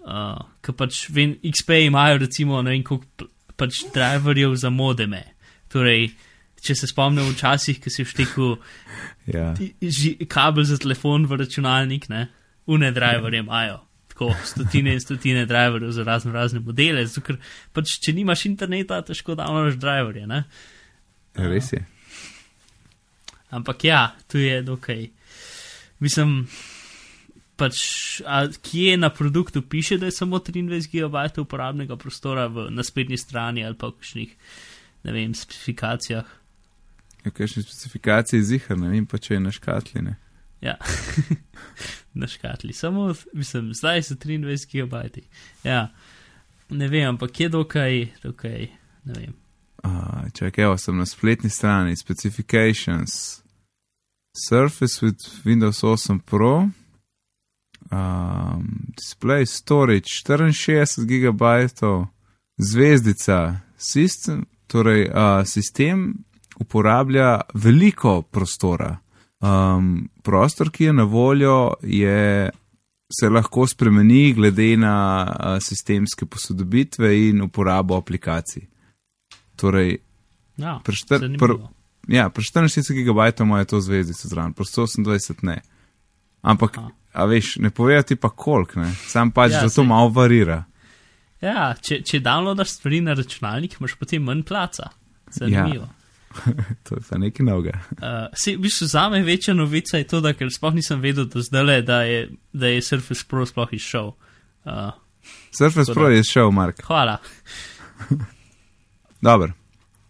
Uh, 0.00 0.40
ker 0.64 0.74
pač 0.74 1.04
vem, 1.12 1.36
XP 1.44 1.84
imajo 1.86 2.22
recimo 2.22 2.62
ne 2.64 2.72
vem 2.72 2.82
koliko 2.86 3.28
pač 3.60 3.84
driverjev 3.94 4.56
za 4.56 4.70
modeme. 4.72 5.22
Torej, 5.70 6.08
če 6.60 6.74
se 6.76 6.88
spomnim 6.88 7.28
včasih, 7.30 7.80
ki 7.80 7.92
si 7.92 8.04
vštekel 8.04 8.56
Ja. 9.30 9.54
kabel 10.28 10.64
za 10.64 10.78
telefon 10.80 11.26
v 11.26 11.36
računalnik, 11.38 12.08
ne, 12.08 12.28
une 12.66 12.90
driverje 12.92 13.44
imajo. 13.44 13.78
Tako 14.20 14.34
stotine 14.44 14.92
in 14.92 15.00
stotine 15.00 15.46
driverjev 15.46 15.90
za 15.96 16.02
razno 16.04 16.32
razne 16.32 16.60
modele, 16.60 17.06
zato 17.08 17.22
ker 17.24 17.38
pač, 17.72 17.94
če 18.04 18.12
nimaš 18.12 18.44
interneta, 18.50 18.98
težko 19.00 19.32
downloadaš 19.32 19.78
driverje, 19.80 20.26
ne. 20.28 20.42
Res 21.40 21.70
je. 21.72 21.80
Ampak 23.56 23.84
ja, 23.88 24.02
tu 24.28 24.38
je 24.38 24.60
dokaj. 24.62 25.06
Mislim, 26.04 26.42
pač, 27.56 27.80
a 28.28 28.44
kje 28.60 28.98
na 29.00 29.08
produktu 29.08 29.62
piše, 29.62 29.96
da 29.96 30.10
je 30.10 30.18
samo 30.18 30.36
23 30.36 30.92
GB 30.92 31.40
uporabnega 31.40 31.96
prostora 31.96 32.44
v, 32.52 32.68
na 32.70 32.84
spletni 32.84 33.16
strani 33.16 33.64
ali 33.64 33.78
pa 33.80 33.88
v 33.88 33.98
kakšnih, 34.02 34.36
ne 35.08 35.16
vem, 35.16 35.32
specifikacijah. 35.34 36.28
Ja, 37.24 37.30
kakšne 37.30 37.64
specifikacije 37.64 38.44
zihar, 38.44 38.76
ne 38.76 38.92
vem 38.92 39.08
pa, 39.08 39.16
če 39.16 39.38
je 39.38 39.40
na 39.48 39.52
škatli. 39.52 40.04
Ne? 40.04 40.18
Ja, 40.60 40.76
na 42.14 42.26
škatli. 42.26 42.72
Samo, 42.72 43.14
mislim, 43.32 43.74
zdaj 43.74 44.02
so 44.02 44.14
23 44.14 44.66
GB. 44.72 45.22
Ja, 45.64 45.88
ne 46.70 46.88
vem, 46.88 47.08
ampak 47.08 47.40
je 47.40 47.48
dokaj, 47.48 48.06
dokaj, 48.22 48.68
ne 49.04 49.14
vem. 49.14 49.32
Uh, 49.84 50.30
čakaj, 50.34 50.64
evo, 50.64 50.78
sem 50.78 50.96
na 50.96 51.06
spletni 51.06 51.50
strani, 51.50 51.96
specifications, 51.96 53.42
Surface 54.48 55.06
with 55.06 55.44
Windows 55.44 55.84
8 55.84 56.20
Pro, 56.20 56.68
um, 57.90 58.92
display 58.96 59.46
storage 59.46 60.08
64 60.26 61.06
GB, 61.06 61.42
zvezdica, 62.58 63.60
sistem, 63.76 64.46
torej 64.66 65.08
uh, 65.08 65.44
sistem 65.44 66.14
uporablja 66.60 67.40
veliko 67.54 68.22
prostora. 68.22 68.98
Um, 69.40 69.86
prostor, 70.22 70.70
ki 70.70 70.84
je 70.84 70.92
na 70.92 71.02
voljo, 71.04 71.54
je, 71.82 72.50
se 73.10 73.28
lahko 73.28 73.66
spremeni 73.66 74.32
glede 74.32 74.76
na 74.76 74.92
uh, 75.24 75.56
sistemske 75.58 76.26
posodobitve 76.26 77.28
in 77.28 77.40
uporabo 77.42 77.96
aplikacij. 77.96 78.66
Torej, 79.56 79.98
Ja, 80.56 80.80
pri 80.84 80.92
štir- 80.94 81.38
pri- 81.38 81.56
ja, 82.08 82.28
pri 82.28 82.44
64 82.44 83.02
GB 83.02 83.40
ima 83.40 83.64
to 83.64 83.80
zvezdico 83.80 84.28
zraven, 84.28 84.52
pri 84.52 84.64
128 84.64 85.34
ne. 85.42 85.60
Ampak, 86.42 86.78
Aha. 86.78 86.90
a 87.12 87.24
veš, 87.24 87.56
ne 87.56 87.70
povejo 87.70 88.02
ti 88.02 88.16
pa 88.16 88.28
koliko, 88.28 88.80
ne. 88.80 88.92
Sam 89.06 89.30
pač, 89.30 89.50
Ja, 89.50 89.56
ja, 89.56 89.62
da 89.62 89.68
to 89.70 89.84
malo 89.84 90.08
varira. 90.10 90.64
Ja, 91.40 91.74
če, 91.74 92.02
če 92.02 92.20
downloadaš 92.20 92.68
stvari 92.70 93.00
na 93.00 93.14
računalnik, 93.14 93.78
imaš 93.80 93.94
potem 93.96 94.22
manj 94.22 94.42
placa. 94.42 94.90
Zanimivo. 95.32 95.88
To 96.88 96.94
je 96.94 97.02
pa 97.10 97.18
nekaj 97.18 97.46
novega. 97.46 97.78
Uh, 97.90 98.28
se, 98.34 98.56
v 98.56 98.60
bistvu 98.66 98.86
za 98.86 99.08
me 99.08 99.22
večja 99.22 99.54
novica 99.54 99.98
je 99.98 100.06
to, 100.06 100.20
da 100.20 100.32
ker 100.32 100.48
sploh 100.52 100.74
nisem 100.74 101.00
vedel 101.00 101.26
do 101.26 101.42
zdaj, 101.42 101.82
da 101.82 102.02
je, 102.02 102.30
da 102.52 102.66
je 102.66 102.82
Surface 102.82 103.24
Pro 103.28 103.46
sploh 103.46 103.72
izšel. 103.72 104.12
Uh, 104.64 104.92
Surface 105.50 105.92
Pro 105.94 106.08
da- 106.08 106.14
je 106.14 106.24
šel, 106.24 106.50
Mark. 106.50 106.82
hvala. 106.86 107.18
Dobro, 109.20 109.52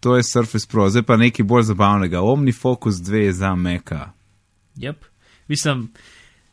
to 0.01 0.17
je 0.17 0.23
Surface 0.23 0.67
Pro, 0.69 0.89
zdaj 0.91 1.03
pa 1.03 1.17
nekaj 1.17 1.45
bolj 1.45 1.63
zabavnega. 1.63 2.21
OmniFocus 2.21 2.95
2 2.95 3.31
za 3.31 3.55
Meka. 3.55 4.13
Yep. 4.77 4.97
Mislim, 5.49 5.93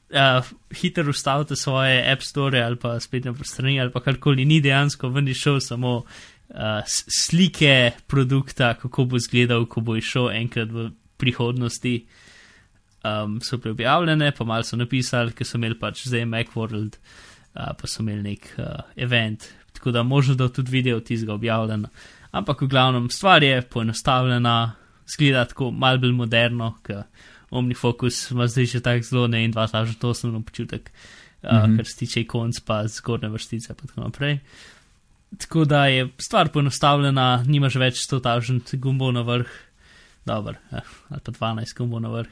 uh, 0.09 0.45
hitro 0.71 1.09
ustavite 1.09 1.55
svoje 1.55 2.11
App 2.11 2.21
Store 2.21 2.61
ali 2.61 2.75
pa 2.75 2.99
spletne 2.99 3.33
strani 3.43 3.81
ali 3.81 3.91
pa 3.91 3.99
karkoli, 3.99 4.45
ni 4.45 4.61
dejansko 4.61 5.09
ven 5.09 5.27
išel 5.27 5.59
samo 5.59 6.03
uh, 6.49 6.81
slike 6.85 7.91
produkta, 8.07 8.73
kako 8.73 9.05
bo 9.05 9.17
izgledal, 9.17 9.65
ko 9.65 9.81
bo 9.81 9.95
išel 9.95 10.31
enkrat 10.31 10.71
v 10.71 10.89
prihodnosti. 11.17 12.05
Um, 13.03 13.39
so 13.41 13.57
bile 13.57 13.71
objavljene, 13.71 14.31
pa 14.31 14.45
malo 14.45 14.63
so 14.63 14.75
napisali, 14.75 15.31
ker 15.31 15.47
so 15.47 15.57
imeli 15.57 15.77
pač 15.79 16.07
zdaj 16.07 16.25
Macworld, 16.27 16.97
uh, 16.97 17.71
pa 17.77 17.87
so 17.87 18.01
imeli 18.03 18.33
nek 18.33 18.49
uh, 18.57 18.81
event, 18.95 19.47
tako 19.73 19.93
da 19.95 20.03
možno, 20.03 20.35
da 20.35 20.49
tudi 20.49 20.71
video 20.71 20.99
tizga 20.99 21.33
objavljen. 21.33 21.85
Ampak 22.31 22.61
v 22.61 22.67
glavnem 22.67 23.09
stvar 23.09 23.43
je 23.43 23.61
poenostavljena, 23.61 24.73
zgleda 25.07 25.45
tako 25.45 25.71
malo 25.71 26.01
bolj 26.03 26.11
moderno, 26.17 26.73
ker 26.83 27.05
OmniFocus 27.49 28.31
ima 28.31 28.47
zdaj 28.47 28.65
že 28.65 28.81
tako 28.83 29.05
zelo 29.07 29.27
ne 29.27 29.45
in 29.45 29.53
2008 29.53 30.35
občutek, 30.35 30.91
uh, 30.91 31.51
mm 31.51 31.55
-hmm. 31.55 31.77
kar 31.77 31.85
se 31.85 31.97
tiče 31.97 32.21
ikonc, 32.21 32.59
pa 32.59 32.87
zgornje 32.87 33.29
vrstice 33.29 33.73
in 33.73 33.87
tako 33.87 34.01
naprej. 34.01 34.39
Tako 35.35 35.65
da 35.65 35.85
je 35.85 36.07
stvar 36.17 36.49
poenostavljena, 36.53 37.43
nimaš 37.47 37.75
več 37.75 37.99
100.000 38.07 38.79
gumbov 38.79 39.11
na 39.11 39.25
vrh, 39.27 39.49
dobro, 40.25 40.55
eh, 40.71 40.93
ali 41.09 41.23
pa 41.23 41.31
12 41.31 41.75
gumbov 41.77 42.01
na 42.01 42.11
vrh. 42.13 42.31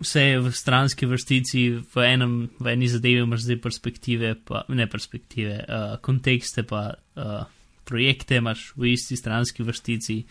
Vse 0.00 0.22
je 0.24 0.40
v 0.40 0.50
stranski 0.56 1.06
vrstici, 1.06 1.62
v, 1.94 2.02
enem, 2.08 2.34
v 2.58 2.72
eni 2.72 2.88
zadevi 2.88 3.20
imaš 3.20 3.44
zdaj 3.44 3.60
perspektive, 3.60 4.32
pa 4.34 4.64
ne 4.72 4.86
perspektive, 4.88 5.58
uh, 5.60 5.98
kontekste, 6.00 6.64
pa 6.64 6.94
uh, 6.96 7.44
projekte 7.84 8.40
imaš 8.40 8.70
v 8.80 8.94
isti 8.94 9.18
stranski 9.20 9.62
vrstici, 9.62 10.22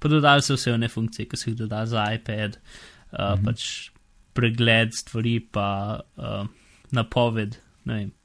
pa 0.00 0.08
dodali 0.08 0.42
so 0.42 0.56
vse 0.56 0.72
one 0.72 0.88
funkcije, 0.88 1.28
ki 1.28 1.36
se 1.36 1.50
jih 1.50 1.58
doda 1.60 1.84
za 1.86 2.06
iPad, 2.16 2.56
uh, 2.56 3.18
-hmm. 3.18 3.44
pač 3.44 3.90
pregled 4.32 4.96
stvari, 4.96 5.40
pa 5.40 6.00
uh, 6.16 6.46
napoved, 6.90 7.60
ne 7.84 7.94
vem. 7.94 8.17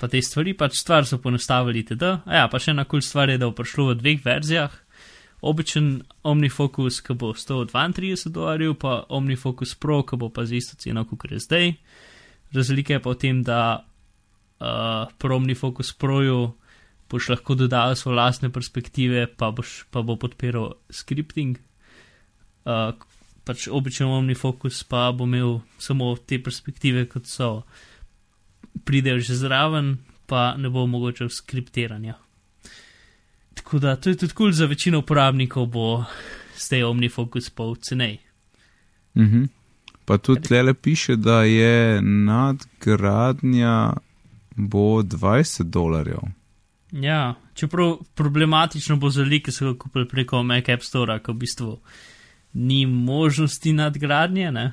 Pa 0.00 0.08
te 0.08 0.22
stvari, 0.24 0.54
pač 0.56 0.78
stvar 0.80 1.04
so 1.04 1.18
ponostavili, 1.20 1.84
td. 1.84 2.14
A 2.24 2.42
ja, 2.42 2.46
pa 2.48 2.60
še 2.62 2.72
ena 2.72 2.86
kul 2.86 3.00
cool 3.00 3.04
stvar 3.04 3.28
je, 3.28 3.36
da 3.40 3.50
bo 3.50 3.58
prišlo 3.58 3.90
v 3.90 3.98
dveh 4.00 4.22
verzijah. 4.24 4.72
Običen 5.44 5.90
OmniFocus, 6.24 7.00
ki 7.04 7.16
bo 7.20 7.34
132 7.36 8.32
dolarjev, 8.32 8.76
pa 8.80 9.02
OmniFocus 9.12 9.74
Pro, 9.80 10.00
ki 10.08 10.16
bo 10.20 10.28
pa 10.32 10.44
z 10.48 10.60
isto 10.60 10.76
ceno, 10.80 11.04
kot 11.08 11.28
je 11.32 11.40
zdaj. 11.40 11.72
Razlika 12.56 12.96
je 12.96 13.02
pa 13.04 13.12
v 13.12 13.20
tem, 13.20 13.44
da 13.44 13.60
uh, 13.80 15.12
pri 15.20 15.36
OmniFocus 15.36 15.92
Proju 16.00 16.56
boš 17.10 17.28
lahko 17.32 17.56
dodal 17.58 17.96
svoje 17.96 18.16
lastne 18.16 18.50
perspektive, 18.54 19.26
pa, 19.26 19.50
boš, 19.50 19.84
pa 19.90 20.04
bo 20.06 20.16
podpiral 20.16 20.76
scripting. 20.92 21.58
Uh, 22.64 22.94
pač 23.44 23.66
običen 23.72 24.06
OmniFocus 24.06 24.84
pa 24.86 25.10
bo 25.12 25.26
imel 25.26 25.60
samo 25.80 26.12
te 26.16 26.38
perspektive, 26.38 27.08
kot 27.10 27.26
so, 27.26 27.64
pridejo 28.84 29.18
že 29.18 29.34
zraven, 29.34 29.96
pa 30.26 30.56
ne 30.56 30.68
bo 30.68 30.82
omogočal 30.82 31.28
skriptiranja. 31.28 32.14
Tako 33.54 33.78
da 33.78 33.96
to 33.96 34.10
je 34.10 34.16
tudi 34.16 34.34
kul 34.34 34.46
cool 34.46 34.52
za 34.52 34.66
večino 34.66 34.98
uporabnikov, 34.98 35.66
bo 35.66 36.04
zdaj 36.58 36.82
OmniFocus 36.82 37.50
pol 37.50 37.76
cenej. 37.76 38.18
Mhm. 39.16 39.44
Pa 40.04 40.18
tudi 40.18 40.40
tle 40.40 40.74
piše, 40.74 41.16
da 41.16 41.42
je 41.42 42.02
nadgradnja 42.02 43.92
bo 44.56 45.02
20 45.02 45.62
dolarjev. 45.62 46.20
Ja, 46.92 47.34
čeprav 47.54 47.96
problematično 48.14 48.96
bo 48.96 49.10
za 49.10 49.22
ljudi, 49.22 49.42
ki 49.42 49.52
so 49.52 49.72
ga 49.72 49.78
kupili 49.78 50.08
preko 50.08 50.42
Mac 50.42 50.68
App 50.68 50.82
Store, 50.82 51.18
ko 51.22 51.32
v 51.32 51.36
bistvu 51.36 51.78
ni 52.52 52.86
možnosti 52.86 53.72
nadgradnje. 53.72 54.52
Ne? 54.52 54.72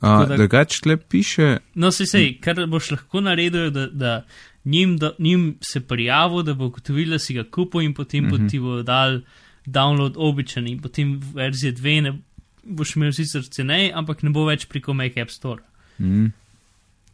A, 0.00 0.24
da- 0.24 0.36
drugače 0.36 0.80
tle 0.82 0.96
piše, 0.98 1.58
No, 1.74 1.90
se 1.90 2.06
sej, 2.06 2.40
kar 2.40 2.66
boš 2.66 2.90
lahko 2.90 3.20
naredil, 3.20 3.70
da, 3.70 3.86
da 3.86 4.24
njim, 4.64 4.96
da 4.96 5.12
njim 5.18 5.58
se 5.62 5.80
prijavil, 5.80 6.42
da 6.42 6.54
bo 6.54 6.68
gotovil, 6.68 7.10
da 7.10 7.18
si 7.18 7.34
ga 7.34 7.44
kupil 7.44 7.80
in 7.80 7.94
potem 7.94 8.24
mm 8.24 8.28
-hmm. 8.28 8.42
bo 8.42 8.48
ti 8.50 8.58
bo 8.60 8.82
dal 8.82 9.20
download 9.66 10.12
običajni 10.16 10.70
in 10.70 10.80
potem 10.80 11.20
verzije 11.34 11.72
2 11.74 12.00
ne 12.02 12.18
boš 12.64 12.96
imel 12.96 13.12
sicer 13.12 13.42
cenej, 13.44 13.92
ampak 13.94 14.22
ne 14.22 14.30
bo 14.30 14.44
več 14.44 14.66
preko 14.66 14.94
Mac 14.94 15.16
App 15.16 15.30
Store. 15.30 15.62
mm, 15.98 16.26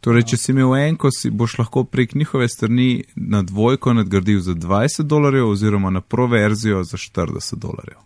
torej, 0.01 0.23
če 0.23 0.37
si 0.37 0.51
imel 0.51 0.75
enko, 0.77 1.09
si 1.11 1.29
boš 1.29 1.57
lahko 1.57 1.83
prek 1.83 2.15
njihove 2.15 2.47
strani 2.49 3.03
na 3.15 3.41
dvojko 3.41 3.93
nadgradil 3.93 4.39
za 4.39 4.53
20 4.53 5.01
dolarjev, 5.03 5.49
oziroma 5.49 5.89
na 5.89 6.01
pro 6.01 6.27
verzijo 6.27 6.83
za 6.83 6.97
40 6.97 7.55
dolarjev. 7.55 7.97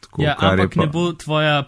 Tako, 0.00 0.22
Ja, 0.22 0.36
ampak 0.38 0.74
pa- 0.74 0.80
ne 0.80 0.86
bo 0.86 1.12
tvoja, 1.12 1.64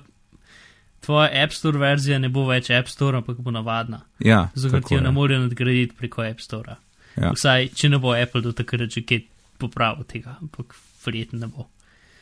tvoja 1.07 1.31
App 1.45 1.55
Store 1.55 1.79
verzija, 1.79 2.19
ne 2.19 2.29
bo 2.33 2.45
več 2.49 2.71
App 2.75 2.91
Store, 2.91 3.21
ampak 3.23 3.39
bo 3.43 3.55
navadna. 3.55 4.03
Ja, 4.19 4.49
Zato 4.55 4.83
jo 4.95 5.01
ne 5.01 5.13
morejo 5.15 5.45
nadgraditi 5.47 5.97
preko 5.97 6.27
App 6.27 6.43
Store. 6.43 6.77
Ja. 7.17 7.33
Vsaj, 7.33 7.71
če 7.79 7.89
ne 7.95 8.01
bo 8.03 8.13
Apple 8.13 8.43
do 8.45 8.53
takrat 8.53 8.93
že 8.93 9.07
kaj 9.07 9.23
popravil 9.63 10.05
tega, 10.05 10.37
ampak 10.43 10.75
verjetno 11.07 11.41
ne 11.47 11.49
bo. 11.53 11.69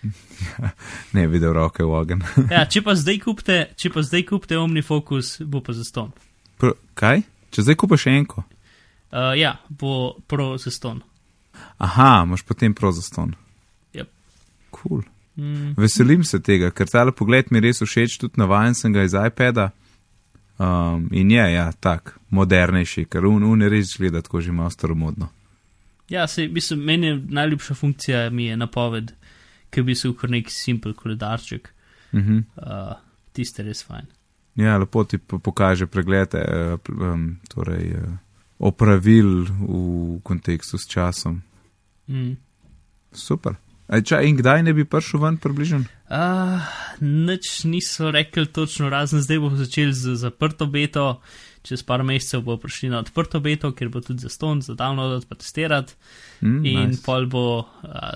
Ne 1.16 1.26
videl 1.32 1.54
roke 1.56 1.84
v 1.84 1.94
ogen. 1.96 2.24
Ja, 2.52 2.66
če 2.68 2.82
pa 2.84 2.94
zdaj 3.00 3.22
kupite, 3.24 3.58
če 3.80 3.90
pa 3.94 4.04
zdaj 4.04 4.26
kupite 4.28 4.58
OmniFocus, 4.60 5.38
bo 5.48 5.64
pa 5.64 5.74
zaston. 5.76 6.12
Pr- 6.60 6.76
Kaj? 6.94 7.24
Če 7.54 7.64
zdaj 7.66 7.78
kupaš 7.80 8.06
enko. 8.12 8.44
Uh, 9.14 9.32
ja, 9.38 9.56
bo 9.70 10.14
pro 10.26 10.54
zaston. 10.58 11.00
Aha, 11.78 12.24
imaš 12.26 12.42
potem 12.46 12.74
prav 12.74 12.92
zaston. 12.96 13.34
Yep. 13.94 14.10
Cool. 14.74 15.04
Mm, 15.36 15.74
Veselim 15.76 16.22
se 16.24 16.38
tega, 16.38 16.70
ker 16.70 16.86
tale 16.86 17.12
pogled 17.12 17.50
mi 17.50 17.60
res 17.60 17.80
všeč, 17.82 18.18
tudi 18.22 18.38
navajen 18.38 18.74
sem 18.74 18.92
ga 18.92 19.02
iz 19.02 19.14
iPada. 19.14 19.70
Um, 20.58 21.08
in 21.10 21.30
je, 21.30 21.42
ja, 21.52 21.72
tak, 21.72 22.14
modernejši, 22.30 23.04
ker 23.10 23.24
un, 23.26 23.42
un 23.42 23.62
je 23.62 23.68
res 23.68 23.96
gleda 23.98 24.22
tako 24.22 24.40
že 24.40 24.52
malo 24.52 24.70
staromodno. 24.70 25.28
ja, 26.08 26.26
se, 26.26 26.48
mislim, 26.48 26.80
meni 26.84 27.06
je 27.06 27.16
najljubša 27.28 27.74
funkcija 27.74 28.30
mi 28.30 28.44
je 28.46 28.56
napoved, 28.56 29.12
ki 29.70 29.82
bi 29.82 29.94
bil 30.02 30.14
kar 30.14 30.30
nek 30.30 30.50
simpel 30.50 30.94
koledarček. 30.94 31.72
Mhm. 32.14 32.38
Uh, 32.56 32.94
tiste 33.32 33.62
res 33.62 33.82
fajn. 33.82 34.06
Ja, 34.54 34.76
lepo 34.78 35.02
ti 35.04 35.18
po- 35.18 35.38
pokaže 35.38 35.86
preglede 35.86 36.38
pl- 36.84 37.02
um, 37.02 37.36
torej, 37.50 37.90
eh, 37.90 38.16
opravil 38.58 39.42
v 39.50 40.20
kontekstu 40.22 40.78
s 40.78 40.86
časom. 40.86 41.42
Mm. 42.06 42.36
Super. 43.12 43.56
Ej, 43.86 44.02
ča, 44.02 44.22
in 44.22 44.36
kdaj 44.36 44.62
ne 44.62 44.72
bi 44.72 44.84
prišel 44.84 45.20
ven 45.20 45.36
približno? 45.36 45.82
Uh, 46.06 46.60
nič 47.00 47.64
niso 47.64 48.08
rekli 48.08 48.46
točno, 48.46 48.88
razen 48.88 49.20
zdaj 49.20 49.38
bomo 49.38 49.56
začeli 49.56 49.92
z 49.92 50.14
zaprto 50.16 50.64
beto, 50.66 51.20
čez 51.62 51.82
par 51.82 52.00
mesecev 52.02 52.42
bo 52.42 52.56
prišli 52.56 52.88
na 52.88 52.98
odprto 52.98 53.40
beto, 53.40 53.72
kjer 53.72 53.88
bo 53.88 54.00
tudi 54.00 54.18
za 54.18 54.28
ston, 54.28 54.60
za 54.60 54.72
download, 54.74 55.24
pa 55.24 55.34
testirati 55.34 55.92
Mm, 56.40 56.60
in 56.62 56.88
nice. 56.90 57.02
pol 57.02 57.26
bo 57.26 57.44
uh, 57.58 57.66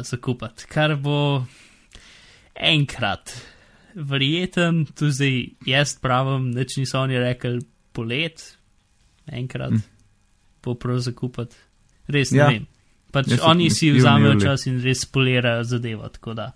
zakupati, 0.01 0.65
kar 0.67 0.97
bo 0.97 1.45
enkrat. 2.55 3.33
Verjeten, 3.95 4.87
tu 4.89 5.09
zdaj 5.09 5.37
jaz 5.65 5.97
pravim, 5.97 6.51
nič 6.51 6.77
niso 6.77 7.01
oni 7.01 7.19
rekli, 7.19 7.61
polet, 7.93 8.57
enkrat 9.27 9.71
Mm. 9.71 9.83
bo 10.63 10.75
prav 10.75 10.99
zakupati. 10.99 11.57
Res 12.07 12.31
ne 12.31 12.39
Ja. 12.39 12.49
vem. 12.49 12.67
Pač 13.13 13.31
Jaz 13.33 13.45
oni 13.49 13.71
si 13.73 13.91
vzamejo 13.95 14.35
čas 14.41 14.67
in 14.69 14.83
res 14.85 15.07
polirajo 15.09 15.65
zadevo, 15.65 16.09
tako 16.13 16.35
da 16.37 16.51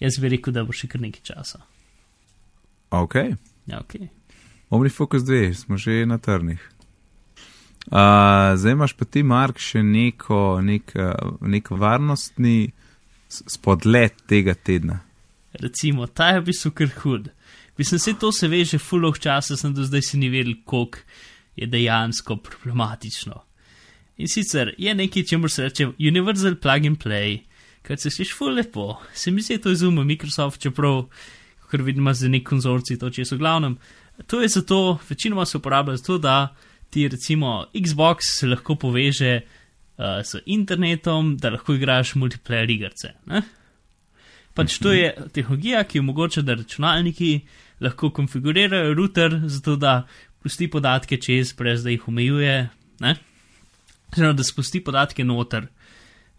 jaz 0.00 0.18
bi 0.20 0.32
rekel, 0.34 0.52
da 0.52 0.66
bo 0.68 0.74
še 0.76 0.90
kar 0.92 1.00
nekaj 1.00 1.24
časa. 1.32 1.62
Ok. 2.92 3.16
Ja, 3.70 3.80
okay. 3.80 4.10
OmniFocus 4.68 5.24
2, 5.24 5.54
smo 5.54 5.78
že 5.80 6.04
na 6.06 6.18
trnih. 6.18 6.60
Uh, 7.82 8.54
zdaj 8.56 8.72
imaš 8.72 8.92
pa 8.94 9.08
ti, 9.08 9.22
Mark, 9.26 9.58
še 9.58 9.82
neko, 9.82 10.60
nek, 10.62 10.92
nek 11.40 11.70
varnostni 11.70 12.70
spodlet 13.28 14.22
tega 14.28 14.54
tedna. 14.54 15.00
Recimo, 15.60 16.06
ta 16.06 16.32
je 16.32 16.40
v 16.40 16.46
bistvu 16.46 16.72
kar 16.76 16.92
hud. 17.02 17.30
Mislim, 17.80 17.98
se 17.98 18.14
to 18.14 18.32
se 18.32 18.48
ve 18.48 18.64
že 18.64 18.78
fuloh 18.78 19.18
časa, 19.18 19.56
sem 19.56 19.74
do 19.74 19.84
zdaj 19.84 20.02
si 20.02 20.20
ni 20.20 20.28
vedel, 20.28 20.54
koliko 20.64 20.98
je 21.56 21.66
dejansko 21.66 22.36
problematično. 22.36 23.42
In 24.16 24.28
sicer 24.28 24.74
je 24.78 24.94
nekaj, 24.94 25.24
čemu 25.24 25.48
se 25.48 25.62
reče 25.62 25.86
Universal 25.98 26.54
Plug 26.60 26.86
and 26.86 26.98
Play, 27.04 27.38
kar 27.82 27.98
se 27.98 28.10
sliši 28.10 28.34
ful 28.36 28.54
lepo. 28.54 29.00
Se 29.14 29.30
mi 29.30 29.42
zdi, 29.42 29.58
to 29.58 29.72
izumil 29.72 30.04
Microsoft, 30.04 30.60
čeprav, 30.62 31.06
ker 31.70 31.82
vidimo 31.82 32.12
za 32.14 32.28
nek 32.28 32.44
konzorcij, 32.48 33.00
to 33.00 33.10
če 33.10 33.24
so 33.24 33.38
glavnem. 33.40 33.78
To 34.28 34.42
je 34.42 34.48
zato, 34.48 34.98
večinoma 35.08 35.46
se 35.48 35.56
uporablja 35.58 35.96
zato, 35.96 36.18
da 36.18 36.54
ti 36.90 37.08
recimo 37.08 37.66
Xbox 37.74 38.36
se 38.36 38.46
lahko 38.46 38.76
poveže 38.76 39.40
uh, 39.40 40.20
s 40.20 40.36
internetom, 40.46 41.36
da 41.40 41.54
lahko 41.56 41.74
igraš 41.74 42.14
multiplayer 42.20 42.70
igrice. 42.70 43.14
Ne? 43.26 43.42
Pač 44.52 44.76
to 44.84 44.92
je 44.92 45.08
tehnologija, 45.32 45.80
ki 45.88 46.02
omogoča, 46.04 46.44
da 46.44 46.58
računalniki 46.60 47.40
lahko 47.80 48.12
konfigurirajo 48.12 48.92
router, 48.94 49.40
zato 49.48 49.78
da 49.80 50.02
pusti 50.44 50.68
podatke 50.68 51.16
čez, 51.16 51.54
brez 51.56 51.82
da 51.82 51.90
jih 51.90 52.08
omejuje. 52.08 52.68
ne. 53.00 53.16
Oziroma, 54.12 54.36
da 54.36 54.44
spusti 54.44 54.82
podatke 54.84 55.24
noter 55.24 55.68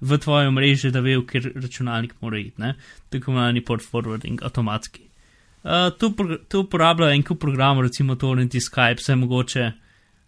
v 0.03 0.17
tvoje 0.17 0.51
mreže, 0.51 0.91
da 0.91 0.99
ve, 1.01 1.15
kjer 1.27 1.51
računalnik 1.55 2.13
mora 2.21 2.39
iti, 2.39 2.61
ne? 2.61 2.75
tako 3.09 3.31
imenovani 3.31 3.63
port 3.65 3.85
forwarding, 3.85 4.43
avtomatski. 4.43 5.07
Uh, 5.63 5.87
to, 5.97 6.11
to 6.51 6.65
uporablja 6.65 7.13
en 7.15 7.23
kup 7.23 7.39
programov, 7.39 7.85
recimo 7.85 8.17
Torrent 8.19 8.51
Skype, 8.51 8.99
vse 8.99 9.15
mogoče, 9.15 9.69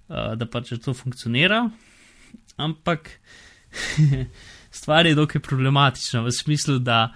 uh, 0.07 0.33
da 0.39 0.47
pač 0.47 0.71
to 0.79 0.93
funkcionira, 0.95 1.65
ampak 2.55 3.11
stvar 4.79 5.05
je 5.05 5.15
dokaj 5.15 5.43
problematična 5.43 6.23
v 6.23 6.31
smislu, 6.31 6.79
da 6.79 7.09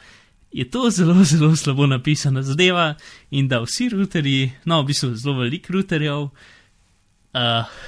je 0.51 0.65
to 0.69 0.89
zelo, 0.91 1.15
zelo 1.23 1.55
slabo 1.55 1.87
napisana 1.87 2.43
zadeva 2.43 2.95
in 3.31 3.47
da 3.47 3.61
vsi 3.63 3.89
routerji, 3.95 4.51
no, 4.65 4.81
v 4.83 4.91
bistvu 4.91 5.13
zelo 5.15 5.37
velik 5.39 5.69
routerjev, 5.71 6.27
uh, 6.27 7.79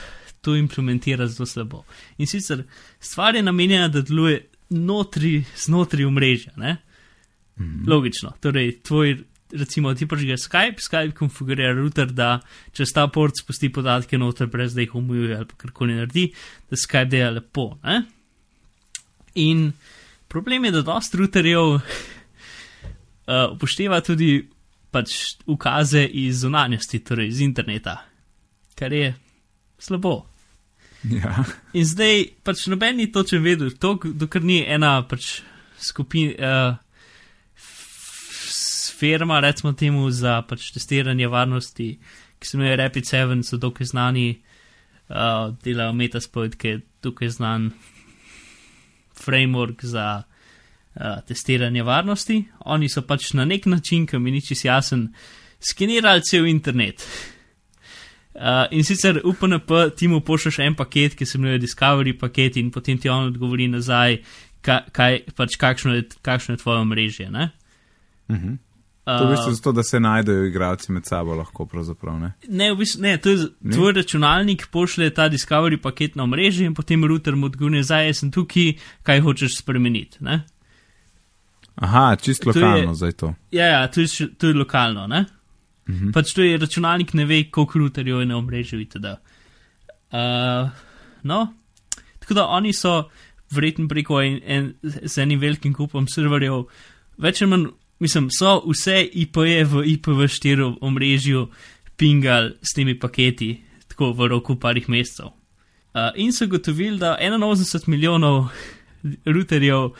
to 0.41 0.55
implementira 0.55 1.27
zelo 1.27 1.45
slabo. 1.45 1.83
In 2.17 2.27
sicer 2.27 2.63
stvar 2.99 3.35
je 3.35 3.43
namenjena, 3.43 3.87
da 3.87 4.01
deluje 4.01 4.47
notri, 4.69 5.43
znotraj 5.57 6.05
omrežja, 6.05 6.53
ne? 6.57 6.77
Mhm. 7.59 7.89
Logično. 7.89 8.31
Torej, 8.41 8.79
tvoj, 8.81 9.17
recimo, 9.51 9.93
ti 9.93 10.07
prižgeš 10.07 10.47
Skype, 10.47 10.81
Skype 10.81 11.13
konfigurira 11.13 11.73
router, 11.73 12.11
da 12.11 12.39
čez 12.73 12.93
ta 12.93 13.07
port 13.07 13.37
spusti 13.37 13.69
podatke 13.69 14.17
noter, 14.17 14.47
brez 14.47 14.73
da 14.73 14.81
jih 14.81 14.95
omejuje 14.95 15.37
ali 15.37 15.57
karkoli 15.57 15.95
naredi, 15.99 16.31
da 16.69 16.75
Skype 16.75 17.09
dela 17.09 17.37
lepo. 17.37 17.77
Ne? 17.83 18.01
In 19.35 19.71
problem 20.27 20.65
je, 20.65 20.71
da 20.71 20.81
dost 20.81 21.15
routerjev 21.15 21.75
uh, 21.75 21.83
upošteva 23.51 24.01
tudi 24.01 24.49
pač 24.91 25.13
ukaze 25.45 26.03
iz 26.03 26.41
zunanjosti, 26.41 26.99
torej 27.05 27.29
iz 27.29 27.45
interneta, 27.45 27.99
kar 28.75 28.93
je 28.93 29.13
slabo. 29.77 30.30
Ja. 31.09 31.43
In 31.73 31.85
zdaj 31.85 32.27
pač 32.45 32.67
noben 32.69 32.99
ni 33.01 33.07
točno 33.11 33.39
vedel, 33.41 33.71
to, 33.73 33.95
dokler 34.05 34.43
ni 34.45 34.59
ena 34.61 34.99
pač 35.09 35.41
skupina, 35.81 36.33
uh, 36.37 36.91
firma, 39.01 39.39
recimo 39.41 39.73
temu, 39.73 40.05
za 40.13 40.41
pač 40.45 40.69
testiranje 40.75 41.27
varnosti, 41.27 41.95
ki 42.39 42.47
se 42.47 42.57
imenuje 42.57 42.77
Rapid 42.77 43.07
7, 43.09 43.41
so 43.43 43.57
dokaj 43.57 43.89
znani, 43.89 44.27
uh, 45.09 45.55
delajo 45.65 45.95
Metasploit, 45.97 46.55
ki 46.55 46.67
je 46.67 46.81
dokaj 47.01 47.33
znan 47.37 47.71
framework 49.17 49.81
za 49.85 50.07
uh, 50.21 51.17
testiranje 51.25 51.83
varnosti. 51.83 52.43
Oni 52.69 52.89
so 52.89 53.01
pač 53.01 53.33
na 53.33 53.45
nek 53.45 53.65
način, 53.65 54.05
ki 54.05 54.21
mi 54.21 54.35
ni 54.37 54.41
čist 54.45 54.69
jasen, 54.69 55.09
skenirali 55.61 56.21
cel 56.29 56.45
internet. 56.45 57.05
Uh, 58.35 58.63
in 58.71 58.83
sicer 58.83 59.19
v 59.23 59.33
PNP 59.35 59.95
ti 59.95 60.07
mu 60.07 60.21
pošlješ 60.21 60.59
en 60.59 60.75
paket, 60.75 61.15
ki 61.15 61.25
se 61.25 61.37
imenuje 61.37 61.59
Discovery 61.59 62.13
paket, 62.19 62.55
in 62.57 62.71
potem 62.71 62.97
ti 62.97 63.09
on 63.09 63.25
odgovori 63.27 63.67
nazaj, 63.67 64.21
ka, 64.61 64.85
kaj, 64.91 65.19
pač 65.35 65.57
kakšno, 65.59 65.93
je, 65.93 66.05
kakšno 66.21 66.53
je 66.55 66.57
tvoje 66.57 66.85
mrežje. 66.85 67.29
Ne? 67.29 67.49
Mhm. 68.31 68.53
To 69.03 69.17
je 69.17 69.27
v 69.27 69.31
bistvu 69.31 69.53
zato, 69.53 69.71
da 69.71 69.83
se 69.83 69.99
najdejo 69.99 70.45
igralci 70.45 70.91
med 70.91 71.05
sabo 71.05 71.33
lahko 71.35 71.65
pravzaprav, 71.65 72.19
ne? 72.19 72.29
Ne, 72.47 72.69
v 72.71 72.77
bistvu, 72.77 73.01
ne, 73.01 73.17
to 73.17 73.29
je 73.29 73.37
Ne? 73.61 73.73
tvoj 73.73 73.93
računalnik 73.93 74.67
pošlje 74.71 75.09
ta 75.09 75.25
Discovery 75.29 75.77
paket 75.77 76.15
na 76.15 76.25
mreži 76.25 76.65
in 76.65 76.73
potem 76.73 77.03
router 77.03 77.35
mu 77.35 77.45
odgovori 77.45 77.77
nazaj, 77.77 78.05
jaz 78.07 78.19
sem 78.19 78.31
tukaj, 78.31 78.75
kaj 79.03 79.19
hočeš 79.21 79.57
spremeniti. 79.57 80.21
Ne? 80.21 80.43
Aha, 81.75 82.15
čist 82.15 82.43
To 82.43 82.49
je- 82.49 82.61
lokalno 82.61 82.93
zdaj 82.95 83.11
to. 83.11 83.33
Ja, 83.51 83.65
ja, 83.65 83.87
to 83.87 84.01
je, 84.01 84.07
to 84.37 84.47
je 84.47 84.53
lokalno. 84.53 85.07
Ne? 85.07 85.25
Mhm. 85.89 86.11
Pač 86.11 86.33
to 86.33 86.45
je 86.45 86.57
računalnik, 86.57 87.13
ne 87.13 87.25
ve, 87.25 87.43
koliko 87.51 87.79
routerjev 87.79 88.19
je 88.19 88.25
na 88.25 88.37
omrežju 88.37 88.79
itd. 88.79 89.17
Uh, 90.11 90.69
no, 91.23 91.53
tako 92.19 92.33
da 92.33 92.47
oni 92.47 92.73
so 92.73 93.09
verjetno 93.51 93.87
preko 93.87 94.21
en, 94.21 94.39
en, 94.45 94.73
z 94.83 95.17
enim 95.23 95.39
velikim 95.39 95.73
kupom 95.73 96.07
serverjev, 96.07 96.65
več 97.17 97.41
ali 97.41 97.51
manj, 97.51 97.67
mislim, 97.99 98.29
so 98.31 98.59
vse 98.65 99.01
IP-je 99.23 99.65
v 99.65 99.83
IPv4 99.95 100.71
omrežju 100.81 101.47
pingali 101.97 102.55
s 102.61 102.75
temi 102.75 102.97
paketi, 102.99 103.53
tako 103.91 104.13
v 104.17 104.31
roku 104.31 104.55
parih 104.59 104.87
mesecev. 104.89 105.33
Uh, 105.91 106.09
in 106.15 106.31
so 106.31 106.47
gotovili, 106.47 106.97
da 106.99 107.17
81 107.19 107.87
milijonov 107.91 108.47
routerjev 109.25 109.91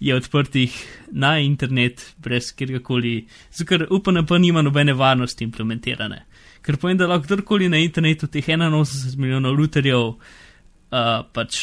je 0.00 0.14
odprtih 0.16 0.76
na 1.12 1.38
internet 1.38 2.14
brez 2.18 2.52
kjerkoli, 2.56 3.26
zato 3.50 3.68
ker 3.68 3.86
UPNP 3.90 4.38
nima 4.40 4.62
nobene 4.62 4.94
varnosti 4.96 5.44
implementirane. 5.44 6.24
Ker 6.64 6.76
povem, 6.80 6.96
da 6.96 7.08
lahko 7.08 7.26
kdorkoli 7.26 7.68
na 7.68 7.80
internetu 7.80 8.26
teh 8.26 8.44
81 8.48 9.16
milijonov 9.18 9.56
routerjev 9.56 10.06
uh, 10.08 10.18
pač 11.32 11.60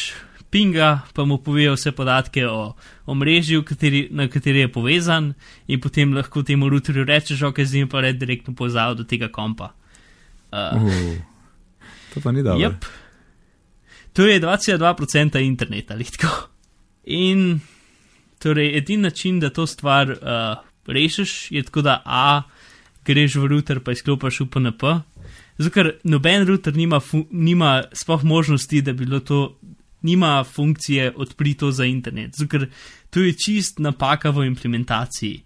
pinga, 0.50 1.00
pa 1.14 1.24
mu 1.24 1.38
povejo 1.44 1.74
vse 1.74 1.92
podatke 1.92 2.46
o, 2.48 2.72
o 3.06 3.14
mreži, 3.14 3.58
kateri, 3.66 4.06
na 4.10 4.28
kateri 4.32 4.64
je 4.64 4.72
povezan, 4.72 5.34
in 5.66 5.80
potem 5.80 6.14
lahko 6.16 6.42
temu 6.42 6.70
routerju 6.70 7.04
rečeš, 7.04 7.42
ok, 7.50 7.60
zdaj 7.66 7.90
pa 7.90 8.00
red 8.06 8.16
direktno 8.22 8.54
povezal 8.54 8.96
do 8.96 9.04
tega 9.04 9.28
kompa. 9.28 9.72
Uh, 9.74 9.78
Uh, 10.52 10.80
to 12.14 12.20
pa 12.20 12.32
ni 12.32 12.42
dobro. 12.42 12.60
Yep. 12.60 12.84
To 14.12 14.26
je 14.26 14.40
2,2% 14.40 15.40
interneta, 15.44 15.94
ali 15.94 16.04
tako. 16.04 16.48
In 17.04 17.60
torej, 18.38 18.76
edini 18.78 19.02
način, 19.02 19.40
da 19.40 19.50
to 19.50 19.66
stvar 19.66 20.10
uh, 20.10 20.18
rešiš, 20.86 21.52
je 21.52 21.62
tako, 21.62 21.82
da 21.82 22.02
A, 22.04 22.42
greš 23.04 23.36
v 23.36 23.48
router, 23.48 23.80
pa 23.80 23.92
izklopiš 23.92 24.40
UPNP. 24.40 24.84
Zato, 25.58 25.72
ker 25.74 25.92
noben 26.04 26.46
router 26.46 26.76
nima, 26.76 27.00
nima 27.30 27.82
sploh 27.92 28.24
možnosti, 28.24 28.82
da 28.82 28.92
bi 28.92 29.04
bilo 29.04 29.20
to, 29.20 29.58
nima 30.02 30.44
funkcije 30.44 31.12
odprito 31.16 31.70
za 31.70 31.84
internet. 31.84 32.36
Zato, 32.36 32.50
ker 32.50 32.68
to 33.10 33.24
je 33.24 33.34
čist 33.34 33.78
napaka 33.82 34.30
v 34.30 34.46
implementaciji. 34.46 35.42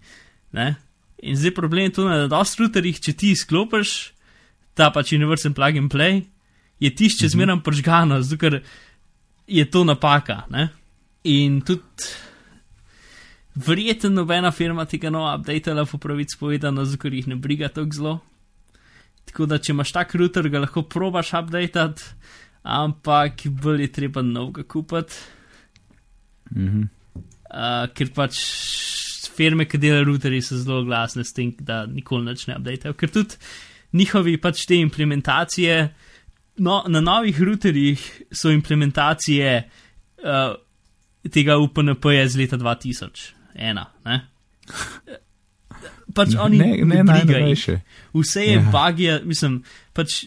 Ne? 0.53 0.75
In 1.23 1.37
zdaj 1.39 1.55
problem 1.55 1.87
je 1.87 1.95
to, 1.97 2.07
da 2.07 2.25
na 2.25 2.27
dost 2.27 2.59
routerjih, 2.59 2.99
če 2.99 3.13
ti 3.13 3.31
izklopiš 3.31 4.13
ta 4.73 4.89
pač 4.91 5.13
Universal 5.13 5.53
Plug 5.53 5.77
and 5.77 5.91
Play, 5.93 6.23
je 6.79 6.91
tišče 6.91 7.29
zmeraj 7.31 7.61
pržgano, 7.63 8.19
zato 8.21 8.39
ker 8.41 8.59
je 9.47 9.65
to 9.71 9.83
napaka. 9.87 10.43
Ne? 10.51 10.67
In 11.23 11.61
tudi 11.61 12.11
Verjetno 13.55 14.09
nobena 14.09 14.51
firma 14.51 14.85
tega 14.89 15.11
no 15.13 15.27
updatela 15.29 15.85
po 15.85 15.97
pravici 15.97 16.37
povedano, 16.39 16.85
zato 16.85 17.07
jih 17.07 17.27
ne 17.27 17.35
briga 17.35 17.69
tako 17.69 17.93
zelo. 17.93 18.13
Tako 19.29 19.45
da, 19.45 19.59
če 19.61 19.71
imaš 19.71 19.91
tak 19.93 20.15
router, 20.17 20.49
ga 20.49 20.63
lahko 20.63 20.83
probaš 20.89 21.33
updatati, 21.37 22.03
ampak 22.63 23.45
bolj 23.61 23.85
je 23.85 23.91
treba 23.91 24.21
novega 24.21 24.63
kupiti. 24.63 25.21
Mhm. 26.55 26.89
Uh, 27.53 27.85
ker 27.93 28.09
pač 28.15 28.39
firme, 29.33 29.67
ki 29.69 29.77
delajo 29.77 30.07
routerji, 30.09 30.41
so 30.41 30.57
zelo 30.57 30.81
glasne 30.87 31.23
s 31.25 31.33
tem, 31.33 31.51
da 31.61 31.83
nikoli 31.85 32.33
več 32.33 32.47
ne 32.49 32.57
updatejo. 32.57 32.97
Ker 32.97 33.13
tudi 33.13 33.37
njihovi 33.93 34.39
pač 34.41 34.65
te 34.65 34.79
implementacije, 34.81 35.77
no, 36.65 36.81
na 36.89 37.01
novih 37.01 37.41
routerjih 37.41 38.01
so 38.33 38.49
implementacije 38.53 39.53
uh, 40.25 40.55
tega 41.29 41.59
UPNP-ja 41.61 42.25
iz 42.25 42.37
leta 42.37 42.57
2001. 43.55 43.85
Ne? 44.05 44.21
Pač 46.13 46.35
oni 46.39 46.57
ne, 46.57 46.77
ne, 46.85 47.03
najnovejše. 47.03 47.79
Vse 48.13 48.45
je 48.45 48.53
Ja. 48.53 48.69
bagje, 48.71 49.21
mislim, 49.25 49.63
pač 49.93 50.25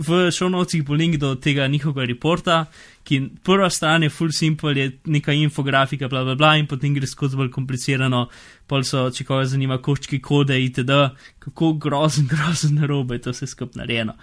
v 0.00 0.30
šovnovcih 0.32 0.82
bo 0.84 0.94
link 0.94 1.16
do 1.20 1.34
tega 1.34 1.66
njihovega 1.68 2.06
reporta, 2.08 2.64
ki 3.04 3.20
prva 3.44 3.70
stran 3.70 4.02
je 4.02 4.10
full 4.10 4.32
simple, 4.32 4.72
je 4.74 4.92
neka 5.04 5.32
infografika, 5.32 6.08
bla 6.08 6.24
bla 6.24 6.34
bla, 6.34 6.56
in 6.56 6.66
potem 6.66 6.94
gre 6.94 7.06
skozi 7.06 7.36
bolj 7.36 7.50
komplicirano, 7.52 8.28
pol 8.66 8.84
so, 8.84 9.10
če 9.10 9.24
koga 9.28 9.44
zanima, 9.44 9.78
koščki 9.78 10.20
kode 10.24 10.56
itd., 10.56 11.00
kako 11.38 11.74
grozen, 11.82 12.26
grozen 12.32 12.80
narobe 12.80 13.18
je 13.18 13.26
to 13.28 13.36
vse 13.36 13.46
skup 13.46 13.76
narejeno. 13.76 14.16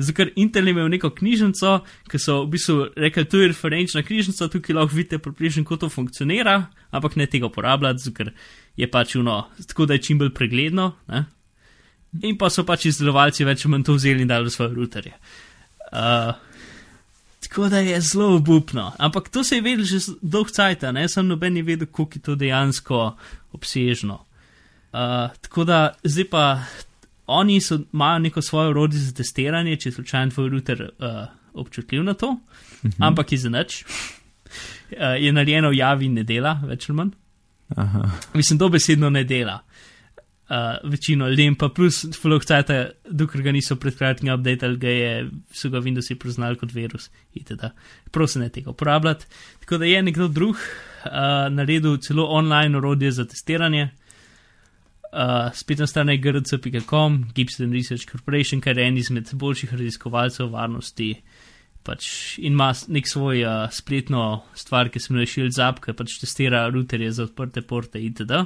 Zato, 0.00 0.16
ker 0.16 0.30
Intel 0.40 0.70
je 0.70 0.74
imel 0.74 0.88
neko 0.88 1.10
knjižnico, 1.12 1.74
ki 2.08 2.18
so 2.18 2.40
v 2.44 2.50
bistvu 2.54 2.76
rekli, 2.96 3.26
tu 3.28 3.40
je 3.42 3.50
referenčna 3.52 4.02
knjižnica, 4.06 4.48
tukaj 4.48 4.76
lahko 4.78 4.96
vidite 4.96 5.18
približno, 5.20 5.64
kako 5.68 5.84
to 5.84 5.90
funkcionira, 5.92 6.56
ampak 6.90 7.18
ne 7.20 7.26
tega 7.28 7.50
uporabljati, 7.50 8.06
zato, 8.08 8.30
je 8.80 8.88
pač 8.90 9.16
uno, 9.20 9.42
tako 9.68 9.86
da 9.86 9.98
je 9.98 10.02
čim 10.08 10.18
bolj 10.18 10.32
pregledno. 10.34 10.92
Ne? 11.08 11.24
In 12.26 12.38
pa 12.38 12.50
so 12.50 12.64
pač 12.66 12.88
izdelovalci 12.90 13.46
več 13.46 13.64
ali 13.64 13.74
manj 13.74 13.86
to 13.86 13.94
vzeli 13.98 14.24
in 14.24 14.30
dali 14.30 14.48
v 14.48 14.54
svoje 14.54 14.74
routerje. 14.74 15.12
Uh, 15.90 16.32
tako 17.46 17.68
da 17.70 17.82
je 17.84 18.00
zelo 18.00 18.34
obupno. 18.36 18.92
Ampak 18.98 19.28
to 19.28 19.44
se 19.44 19.58
je 19.58 19.62
vedel 19.62 19.84
že 19.84 20.16
dolg 20.22 20.50
cajt, 20.50 20.88
ne 20.94 21.06
sem 21.08 21.26
noben 21.26 21.56
je 21.56 21.62
vedel, 21.62 21.86
koliko 21.86 22.18
je 22.18 22.22
to 22.22 22.34
dejansko 22.34 23.14
obsežno. 23.52 24.24
Uh, 24.90 25.30
tako 25.42 25.64
da 25.64 25.92
zdaj 26.02 26.26
pa 26.30 26.44
oni 27.30 27.60
so, 27.60 27.78
imajo 27.92 28.18
neko 28.18 28.42
svoje 28.42 28.68
orodje 28.68 28.98
za 28.98 29.14
testiranje, 29.14 29.76
če 29.76 29.88
je 29.88 29.92
slučajno 29.92 30.34
tvoj 30.34 30.48
router 30.48 30.82
uh, 30.82 31.22
občutljiv 31.52 32.04
na 32.04 32.14
to, 32.14 32.36
mhm. 32.84 33.02
ampak 33.02 33.32
je 33.32 33.38
za 33.38 33.50
nič. 33.50 33.84
Uh, 33.84 35.16
je 35.18 35.32
narejeno 35.32 35.70
v 35.70 35.78
javi 35.78 36.10
in 36.10 36.18
ne 36.18 36.24
dela, 36.26 36.58
več 36.66 36.88
ali 36.88 36.96
manj. 36.96 37.16
Aha. 37.76 38.10
Mislim, 38.34 38.58
dobesedno 38.58 39.10
ne 39.10 39.24
dela. 39.24 39.60
Uh, 40.50 40.90
večino 40.90 41.28
ljudem 41.28 41.54
pa 41.54 41.68
plus 41.68 42.02
flukcata, 42.22 42.88
dokler 43.06 43.44
ga 43.44 43.52
niso 43.54 43.76
pred 43.78 43.94
kratkim 43.94 44.32
updatali, 44.34 44.78
ga 44.82 44.90
je, 44.90 45.12
so 45.54 45.70
ga 45.70 45.78
Windowsi 45.78 46.16
priznali 46.18 46.58
kot 46.58 46.72
virus. 46.74 47.10
itd. 47.34 47.70
Prosim, 48.10 48.42
ne 48.42 48.48
tega 48.48 48.70
uporabljati. 48.70 49.26
Tako 49.60 49.78
da 49.78 49.84
je 49.84 50.02
nekdo 50.02 50.28
drug 50.28 50.56
uh, 50.56 51.12
naredil 51.54 51.96
celo 52.02 52.26
online 52.26 52.76
orodje 52.78 53.12
za 53.12 53.24
testiranje. 53.24 53.90
Uh, 55.10 55.48
spet 55.54 55.80
na 55.82 55.88
strani 55.90 56.18
grc.com, 56.22 57.24
Gibson 57.34 57.72
Research 57.74 58.06
Corporation, 58.06 58.60
kar 58.60 58.78
je 58.78 58.86
en 58.86 58.98
izmed 58.98 59.30
boljših 59.34 59.72
raziskovalcev 59.74 60.52
varnosti. 60.52 61.16
Pač 61.82 62.04
in 62.38 62.52
ima 62.52 62.68
nek 62.88 63.08
svoj 63.08 63.42
uh, 63.42 63.64
spletno 63.74 64.44
stvar, 64.54 64.90
ki 64.92 65.00
se 65.00 65.10
imenuje 65.10 65.32
Shield 65.32 65.56
Zap, 65.56 65.80
ki 65.82 65.96
pač 65.98 66.14
testira 66.20 66.62
routerje 66.70 67.10
za 67.16 67.26
odprte 67.26 67.64
porte 67.66 67.98
itd. 67.98 68.44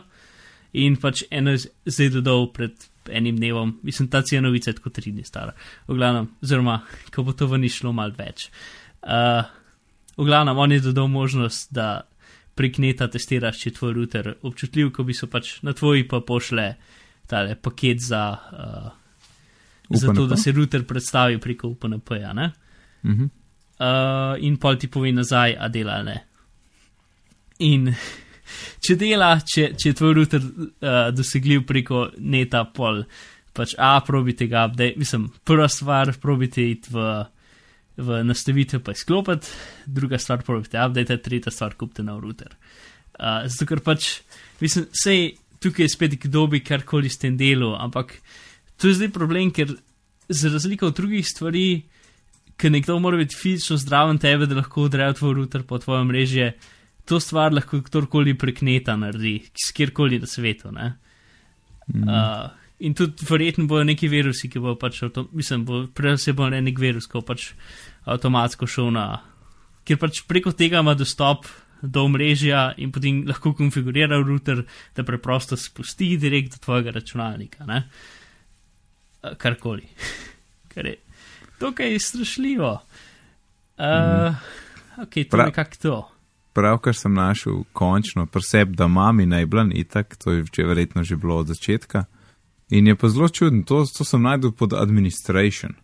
In 0.81 0.96
pač 0.96 1.27
eno 1.31 1.53
je 1.53 1.66
zdaj 1.85 2.14
dodal 2.16 2.48
pred 2.55 2.88
enim 3.12 3.37
dnevom, 3.37 3.79
mislim, 3.83 4.09
ta 4.09 4.22
cena 4.22 4.48
novica 4.48 4.70
je 4.70 4.79
tako 4.79 4.90
tri 4.90 5.12
dni 5.12 5.24
stara. 5.24 5.53
V 5.88 5.98
glavnem, 5.98 6.31
oziroma, 6.42 6.81
ko 7.12 7.27
bo 7.27 7.37
to 7.37 7.46
ven 7.50 7.64
išlo 7.68 7.92
mal 7.92 8.14
več. 8.16 8.48
Uh, 9.05 9.44
v 10.16 10.24
glavnem, 10.24 10.57
on 10.59 10.72
je 10.72 10.81
dodal 10.81 11.12
možnost, 11.12 11.68
da 11.77 12.07
prek 12.55 12.79
neta 12.83 13.09
testiraš, 13.11 13.61
če 13.61 13.71
je 13.71 13.77
tvoj 13.79 13.95
router 13.97 14.33
občutljiv, 14.43 14.93
ko 14.95 15.05
bi 15.07 15.17
so 15.17 15.29
pač 15.31 15.57
na 15.67 15.75
tvoj 15.77 16.07
pa 16.11 16.21
pošle 16.27 16.67
tale 17.31 17.57
paket 17.61 18.03
za, 18.05 18.25
uh, 18.35 18.90
za 19.90 20.07
to, 20.07 20.12
UPnP? 20.12 20.29
da 20.31 20.37
se 20.37 20.53
router 20.53 20.85
predstavi 20.87 21.40
preko 21.40 21.73
UPNP-ja, 21.75 22.33
ne? 22.33 22.51
Mhm. 23.05 23.25
uh, 23.81 24.37
in 24.40 24.57
pol 24.57 24.79
ti 24.81 24.88
pove 24.88 25.12
nazaj, 25.12 25.57
a 25.61 25.69
dela 25.69 26.03
ne. 26.03 26.19
In 27.59 27.90
če 28.85 28.97
dela, 29.01 29.35
če, 29.40 29.73
če 29.77 29.90
je 29.90 29.99
tvoj 30.01 30.14
router 30.21 30.43
uh, 30.45 31.09
dosegljiv 31.14 31.67
preko 31.69 32.09
neta, 32.19 32.64
pol 32.64 33.05
pač 33.55 33.77
A, 33.79 34.01
probite 34.03 34.49
ga, 34.51 34.67
da 34.67 34.88
mislim, 34.99 35.29
prva 35.47 35.69
stvar, 35.71 36.11
probite 36.21 36.64
iti 36.67 36.90
v, 36.90 37.05
v 37.96 38.22
nastavitev 38.26 38.83
pa 38.83 38.92
izklopiti, 38.92 39.50
druga 39.87 40.18
stvar, 40.18 40.42
probite 40.42 40.80
update, 40.83 41.16
tretja 41.22 41.52
stvar, 41.54 41.76
kupite 41.78 42.02
nov 42.02 42.22
router. 42.24 42.57
Uh, 43.14 43.46
zato 43.46 43.68
ker 43.70 43.83
pač, 43.87 44.09
mislim, 44.61 44.88
sej 44.90 45.37
tukaj 45.62 45.87
je 45.87 45.92
spet 45.92 46.16
kdo 46.26 46.46
bi 46.50 46.61
karkoli 46.64 47.09
s 47.09 47.20
tem 47.22 47.37
delu, 47.38 47.72
ampak 47.78 48.16
to 48.76 48.90
je 48.90 48.98
zdaj 48.98 49.12
problem, 49.14 49.52
ker 49.54 49.70
za 50.28 50.50
razliko 50.50 50.90
od 50.90 50.96
drugih 50.98 51.26
stvari, 51.26 51.85
ker 52.59 52.72
nekdo 52.74 52.98
mora 52.98 53.20
biti 53.20 53.38
fizično 53.38 53.78
zdraven 53.78 54.18
tebe, 54.18 54.48
da 54.50 54.59
lahko 54.59 54.88
odreja 54.88 55.14
tvoj 55.14 55.38
router 55.38 55.62
po 55.62 55.78
tvojem 55.78 56.11
mrežje, 56.11 56.50
to 57.07 57.20
stvar 57.20 57.54
lahko 57.54 57.80
kdorkoli 57.85 58.35
prek 58.38 58.62
neta 58.66 58.96
naredi, 58.96 59.38
kjerkoli 59.76 60.18
na 60.18 60.26
svetu. 60.26 60.72
Ne? 60.74 60.94
Mhm. 61.94 62.09
Uh, 62.09 62.63
in 62.85 62.94
tudi 62.94 63.27
verjetno 63.29 63.66
bojo 63.70 63.85
neki 63.88 64.09
virusi, 64.12 64.51
ki 64.53 64.61
bo 64.62 64.75
pač, 64.81 65.03
avto, 65.07 65.27
mislim, 65.33 65.64
bo 65.68 65.85
prej 65.94 66.18
se 66.27 66.35
bo 66.37 66.49
nek 66.53 66.79
virus, 66.81 67.09
ko 67.11 67.23
pač 67.25 67.53
avtomatsko 68.05 68.68
šel 68.68 68.90
na, 68.94 69.07
ker 69.88 70.01
pač 70.01 70.23
preko 70.29 70.53
tega 70.53 70.83
ima 70.85 70.94
dostop 70.99 71.49
do 71.85 72.07
mrežja 72.09 72.73
in 72.81 72.92
potem 72.92 73.23
lahko 73.29 73.53
konfigurira 73.57 74.18
router, 74.20 74.64
da 74.97 75.05
preprosto 75.05 75.57
spusti 75.57 76.14
direkt 76.20 76.57
do 76.57 76.62
tvojega 76.64 76.94
računalnika. 76.97 77.66
Ne? 77.68 77.83
Karkoli. 79.40 79.88
Kar 80.73 80.87
je 80.87 80.97
dokaj 81.61 81.99
strašljivo. 81.99 82.73
Uh, 83.79 84.35
ok, 85.03 85.12
to 85.12 85.20
je 85.20 85.29
Prav- 85.31 85.47
nekako 85.47 85.77
to. 85.83 86.11
Pravkar 86.55 86.94
sem 86.94 87.14
našel 87.14 87.64
končno 87.73 88.27
preseb, 88.27 88.77
da 88.79 88.87
mami 88.87 89.27
najblan 89.27 89.73
itak, 89.75 90.16
to 90.16 90.33
je 90.33 90.44
že 90.53 90.64
verjetno 90.64 91.05
že 91.05 91.16
bilo 91.16 91.37
od 91.37 91.47
začetka. 91.47 92.05
In 92.70 92.87
je 92.87 92.96
pa 92.96 93.09
zelo 93.09 93.29
čudno, 93.29 93.62
to, 93.62 93.85
to 93.98 94.05
sem 94.05 94.22
najdel 94.22 94.53
pod 94.53 94.72
administration. 94.72 95.74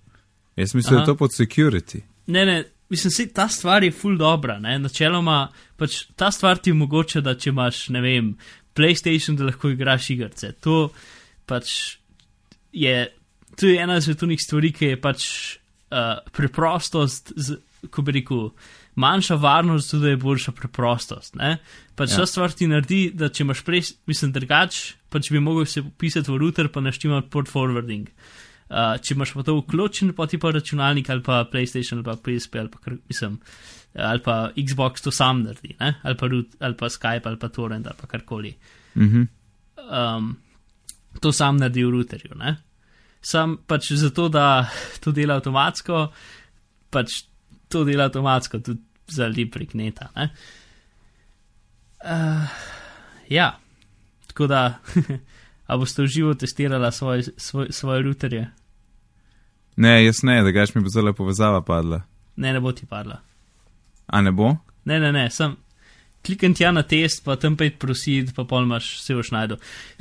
Jaz 0.56 0.74
mislim, 0.74 0.94
da 0.94 0.96
Aha. 0.96 1.02
je 1.02 1.06
to 1.06 1.16
pod 1.16 1.30
security. 1.38 2.00
Ne, 2.26 2.46
ne, 2.46 2.64
mislim, 2.88 3.10
se 3.10 3.28
ta 3.32 3.48
stvar 3.48 3.84
je 3.84 3.92
full 3.92 4.16
dobra, 4.16 4.58
ne, 4.58 4.78
načeloma 4.78 5.48
pač 5.76 6.04
ta 6.16 6.30
stvar 6.30 6.58
ti 6.58 6.72
omogoča, 6.72 7.20
da 7.20 7.34
če 7.34 7.50
imaš, 7.50 7.88
ne 7.88 8.00
vem, 8.00 8.34
PlayStation, 8.76 9.36
da 9.36 9.48
lahko 9.48 9.70
igraš 9.70 10.10
igrice. 10.10 10.52
To 10.64 10.90
pač 11.46 11.96
je, 12.72 13.08
to 13.56 13.66
je 13.66 13.80
ena 13.82 13.96
izmed 13.98 14.18
tunih 14.20 14.40
stvari, 14.40 14.72
ki 14.72 14.92
je 14.92 15.00
pač 15.00 15.26
uh, 15.90 16.20
preprostost, 16.36 17.32
z, 17.36 17.60
ko 17.90 18.04
bi 18.06 18.20
rekel, 18.20 18.50
manjša 19.00 19.36
varnost, 19.40 19.90
tudi 19.94 20.12
je 20.12 20.20
boljša 20.20 20.52
preprostost. 20.56 21.34
Ne? 21.40 21.56
Pač 21.96 22.12
Ja. 22.12 22.22
ta 22.22 22.26
stvar 22.26 22.52
ti 22.52 22.68
naredi, 22.70 23.10
da 23.14 23.28
če 23.28 23.44
imaš 23.44 23.64
prej, 23.64 23.94
mislim, 24.10 24.32
drugač, 24.32 24.94
pač 25.10 25.30
bi 25.32 25.40
mogel 25.40 25.66
se 25.66 25.82
pisati 25.82 26.30
v 26.30 26.38
router, 26.40 26.68
pa 26.68 26.80
naštima 26.80 27.22
port 27.22 27.48
forwarding. 27.50 28.08
Uh, 28.70 28.94
če 29.02 29.16
imaš 29.16 29.32
pa 29.34 29.42
to 29.42 29.56
vključen, 29.58 30.12
pa 30.14 30.28
ti 30.30 30.38
pa 30.38 30.52
računalnik 30.54 31.08
ali 31.10 31.24
pa 31.26 31.40
PlayStation 31.50 31.98
ali 31.98 32.06
pa 32.06 32.14
PSP 32.14 32.60
ali 32.60 32.70
pa, 32.70 32.78
kar, 32.78 32.94
mislim, 33.10 33.40
ali 33.98 34.22
pa 34.22 34.52
Xbox 34.54 35.02
to 35.02 35.10
sam 35.10 35.42
naredi, 35.42 35.74
ne? 35.80 35.96
ali 36.06 36.16
pa, 36.16 36.28
root, 36.30 36.54
ali 36.60 36.76
pa 36.78 36.86
Skype 36.86 37.26
ali 37.26 37.38
pa 37.42 37.48
Torrent 37.50 37.86
ali 37.90 37.98
pa 37.98 38.06
karkoli. 38.06 38.54
Mhm. 38.94 39.26
Um, 39.90 40.36
to 41.18 41.32
sam 41.32 41.58
naredi 41.58 41.82
v 41.82 41.90
routerju. 41.90 42.38
Ne? 42.38 42.56
Sam 43.20 43.58
pač 43.66 43.90
zato, 43.98 44.28
da 44.30 44.70
to 45.02 45.10
dela 45.12 45.40
avtomatsko, 45.40 46.04
pač 46.94 47.24
to 47.70 47.82
dela 47.84 48.06
avtomatsko 48.06 48.62
tudi 48.62 48.86
za 49.12 49.26
ljudi 49.26 49.50
prek 49.50 49.74
neta. 49.74 50.08
ne. 50.16 50.30
Uh, 52.04 52.48
ja, 53.28 53.58
tako 54.26 54.46
da, 54.46 54.78
a 55.66 55.76
boste 55.76 56.02
v 56.02 56.06
živo 56.06 56.34
testirala 56.34 56.90
svoje, 56.90 57.22
svoj, 57.36 57.66
svoje 57.70 58.02
routerje? 58.02 58.50
Ne, 59.76 60.04
jaz 60.04 60.22
ne, 60.22 60.42
da 60.42 60.50
gaš 60.50 60.74
mi 60.74 60.82
bo 60.82 60.88
zelo 60.88 61.12
povezava 61.12 61.62
padla. 61.62 62.02
Ne, 62.36 62.52
ne 62.52 62.60
bo 62.60 62.72
ti 62.72 62.86
padla. 62.86 63.20
A 64.06 64.20
ne 64.20 64.32
bo? 64.32 64.56
Ne, 64.84 65.00
ne, 65.00 65.12
ne, 65.12 65.30
sem. 65.30 65.56
Klikam 66.26 66.54
tja 66.54 66.72
na 66.72 66.82
test, 66.82 67.22
pa 67.24 67.36
tam 67.40 67.54
pet 67.56 67.78
prosid, 67.80 68.34
pa 68.36 68.44
pol 68.44 68.66
imaš, 68.66 68.90
se 69.00 69.14
boš 69.16 69.30
najdu. 69.32 69.56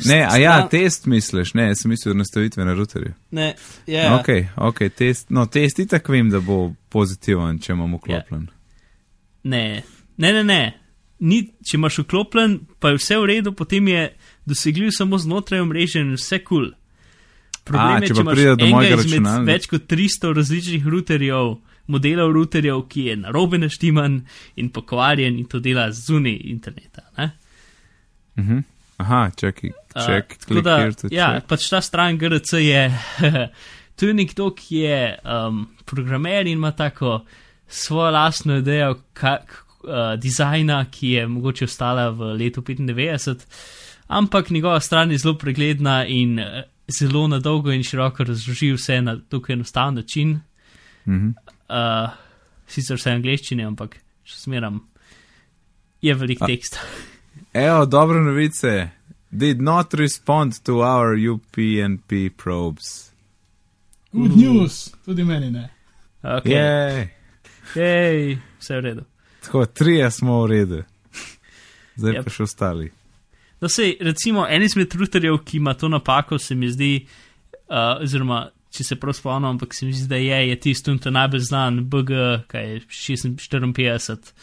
Ne, 0.05 0.17
a 0.27 0.37
ja, 0.37 0.55
test 0.67 1.05
misliš, 1.07 1.53
ne, 1.55 1.69
sem 1.75 1.91
mislil 1.91 2.17
nastavitve 2.17 2.65
na 2.65 2.73
routerju. 2.75 3.13
Ne, 3.31 3.53
ja. 3.87 4.17
Ok, 4.17 4.27
ok, 4.55 4.81
test, 4.95 5.29
no, 5.29 5.45
test 5.47 5.79
itak 5.79 6.09
vem, 6.09 6.27
da 6.29 6.41
bo 6.43 6.73
pozitiven, 6.91 7.59
če 7.63 7.71
imam 7.71 7.95
vklopljen. 7.95 8.49
Ne, 9.43 9.83
ne, 10.17 10.33
ne, 10.33 10.43
ne. 10.43 10.61
ni, 11.19 11.41
če 11.63 11.77
imaš 11.77 12.01
vklopljen, 12.03 12.59
pa 12.79 12.93
je 12.93 12.99
vse 12.99 13.17
v 13.19 13.25
redu, 13.27 13.53
potem 13.55 13.87
je 13.91 14.03
dosegljiv 14.47 14.91
samo 14.95 15.19
znotraj 15.19 15.63
omrežja 15.63 16.03
in 16.03 16.13
vse 16.15 16.39
kul. 16.43 16.69
Cool. 16.69 16.75
Problem 17.69 17.95
A, 17.95 17.99
je, 18.01 18.09
če 18.09 18.15
če 18.15 18.23
imaš 18.23 18.39
enega 18.39 18.69
mojega 18.73 19.01
izmed 19.03 19.49
več 19.49 19.67
kot 19.69 19.85
300 19.91 20.31
različnih 20.37 20.87
routerjev, 20.89 21.51
modelov 21.89 22.33
routerjev, 22.33 22.81
ki 22.89 23.05
je 23.09 23.17
narobe 23.19 23.59
naštiman 23.61 24.19
in 24.61 24.71
pokvarjen 24.73 25.37
in 25.41 25.45
to 25.49 25.61
dela 25.63 25.89
zunaj 25.93 26.39
interneta. 26.49 27.05
Ne? 27.17 27.31
Mhm. 28.39 28.65
Aha, 28.99 29.29
čakaj, 29.35 29.75
Uh, 29.89 30.05
check, 30.05 30.35
tako 30.37 30.53
click 30.53 30.65
da, 30.65 30.75
ja, 31.09 31.27
check. 31.33 31.47
pač 31.49 31.63
ta 31.71 31.79
stran 31.81 32.17
GRC 32.21 32.59
je, 32.61 32.81
to 33.97 34.05
je 34.05 34.13
nekdo, 34.13 34.51
ki 34.53 34.83
je 34.83 34.99
um, 35.25 35.63
programer 35.89 36.45
in 36.45 36.59
ima 36.59 36.69
tako 36.77 37.23
svojo 37.69 38.11
lastno 38.11 38.57
idejo 38.57 38.95
kak, 39.13 39.63
uh, 39.83 40.19
dizajna, 40.19 40.85
ki 40.91 41.09
je 41.09 41.27
mogoče 41.27 41.65
ostala 41.65 42.09
v 42.09 42.33
letu 42.33 42.61
95, 42.61 43.45
ampak 44.07 44.49
njegova 44.49 44.79
stran 44.79 45.11
je 45.11 45.17
zelo 45.17 45.37
pregledna 45.37 46.05
in 46.05 46.39
uh, 46.39 46.45
zelo 46.99 47.27
na 47.27 47.39
dolgo 47.39 47.71
in 47.71 47.83
široko 47.83 48.23
razloži 48.23 48.71
vse 48.73 49.01
na 49.01 49.19
tukaj 49.29 49.53
enostaven 49.53 49.95
način. 49.95 50.39
Mhm. 51.07 51.27
Uh, 51.69 52.09
sicer 52.67 52.97
vse 52.97 53.11
v 53.11 53.15
angleščini, 53.15 53.65
ampak 53.65 53.99
še 54.23 54.39
smeram. 54.39 54.81
Je 56.01 56.13
velik 56.13 56.41
A- 56.41 56.47
tekst. 56.47 56.79
Evo, 57.53 57.85
dobre 57.85 58.19
novice. 58.21 58.89
Did 59.31 59.61
not 59.61 59.93
respond 59.93 60.57
to 60.63 60.81
our 60.81 61.13
UPnP 61.17 62.29
probes. 62.37 63.11
Good 64.11 64.35
news, 64.37 64.89
tudi 65.05 65.23
meni 65.23 65.51
ne. 65.51 65.69
Okay. 66.23 67.18
Jej. 67.75 67.83
Hej, 67.83 68.37
vse 68.59 68.73
je 68.73 68.81
v 68.81 68.83
redu. 68.85 69.03
Tako, 69.45 69.65
trije 69.65 70.11
smo 70.11 70.41
v 70.43 70.47
redu. 70.51 70.83
Zdaj 71.95 72.13
Yep. 72.13 72.23
pa 72.23 72.29
še 72.29 72.43
ostali. 72.43 72.91
No, 73.61 73.67
sej, 73.69 73.97
recimo, 73.99 74.45
en 74.47 74.63
izmed 74.63 74.93
routerjev, 74.95 75.41
ki 75.43 75.57
ima 75.57 75.73
to 75.73 75.89
napako, 75.91 76.37
se 76.39 76.55
mi 76.55 76.69
zdi, 76.71 77.05
uh, 77.67 77.99
oziroma, 78.03 78.45
če 78.71 78.83
se 78.83 78.95
prav 78.95 79.13
spomnim, 79.17 79.49
ampak 79.49 79.73
se 79.75 79.85
mi 79.85 79.93
zdi, 79.93 80.07
da 80.07 80.15
je, 80.15 80.37
je 80.49 80.55
tisto, 80.59 80.93
ki 80.95 81.09
je 81.09 81.11
najbolj 81.11 81.43
znan, 81.49 81.81
BG, 81.91 82.21
kaj 82.47 82.69
je 82.69 82.79
56, 82.87 84.33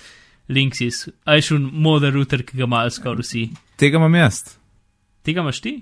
Linksys, 0.48 1.08
ajšun 1.24 1.70
model 1.72 2.12
router, 2.14 2.44
ki 2.46 2.60
ga 2.60 2.68
imajo 2.68 2.90
skoraj 2.94 3.24
vsi. 3.24 3.46
Tega 3.80 3.98
imam 3.98 4.14
jaz. 4.14 4.42
Tega 5.26 5.40
imaš 5.42 5.60
ti? 5.64 5.72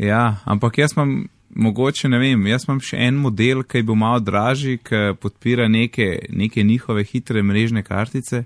Ja, 0.00 0.38
ampak 0.48 0.78
jaz 0.78 0.94
imam, 0.96 1.26
mogoče 1.54 2.08
ne 2.08 2.18
vem, 2.18 2.46
jaz 2.46 2.66
imam 2.68 2.80
še 2.82 2.98
en 3.06 3.18
model, 3.22 3.62
ki 3.62 3.82
bo 3.86 3.96
malo 3.98 4.20
dražji, 4.20 4.78
ki 4.84 5.14
podpira 5.20 5.68
neke, 5.70 6.26
neke 6.30 6.62
njihove 6.62 7.04
hitre 7.06 7.42
mrežne 7.42 7.82
kartice. 7.86 8.44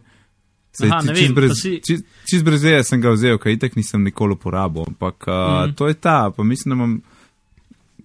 Sej, 0.78 0.90
Aha, 0.92 1.00
ti- 1.00 1.08
čist 1.08 1.20
vem, 1.20 1.34
brez, 1.34 1.52
si- 1.58 1.78
čist, 1.82 2.04
čist 2.28 2.44
brez 2.44 2.62
veje 2.62 2.82
sem 2.84 3.00
ga 3.00 3.10
vzel, 3.14 3.38
kaj 3.40 3.56
itek 3.56 3.76
nisem 3.76 4.04
nikoli 4.04 4.36
uporabil, 4.36 4.84
ampak 4.86 5.24
uh, 5.26 5.34
mm. 5.34 5.74
to 5.78 5.88
je 5.88 5.94
ta, 5.94 6.30
pa 6.30 6.44
mislim, 6.44 6.74
da 6.74 6.76
imam, 6.76 6.92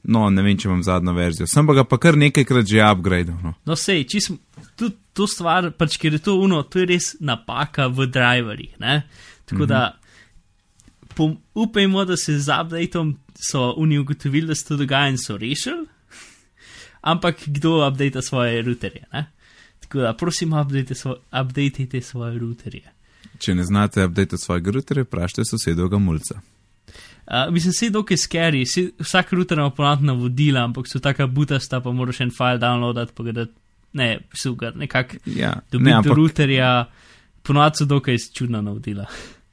no 0.04 0.30
ne 0.30 0.46
vem, 0.46 0.58
če 0.58 0.70
imam 0.70 0.84
zadnjo 0.84 1.14
verzijo, 1.14 1.48
sem 1.52 1.68
pa 1.68 1.76
ga 1.78 1.84
pa 1.84 2.00
kar 2.02 2.18
nekajkrat 2.18 2.70
že 2.70 2.82
upgradil. 2.88 3.36
No. 3.44 3.54
No, 3.68 3.78
sej, 3.78 4.08
čisto 4.10 4.40
tudi 4.80 4.96
to 5.14 5.28
stvar, 5.30 5.70
pač 5.78 6.00
ker 6.02 6.16
je 6.18 6.24
to 6.24 6.40
uno, 6.42 6.64
to 6.64 6.82
je 6.82 6.90
res 6.96 7.14
napaka 7.22 7.92
v 7.92 8.08
driverjih. 8.10 8.80
Ne? 8.80 9.04
Tako 9.46 9.56
mm 9.56 9.66
-hmm. 9.66 9.70
da 9.70 10.03
upajmo, 11.54 12.06
da 12.06 12.18
se 12.18 12.40
z 12.40 12.50
updateom 12.62 13.18
so 13.50 13.74
oni 13.78 14.00
ugotovili, 14.00 14.48
da 14.48 14.56
se 14.56 14.66
to 14.66 14.78
dogaja 14.78 15.10
in 15.10 15.18
so 15.18 15.38
rešili, 15.38 15.86
ampak 17.12 17.36
kdo 17.46 17.88
update 17.88 18.22
svoje 18.22 18.62
routerje. 18.62 19.06
Ne? 19.14 19.26
Tako 19.80 20.00
da 20.00 20.14
prosim, 20.14 20.54
update 20.54 20.96
svo, 20.96 21.16
updatejte 21.42 22.02
svoje 22.02 22.40
routerje. 22.40 22.92
Če 23.40 23.56
ne 23.56 23.64
znate 23.64 24.06
update 24.06 24.38
svojega 24.38 24.72
routerja, 24.72 25.04
vprašajte 25.04 25.46
sosedovega 25.50 25.98
mulca. 25.98 26.40
Uh, 27.24 27.54
mislim, 27.54 27.74
se 27.74 27.90
dokaj 27.90 28.18
scary, 28.18 28.66
saj 28.68 28.90
vsak 29.00 29.32
router 29.34 29.58
ima 29.58 29.70
ponavadi 29.70 30.06
navodila, 30.06 30.64
ampak 30.64 30.88
so 30.88 31.00
taka 31.00 31.28
butasta, 31.28 31.80
pa 31.82 31.92
moraš 31.92 32.20
en 32.22 32.32
file 32.36 32.60
downloadati, 32.60 33.14
pa 33.16 33.24
ga 33.24 33.46
ne, 33.94 34.10
sugar, 34.36 34.76
nekako 34.76 35.16
Ja, 35.26 35.54
dobiti 35.72 35.86
ne, 35.86 35.92
do 35.92 35.98
ampak, 35.98 36.18
routerja, 36.18 36.90
ponavadi 37.44 37.80
so 37.80 37.86
dokaj 37.86 38.18
čudna 38.34 38.62
navodila. 38.62 39.06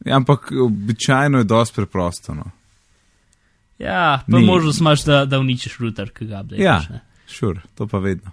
Ja, 0.04 0.16
ampak 0.16 0.52
običajno 0.64 1.38
je 1.38 1.44
dosti 1.44 1.76
preprosto. 1.76 2.34
No. 2.34 2.50
Ja, 3.78 4.22
pa 4.30 4.38
Ni. 4.38 4.46
možnost 4.46 4.80
imaš, 4.80 5.04
da, 5.04 5.24
da 5.24 5.38
uničiš 5.40 5.78
router, 5.78 6.10
ki 6.10 6.26
ga 6.26 6.40
updateš. 6.40 6.64
Ja. 6.64 7.00
Šur, 7.28 7.60
to 7.74 7.86
pa 7.86 7.98
vedno. 7.98 8.30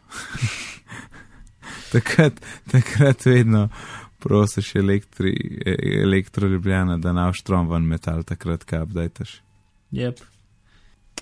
takrat, 1.94 2.34
takrat 2.72 3.26
vedno 3.26 3.70
prosiš 4.20 4.76
elektri, 4.76 5.62
e- 5.66 6.02
elektroljubljana, 6.04 6.98
da 6.98 7.14
na 7.14 7.34
štrom 7.34 7.70
ven 7.70 7.84
metal, 7.84 8.24
takrat, 8.24 8.64
kaj 8.64 8.82
updateš. 8.82 9.42
Yep. 9.92 10.20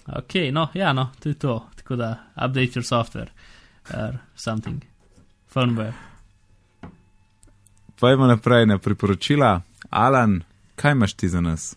Ok, 0.07 0.35
no, 0.51 0.67
ja, 0.73 0.93
no, 0.93 1.11
to 1.19 1.29
je 1.29 1.35
to. 1.35 1.69
Tako 1.75 1.95
da, 1.95 2.15
update 2.35 2.79
your 2.79 2.83
software 2.83 3.29
or 3.93 4.17
something. 4.35 4.81
Firmware. 5.53 5.93
Pojmo 7.99 8.27
naprej 8.27 8.65
na 8.65 8.77
priporočila. 8.77 9.61
Alan, 9.95 10.43
kaj 10.75 10.91
imaš 10.91 11.13
ti 11.13 11.29
za 11.29 11.41
nas? 11.41 11.75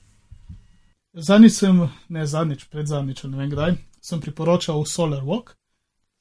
Zadnjič 1.13 1.53
sem, 1.53 1.89
ne 2.09 2.27
zadnjič, 2.27 2.65
pred 2.65 2.87
zadnjič, 2.87 3.23
ne 3.23 3.39
vem 3.39 3.51
kdaj, 3.51 3.77
sem 4.03 4.21
priporočal 4.21 4.83
Solar 4.87 5.23
Walk, 5.23 5.55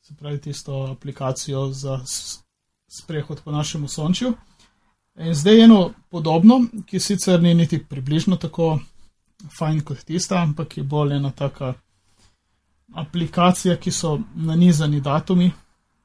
se 0.02 0.14
pravi 0.16 0.42
tisto 0.42 0.84
aplikacijo 0.92 1.72
za 1.74 2.00
sprehod 3.00 3.42
po 3.44 3.52
našem 3.52 3.88
sončju. 3.88 4.34
In 5.18 5.34
zdaj 5.34 5.64
eno 5.64 5.94
podobno, 6.10 6.60
ki 6.86 7.00
sicer 7.00 7.42
ni 7.42 7.54
niti 7.54 7.82
približno 7.84 8.38
tako 8.38 8.80
fajn 9.58 9.82
kot 9.82 10.06
tista, 10.06 10.38
ampak 10.42 10.78
je 10.78 10.84
bolj 10.84 11.16
ena 11.16 11.32
taka 11.32 11.74
aplikacija, 12.94 13.78
ki 13.78 13.92
so 13.92 14.20
nanizani 14.36 15.02
datumi, 15.02 15.52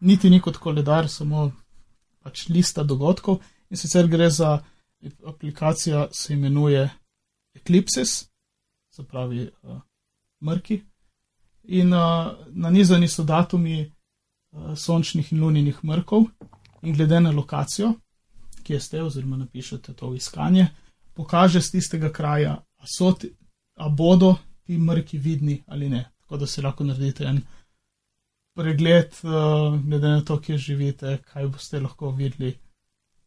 niti 0.01 0.31
ni 0.31 0.41
kot 0.41 0.57
koledar, 0.57 1.09
samo 1.09 1.51
pač 2.23 2.49
lista 2.49 2.83
dogodkov. 2.83 3.43
In 3.71 3.77
sicer 3.77 4.09
gre 4.09 4.31
za 4.31 4.59
aplikacija, 5.27 6.09
se 6.13 6.35
imenuje 6.35 6.91
Eclipses, 7.55 8.29
se 8.91 9.05
pravi 9.05 9.51
uh, 9.63 9.81
mrki. 10.41 10.83
In 11.63 11.93
uh, 11.93 12.33
nanizani 12.49 13.09
so 13.09 13.25
datumi 13.25 13.93
uh, 14.53 14.77
sončnih 14.77 15.33
in 15.33 15.41
luninih 15.41 15.85
mrkov, 15.85 16.25
in 16.83 16.95
glede 16.95 17.21
na 17.21 17.31
lokacijo, 17.31 17.93
kje 18.63 18.81
ste, 18.81 19.03
oziroma 19.03 19.37
napišete 19.37 19.95
to 19.95 20.15
iskanje, 20.15 20.67
pokaže 21.15 21.61
z 21.61 21.71
tistega 21.71 22.13
kraja, 22.13 22.63
a, 22.79 23.13
ti, 23.21 23.33
a 23.75 23.89
bodo 23.89 24.37
ti 24.63 24.79
mrki 24.79 25.19
vidni 25.19 25.63
ali 25.67 25.89
ne. 25.89 26.05
Tako 26.21 26.37
da 26.37 26.47
si 26.47 26.63
lahko 26.63 26.85
naredite 26.85 27.25
en 27.25 27.43
pregled, 28.55 29.13
uh, 29.23 29.81
glede 29.83 30.09
na 30.09 30.25
to, 30.25 30.41
kje 30.41 30.59
živite, 30.59 31.19
kaj 31.33 31.47
boste 31.47 31.81
lahko 31.81 32.11
videli 32.11 32.59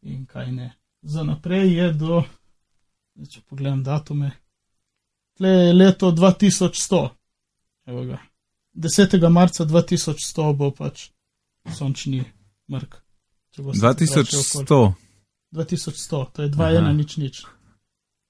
in 0.01 0.25
kaj 0.25 0.51
ne. 0.51 0.73
Za 1.05 1.23
naprej 1.23 1.73
je 1.77 1.91
do, 1.93 2.23
če 3.29 3.41
pogledam 3.45 3.83
datume, 3.85 4.31
tle 5.37 5.49
je 5.49 5.73
leto 5.73 6.09
2100. 6.11 7.01
Evo 7.85 8.05
ga. 8.05 8.17
10. 8.73 9.29
marca 9.29 9.65
2100 9.65 10.53
bo 10.57 10.71
pač 10.71 11.09
sončni 11.77 12.23
mrk. 12.71 12.97
Če 13.53 13.61
boste 13.61 14.07
se 14.07 14.23
vprašali 14.23 14.41
okoli. 14.41 14.65
2100. 14.65 14.93
2100, 15.51 16.25
to 16.33 16.41
je 16.41 16.49
Aha. 16.49 16.71
2, 16.71 16.81
1, 16.81 16.97
nič, 16.97 17.17
nič. 17.17 17.43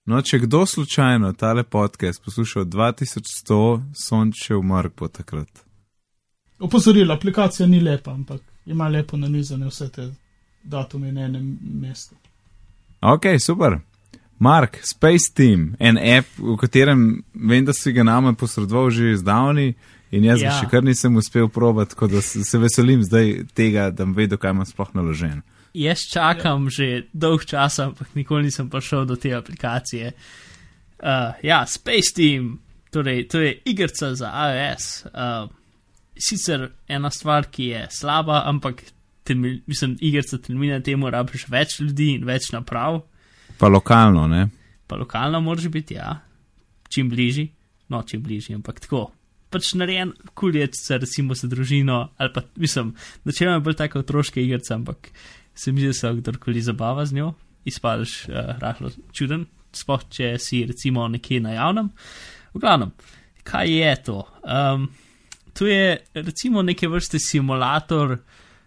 No, 0.06 0.20
če 0.22 0.44
kdo 0.44 0.66
slučajno 0.66 1.32
tale 1.34 1.64
podcast 1.64 2.22
poslušal 2.24 2.68
2100, 2.68 3.62
sončev 4.04 4.62
mrk 4.62 5.00
bo 5.00 5.08
takrat. 5.08 5.64
Opozorilo, 6.60 7.16
aplikacija 7.16 7.68
ni 7.68 7.80
lepa, 7.80 8.12
ampak 8.12 8.42
ima 8.66 8.88
lepo 8.92 9.18
nanizane 9.18 9.72
vse 9.72 9.90
te 9.90 10.12
datume 10.64 11.12
na 11.12 11.26
enem 11.32 11.58
mestu. 11.82 12.16
Ok, 13.06 13.26
super. 13.39 13.80
Mark, 14.38 14.80
Space 14.84 15.34
Team, 15.34 15.76
en 15.80 15.97
app, 15.97 16.28
v 16.38 16.56
katerem 16.58 17.24
vem, 17.34 17.66
da 17.66 17.74
si 17.74 17.93
ga 17.93 18.03
nama 18.03 18.34
posredoval 18.34 18.89
že 18.91 19.18
zdavni 19.22 19.76
in 20.12 20.26
jaz 20.26 20.41
ja. 20.41 20.47
Ja. 20.47 20.51
ga 20.51 20.64
še 20.64 20.70
kar 20.72 20.84
nisem 20.84 21.16
uspel 21.16 21.47
probati, 21.49 21.93
tako 21.93 22.10
da 22.16 22.22
se 22.22 22.43
se 22.43 22.60
veselim 22.60 23.03
zdaj 23.06 23.45
tega, 23.53 23.91
da 23.93 24.08
vedel, 24.10 24.39
kaj 24.41 24.56
imam 24.56 24.66
sploh 24.66 24.89
naložen. 24.97 25.43
Jaz 25.76 26.08
čakam 26.12 26.70
že 26.74 27.06
dolg 27.14 27.45
čas, 27.45 27.78
ampak 27.84 28.10
nikoli 28.16 28.49
nisem 28.49 28.70
prišel 28.74 29.06
do 29.06 29.16
te 29.16 29.36
aplikacije. 29.38 30.12
Uh, 30.99 31.38
ja, 31.45 31.62
Space 31.68 32.16
Team, 32.16 32.58
torej 32.89 33.28
to 33.30 33.43
je 33.43 33.53
igrica 33.70 34.16
za 34.16 34.34
iOS. 34.49 35.06
Uh, 35.14 35.45
sicer 36.18 36.72
ena 36.88 37.12
stvar, 37.12 37.51
ki 37.51 37.70
je 37.70 37.88
slaba, 37.91 38.41
ampak 38.49 38.82
temel, 39.26 39.60
mislim, 39.68 39.98
igrica 40.00 40.38
temelji 40.38 40.72
na 40.72 40.80
tem, 40.86 41.04
rabiš 41.18 41.48
več 41.50 41.80
ljudi 41.82 42.14
in 42.16 42.26
več 42.30 42.52
naprav, 42.54 43.02
Pa 43.58 43.68
lokalno, 43.68 44.28
ne? 44.28 44.50
pa 44.88 44.96
lokalno 44.96 45.42
moraš 45.42 45.68
biti, 45.74 45.96
ja, 45.96 46.20
čim 46.90 47.10
bližji, 47.10 47.48
no, 47.90 48.04
čim 48.04 48.22
bližji, 48.24 48.56
ampak 48.56 48.80
tako. 48.84 49.08
Pač 49.50 49.72
narejen 49.80 50.12
kuljec, 50.38 50.78
recimo 51.00 51.36
za 51.38 51.48
družino, 51.48 52.10
ali 52.18 52.34
pa 52.34 52.44
mislim, 52.60 52.92
načeloma 53.26 53.58
je 53.58 53.64
bolj 53.66 53.78
tako 53.80 54.04
otroške 54.04 54.44
igrice, 54.44 54.74
ampak 54.74 55.10
se 55.56 55.72
mi 55.72 55.82
zdi, 55.82 55.94
da 55.94 55.98
se 55.98 56.14
kdorkoli 56.20 56.62
zabava 56.62 57.06
z 57.06 57.16
njo. 57.16 57.34
izpadeš 57.66 58.28
uh, 58.30 58.60
rahlo 58.62 58.92
čuden, 59.12 59.48
sploh 59.74 60.04
če 60.10 60.36
si 60.38 60.66
recimo 60.70 61.08
nekje 61.08 61.40
na 61.42 61.56
javnem. 61.56 61.90
V 62.54 62.62
glavnem, 62.62 62.92
kaj 63.44 63.72
je 63.72 63.96
to? 64.06 64.20
Um, 64.44 64.90
to 65.54 65.66
je 65.66 65.98
recimo 66.14 66.62
neke 66.62 66.88
vrste 66.88 67.18
simulator 67.20 68.20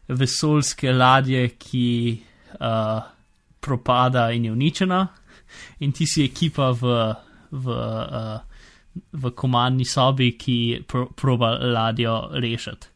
vesoljske 0.09 0.93
ladje, 0.93 1.49
ki 1.59 1.89
uh, 2.61 3.01
propada 3.61 4.31
in 4.33 4.45
je 4.45 4.53
uničena, 4.53 5.07
in 5.81 5.93
ti 5.93 6.07
si 6.07 6.25
ekipa 6.25 6.71
v, 6.73 6.95
v, 7.51 7.67
uh, 7.69 8.39
v 9.13 9.33
komandni 9.37 9.85
sobi, 9.85 10.33
ki 10.39 10.85
pro, 10.89 11.09
proba 11.17 11.57
ladjo 11.59 12.31
rešiti. 12.33 12.95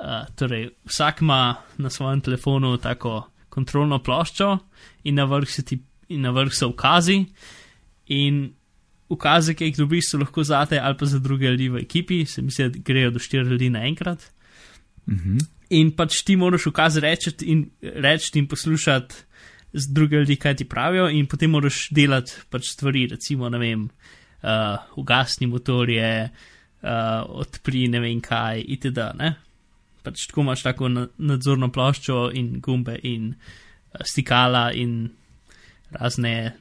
Uh, 0.00 0.24
torej, 0.34 0.70
vsak 0.88 1.20
ima 1.20 1.56
na 1.78 1.90
svojem 1.90 2.20
telefonu 2.20 2.76
tako 2.80 3.26
kontrolno 3.48 3.98
ploščo, 3.98 4.54
in 5.04 5.18
na 5.18 5.26
vrh 5.28 5.60
ti, 5.66 5.80
in 6.08 6.24
na 6.24 6.32
vrh 6.32 6.54
so 6.54 6.70
ukazi, 6.70 7.18
in 8.14 8.46
ukaze, 9.10 9.54
ki 9.58 9.70
jih 9.70 9.80
dobiš, 9.82 10.12
so 10.12 10.20
lahko 10.22 10.44
zate 10.46 10.78
ali 10.78 10.96
pa 10.96 11.06
za 11.06 11.18
druge 11.18 11.50
ljudi 11.50 11.68
v 11.68 11.82
ekipi, 11.82 12.24
se 12.26 12.42
mi 12.42 12.54
zdi, 12.54 12.68
da 12.70 12.84
grejo 12.86 13.10
do 13.10 13.18
štiri 13.18 13.48
ljudi 13.48 13.70
naenkrat. 13.70 14.30
Mhm. 15.10 15.38
In 15.70 15.92
pač 15.94 16.22
ti 16.26 16.34
moraš 16.36 16.66
ukaz 16.72 16.98
reči 16.98 17.32
in, 17.46 17.68
reči 17.80 18.32
in 18.38 18.48
poslušati 18.50 19.14
z 19.72 19.92
druge 19.94 20.16
ljudi, 20.16 20.36
kaj 20.36 20.56
ti 20.56 20.64
pravijo, 20.68 21.08
in 21.08 21.28
potem 21.30 21.52
moraš 21.54 21.88
delati 21.94 22.32
pač 22.50 22.72
stvari, 22.72 23.06
recimo, 23.12 23.48
ne 23.48 23.58
vem, 23.58 23.84
uh, 24.42 24.82
ugasni 24.98 25.46
motorje, 25.46 26.30
uh, 26.82 27.22
odpri 27.42 27.86
ne 27.88 28.00
vem 28.02 28.18
kaj, 28.24 28.64
itd. 28.66 28.98
Ne? 29.20 29.34
Pač 30.02 30.26
tako 30.26 30.42
imaš 30.42 30.66
tako 30.66 30.90
na, 30.90 31.06
nadzorno 31.18 31.70
ploščo 31.70 32.30
in 32.34 32.56
gumbe 32.64 32.98
in 33.06 33.30
uh, 33.30 34.02
stikala 34.02 34.70
in 34.74 35.10
razne, 35.90 36.56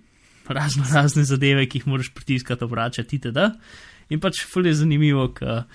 razno 0.47 0.86
razne 0.95 1.24
zadeve, 1.24 1.66
ki 1.66 1.82
jih 1.82 1.88
moraš 1.88 2.14
pritiskati, 2.14 2.64
obračati, 2.64 3.18
itd. 3.18 3.49
In 4.10 4.22
pač 4.22 4.41
ful 4.49 4.66
je 4.66 4.74
zanimivo, 4.74 5.28
ker 5.34 5.66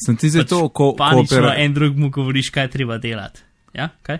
Sem 0.00 0.16
ti 0.16 0.30
zdaj 0.30 0.42
pač 0.42 0.48
to, 0.48 0.68
ko, 0.68 0.94
panično 0.96 1.36
koopera- 1.36 1.54
en 1.58 1.74
drugemu 1.74 2.10
govoriš, 2.10 2.50
kaj 2.50 2.70
treba 2.70 2.98
delati. 2.98 3.40
Ja, 3.74 3.88
kaj? 4.02 4.18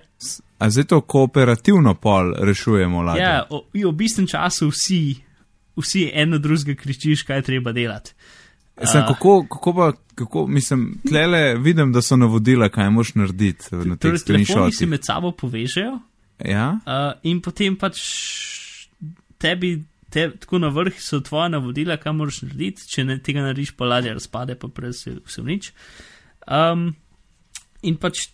a 0.59 0.71
zdaj 0.71 0.85
to 0.85 1.01
kooperativno 1.01 1.95
pol 1.95 2.35
rešujemo 2.39 3.03
ladjo. 3.03 3.23
Ja, 3.23 3.47
o, 3.51 3.65
v 3.75 3.87
obistem 3.89 4.27
času 4.27 4.69
vsi, 4.69 5.17
vsi 5.77 6.11
eno 6.15 6.39
drugega 6.39 6.75
kričiš, 6.77 7.23
kaj 7.23 7.43
treba 7.43 7.73
delati. 7.73 8.13
Sem, 8.85 9.03
kako, 9.09 9.47
kako 9.49 9.73
pa, 9.75 9.93
kako, 10.15 10.47
mislim, 10.47 11.01
tlele 11.09 11.55
vidim, 11.59 11.93
da 11.93 12.03
so 12.03 12.17
navodila, 12.17 12.69
kaj 12.69 12.91
moš 12.91 13.15
narediti 13.15 13.65
na 13.73 13.97
teh 13.97 14.11
Torej, 14.11 14.19
telefoni 14.27 14.45
se 14.45 14.53
screenshotih. 14.53 14.89
med 14.89 15.05
sabo 15.05 15.33
povežejo 15.33 15.99
Ja, 16.45 16.79
uh, 16.87 17.19
in 17.23 17.41
potem 17.41 17.77
pač 17.77 17.99
tebi, 19.39 19.83
te, 20.11 20.27
tako 20.43 20.59
na 20.63 20.71
vrh 20.75 20.99
so 21.03 21.21
tvoja 21.25 21.49
navodila, 21.53 21.99
kaj 22.01 22.17
moraš 22.17 22.43
narediti, 22.47 22.89
če 22.91 23.07
ne, 23.07 23.19
tega 23.23 23.45
narediš, 23.47 23.75
pa 23.79 23.89
ladja 23.89 24.17
razpade, 24.17 24.57
pa 24.59 24.69
prej 24.75 24.97
se 24.99 25.15
vse 25.19 25.43
v 25.43 25.49
nič. 25.53 25.71
Um, 26.51 26.91
in 27.87 27.97
pač 28.01 28.27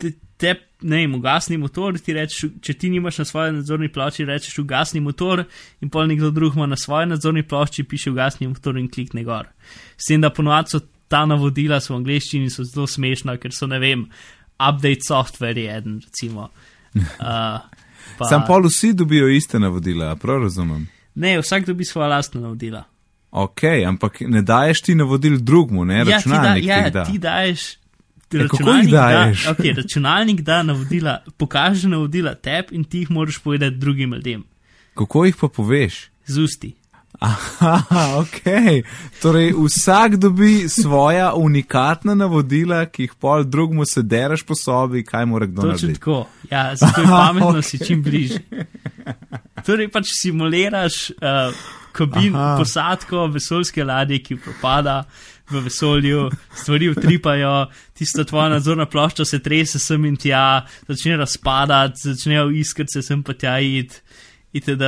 te, 0.00 0.12
te 0.40 0.54
ne 0.82 1.02
vem, 1.02 1.14
ugasni 1.18 1.58
motor, 1.60 1.98
ti 2.00 2.14
rečeš, 2.16 2.56
če 2.64 2.74
ti 2.80 2.90
nimaš 2.92 3.20
na 3.22 3.26
svoji 3.28 3.56
nadzorni 3.58 3.90
plošči, 3.92 4.26
rečeš 4.28 4.62
ugasni 4.62 5.02
motor, 5.04 5.44
in 5.84 5.92
pol 5.92 6.08
nekdo 6.08 6.32
drug 6.34 6.56
ima 6.56 6.68
na 6.70 6.78
svoji 6.80 7.10
nadzorni 7.12 7.44
plošči, 7.46 7.84
piše 7.88 8.14
ugasni 8.14 8.48
motor 8.48 8.78
in 8.80 8.88
klikne 8.90 9.24
gor. 9.26 9.50
S 9.96 10.08
tem, 10.08 10.22
da 10.24 10.32
ponovadi 10.34 10.76
so 10.76 10.82
ta 11.10 11.24
navodila 11.26 11.80
so 11.82 11.94
v 11.94 12.00
angleščini 12.00 12.48
in 12.48 12.54
so 12.54 12.64
zelo 12.64 12.86
smešna, 12.88 13.36
ker 13.42 13.54
so, 13.54 13.68
ne 13.70 13.80
vem, 13.82 14.06
update 14.60 15.06
software 15.06 15.58
je 15.58 15.76
eden, 15.76 16.00
recimo. 16.06 16.50
Uh, 16.90 17.60
pa, 18.18 18.26
sam 18.26 18.42
pol 18.48 18.64
vsi 18.66 18.88
dobijo 18.98 19.28
iste 19.30 19.60
navodila, 19.62 20.08
prav 20.18 20.40
razumem. 20.42 20.88
Ne, 21.14 21.38
vsak 21.38 21.66
dobi 21.66 21.84
svoja 21.84 22.08
lastna 22.08 22.40
navodila. 22.40 22.84
Ok, 23.30 23.62
ampak 23.86 24.20
ne 24.20 24.42
daješ 24.42 24.80
ti 24.80 24.94
navodil 24.94 25.38
drugmu, 25.38 25.84
ne 25.84 25.98
Ja, 25.98 26.04
ti, 26.04 26.10
da, 26.10 26.16
računalnik. 26.16 26.64
ja, 26.64 26.84
ti 26.84 26.90
da. 26.90 27.04
ti 27.04 27.18
daješ. 27.18 27.70
Ja, 27.70 27.76
kako 28.30 28.42
računalnik 28.56 28.84
jih 28.84 28.92
daješ? 28.92 29.44
Da, 29.44 29.50
okay, 29.54 29.76
računalnik 29.76 30.40
da 30.40 30.62
navodila, 30.62 31.22
pokaže 31.36 31.88
navodila 31.88 32.34
tebi 32.34 32.74
in 32.76 32.84
ti 32.84 32.98
jih 32.98 33.10
moraš 33.10 33.38
povedati 33.38 33.76
drugim 33.76 34.14
ljudem. 34.14 34.44
Kako 34.94 35.24
jih 35.24 35.36
pa 35.40 35.48
poveš? 35.48 36.10
Z 36.26 36.38
usti. 36.38 36.72
Aha, 37.20 37.74
ok. 38.16 38.40
Torej, 39.20 39.52
vsak 39.54 40.16
dobi 40.16 40.68
svoja 40.68 41.32
unikatna 41.36 42.14
navodila, 42.14 42.86
ki 42.86 43.02
jih 43.02 43.14
pol 43.20 43.44
drugmu 43.44 43.84
se 43.84 44.02
deraš 44.02 44.42
po 44.42 44.56
sobi, 44.56 45.02
kaj 45.04 45.26
mora 45.26 45.46
kdo 45.46 45.62
Točno 45.62 45.72
narediti. 45.72 45.98
tako. 45.98 46.26
Ja, 46.50 46.76
zato 46.76 47.00
je 47.00 47.06
pametno, 47.18 47.48
Ok. 47.48 47.56
okay. 47.56 47.62
si 47.62 47.84
čim 47.86 48.02
bližje. 48.02 48.40
Torej 49.66 49.90
pač 49.92 50.14
simuliraš 50.16 51.10
uh, 51.10 51.52
kabin, 51.92 52.32
Aha. 52.36 52.56
posadko 52.58 53.26
vesoljske 53.26 53.84
ladje, 53.84 54.22
ki 54.22 54.36
propada 54.36 55.02
v 55.50 55.60
vesolju, 55.60 56.30
stvari 56.54 56.88
utripajo, 56.88 57.66
tista 57.92 58.24
tvoja 58.24 58.48
nadzorna 58.48 58.86
plošča 58.86 59.24
se 59.24 59.38
trese 59.38 59.78
sem 59.78 60.04
in 60.04 60.16
tja, 60.16 60.64
začne 60.88 61.16
razpadati, 61.20 62.00
začnejo 62.04 62.48
iskati 62.50 62.92
se 62.92 63.02
sem 63.02 63.22
pa 63.22 63.34
tja 63.34 63.58
id, 63.60 63.92
itd. 64.52 64.86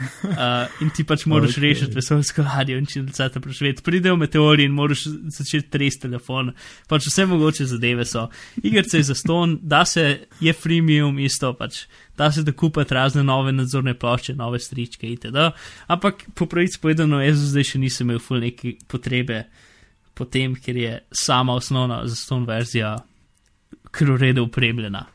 Uh, 0.00 0.64
in 0.80 0.90
ti 0.96 1.04
pač 1.04 1.26
moraš 1.28 1.50
Ok. 1.50 1.56
okay. 1.56 1.64
rešiti 1.68 1.96
vesoljsko 1.96 2.44
ladjo 2.46 2.78
in 2.80 2.86
če 2.88 3.02
se 3.12 3.26
ta 3.34 3.40
preživeti. 3.42 3.84
Pridejo 3.84 4.16
meteori 4.16 4.64
in 4.64 4.72
moraš 4.72 5.04
začeti 5.36 5.68
tresti 5.72 6.06
telefon. 6.06 6.52
Pač 6.88 7.08
vse 7.10 7.26
mogoče 7.28 7.66
zadeve 7.68 8.06
so. 8.08 8.28
Igrice 8.62 9.00
je 9.00 9.10
za 9.10 9.16
ston, 9.18 9.58
da 9.62 9.84
se 9.84 10.06
je 10.40 10.52
freemium 10.56 11.18
isto, 11.20 11.52
pač 11.58 11.84
da 12.16 12.30
se 12.32 12.44
da 12.46 12.52
kupiti 12.52 12.94
razne 12.94 13.24
nove 13.24 13.52
nadzorne 13.52 13.94
plošče, 13.94 14.34
nove 14.40 14.60
stričke 14.60 15.08
itd. 15.08 15.50
Ampak 15.86 16.24
po 16.34 16.46
pravici 16.46 16.80
povedano, 16.80 17.20
jaz 17.24 17.44
zdaj 17.52 17.72
še 17.74 17.80
nisem 17.80 18.08
imel 18.08 18.20
ful 18.24 18.40
neke 18.40 18.76
potrebe 18.88 19.44
po 20.16 20.24
tem, 20.28 20.56
ker 20.56 20.76
je 20.76 20.98
sama 21.16 21.56
osnovna 21.56 22.02
za 22.08 22.16
ston 22.16 22.44
verzija 22.48 22.98
krorede 23.90 24.40
upremljena. 24.40 25.06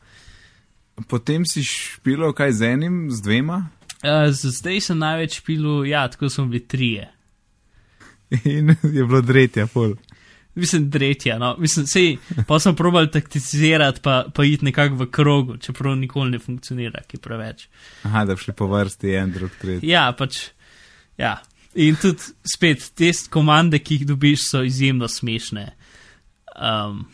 Potem 1.08 1.44
si 1.46 1.62
špilo 1.62 2.32
kaj 2.32 2.52
z 2.52 2.72
enim, 2.74 3.06
z 3.12 3.22
dvema 3.22 3.66
Uh, 4.04 4.28
zdaj 4.32 4.80
sem 4.90 4.98
največ 4.98 5.40
pilil, 5.46 5.86
ja, 5.88 6.04
tako 6.08 6.28
smo 6.30 6.46
bili 6.46 6.66
trije. 6.68 7.08
in 8.44 8.68
je 8.82 9.04
bilo 9.04 9.20
dretje, 9.20 9.66
pol. 9.66 9.94
Mislim, 10.56 10.90
tretja, 10.90 11.38
no, 11.38 11.50
mislim, 11.58 11.86
sej, 11.86 12.14
pa 12.48 12.56
sem 12.60 12.76
probal 12.76 13.10
takticizirati, 13.12 14.00
pa, 14.02 14.24
pa 14.34 14.44
iti 14.44 14.64
nekako 14.64 14.94
v 15.02 15.06
krogu, 15.12 15.56
čeprav 15.60 15.98
nikoli 16.00 16.30
ne 16.32 16.38
funkcionira, 16.40 17.02
ki 17.08 17.20
preveč. 17.20 17.66
Aha, 18.08 18.24
da 18.24 18.36
šli 18.40 18.54
po 18.56 18.70
vrsti 18.70 19.12
en, 19.20 19.34
drug, 19.34 19.52
tretji. 19.60 19.90
Ja, 19.90 20.06
pač, 20.16 20.38
ja. 21.20 21.34
In 21.76 21.98
tudi 22.00 22.32
spet, 22.48 22.88
te 22.96 23.10
komande, 23.30 23.82
ki 23.84 23.98
jih 23.98 24.06
dobiš, 24.08 24.46
so 24.48 24.62
izjemno 24.64 25.10
smešne. 25.12 25.66
Um, 26.56 27.04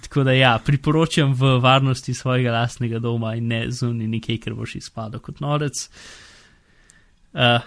tako 0.00 0.24
da 0.24 0.32
ja, 0.32 0.58
priporočam 0.64 1.34
v 1.34 1.58
varnosti 1.60 2.14
svojega 2.14 2.52
lastnega 2.52 2.98
doma 2.98 3.34
in 3.34 3.48
ne 3.52 3.64
zunaj 3.70 4.08
nekaj, 4.08 4.38
ker 4.42 4.54
boš 4.54 4.76
izpadel 4.80 5.20
kot 5.20 5.40
norec. 5.40 5.88
Uh, 7.32 7.60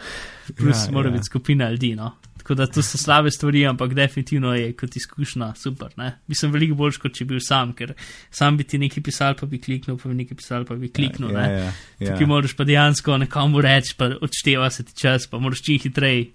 plus 0.57 0.86
Ja, 0.86 0.86
ja, 0.86 0.91
mora 0.93 1.09
ja. 1.09 1.11
ja. 1.11 1.17
biti 1.17 1.26
skupina 1.26 1.69
ljudi, 1.71 1.95
no. 1.95 2.11
Tako 2.38 2.55
da 2.55 2.67
to 2.67 2.82
so 2.86 2.97
slabe 2.97 3.32
stvari, 3.32 3.63
ampak 3.65 3.93
definitivno 3.93 4.53
je 4.53 4.73
kot 4.78 4.95
izkušnja 4.95 5.53
super. 5.55 5.89
Ne? 5.97 6.11
Mislim, 6.28 6.51
veliko 6.53 6.76
boljš, 6.76 6.99
kot 7.01 7.15
če 7.17 7.26
bi 7.26 7.34
bil 7.34 7.41
sam, 7.41 7.71
ker 7.73 7.95
sam 8.30 8.57
bi 8.57 8.63
ti 8.63 8.78
nekaj 8.78 9.03
pisal, 9.03 9.34
pa 9.39 9.49
bi 9.49 9.57
kliknul, 9.57 9.97
pa 9.97 10.11
bi 10.11 10.19
nekaj 10.19 10.38
pisal, 10.38 10.65
pa 10.65 10.78
bi 10.78 10.91
kliknul. 10.93 11.34
Ja, 11.34 11.47
ja, 11.49 11.71
ja. 11.99 12.11
Tukaj 12.11 12.30
moraš 12.30 12.53
pa 12.53 12.67
dejansko 12.69 13.17
nekomu 13.26 13.65
reči, 13.65 13.97
pa 13.97 14.11
odšteva 14.21 14.69
se 14.69 14.86
ti 14.86 14.93
čas, 15.01 15.26
pa 15.32 15.41
moraš 15.41 15.65
čim 15.65 15.82
hitreje 15.82 16.30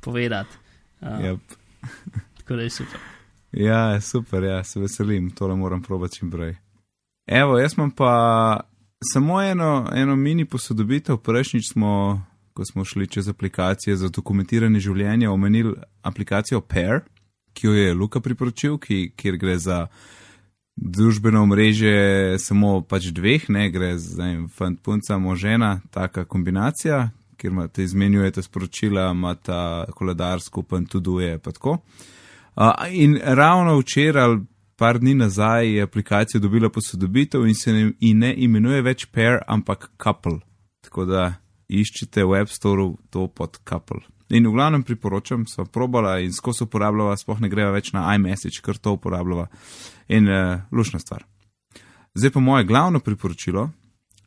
povedati. 0.00 0.62
Uh, 1.00 1.18
Yep. 1.26 1.58
Tako 2.38 2.56
da 2.56 2.62
je 2.62 2.70
super. 2.70 3.15
Ja, 3.56 4.00
super, 4.00 4.42
ja, 4.44 4.64
se 4.64 4.80
veselim, 4.80 5.30
tole 5.30 5.54
moram 5.56 5.82
probati 5.82 6.16
čim 6.18 6.30
prej. 6.30 6.54
Evo, 7.26 7.58
jaz 7.58 7.72
imam 7.76 7.90
pa 7.90 8.60
samo 9.12 9.42
eno, 9.42 9.88
eno 9.94 10.16
mini 10.16 10.44
posodobitev. 10.44 11.16
Prejšnjič 11.16 11.72
smo, 11.72 12.22
ko 12.52 12.64
smo 12.64 12.84
šli 12.84 13.06
čez 13.06 13.28
aplikacije 13.28 13.96
za 13.96 14.08
dokumentiranje 14.08 14.80
življenja, 14.80 15.30
omenili 15.32 15.72
aplikacijo 16.02 16.60
Pair, 16.60 17.00
ki 17.52 17.66
jo 17.66 17.72
je 17.72 17.94
Luka 17.94 18.20
priporočil, 18.20 18.76
ki, 18.78 19.12
kjer 19.16 19.38
gre 19.40 19.56
za 19.58 19.86
družbeno 20.76 21.40
omrežje 21.42 22.36
samo 22.38 22.82
pač 22.84 23.08
dveh, 23.08 23.48
ne 23.48 23.70
gre 23.72 23.94
za 23.98 24.26
en 24.34 24.50
fant 24.52 24.82
punca, 24.84 25.16
možena, 25.18 25.80
taka 25.90 26.26
kombinacija, 26.28 27.08
kjer 27.40 27.52
imate 27.52 27.88
izmenjujete 27.88 28.44
sporočila, 28.44 29.08
imate 29.16 29.56
koledar 29.96 30.44
skupen, 30.44 30.84
tuduje 30.84 31.38
pa 31.38 31.56
tako. 31.56 31.78
Uh, 31.78 32.12
in 32.90 33.18
ravno 33.22 33.78
včeraj, 33.78 34.24
ali 34.24 34.40
par 34.76 34.98
dni 34.98 35.14
nazaj, 35.14 35.68
je 35.74 35.82
aplikacija 35.82 36.40
dobila 36.40 36.70
posodobitev 36.70 37.46
in 37.46 37.54
se 37.54 37.72
ne, 37.72 37.92
in 38.00 38.18
ne 38.18 38.34
imenuje 38.36 38.82
več 38.82 39.06
Pair, 39.12 39.38
ampak 39.46 39.90
Couple. 40.02 40.40
Tako 40.84 41.04
da 41.04 41.32
iščite 41.68 42.24
v 42.24 42.40
App 42.40 42.52
Store 42.52 42.92
to 43.10 43.28
pod 43.28 43.58
Couple. 43.68 44.00
In 44.28 44.46
v 44.48 44.52
glavnem 44.56 44.82
priporočam, 44.82 45.44
so 45.46 45.64
probala 45.64 46.18
in 46.20 46.32
skozi 46.34 46.64
uporabljala, 46.66 47.16
sploh 47.16 47.40
ne 47.40 47.50
greva 47.50 47.70
več 47.70 47.92
na 47.94 48.08
iMessage, 48.16 48.60
ker 48.62 48.78
to 48.78 48.96
uporabljava. 48.96 49.46
In 50.08 50.28
uh, 50.28 50.66
lušna 50.72 50.98
stvar. 50.98 51.24
Zdaj 52.16 52.32
pa 52.34 52.40
moje 52.40 52.64
glavno 52.64 53.00
priporočilo 53.00 53.70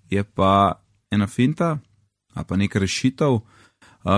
je 0.09 0.23
pa 0.23 0.79
ena 1.11 1.27
finta, 1.27 1.77
a 2.33 2.43
pa 2.43 2.55
neka 2.55 2.79
rešitev, 2.79 3.41
uh, 3.41 3.43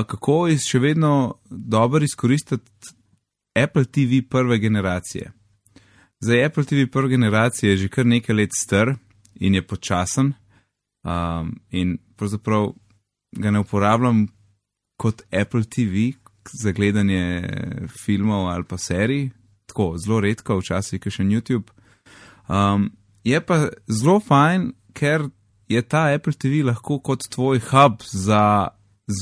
kako 0.05 0.47
iz 0.53 0.67
še 0.69 0.79
vedno 0.79 1.41
dobro 1.49 2.03
izkoristiti 2.05 2.93
Apple 3.55 3.85
TV 3.85 4.21
prve 4.29 4.57
generacije. 4.59 5.31
Za 6.19 6.33
Apple 6.45 6.63
TV 6.63 6.91
prve 6.91 7.09
generacije 7.09 7.69
je 7.69 7.77
že 7.77 7.89
kar 7.89 8.05
nekaj 8.05 8.35
let 8.35 8.49
star 8.57 8.95
in 9.35 9.55
je 9.55 9.67
počasen, 9.67 10.33
um, 11.03 11.59
in 11.69 11.97
pravzaprav 12.15 12.73
ga 13.31 13.51
ne 13.51 13.59
uporabljam 13.59 14.27
kot 14.97 15.21
Apple 15.41 15.63
TV 15.63 16.17
za 16.53 16.71
gledanje 16.71 17.49
filmov 18.05 18.47
ali 18.47 18.63
pa 18.63 18.77
serij, 18.77 19.29
tako 19.65 19.95
zelo 19.97 20.19
redko, 20.19 20.57
včasih 20.57 21.05
je 21.05 21.11
še 21.11 21.23
YouTube. 21.23 21.71
Um, 22.47 22.91
je 23.23 23.41
pa 23.45 23.69
zelo 23.87 24.19
fajn, 24.19 24.71
ker 24.93 25.29
je 25.67 25.81
ta 25.81 26.09
Apple 26.13 26.33
TV 26.33 26.63
lahko 26.65 26.99
kot 26.99 27.27
tvoj 27.29 27.61
hub 27.71 28.01
za 28.11 28.67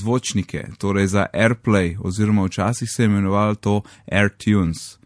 zvočnike, 0.02 0.68
torej 0.78 1.08
za 1.08 1.26
AirPlay, 1.34 1.98
oziroma 2.00 2.44
včasih 2.46 2.90
se 2.92 3.04
je 3.04 3.06
imenovalo 3.06 3.56
to 3.56 3.82
AirTunes. 4.12 5.00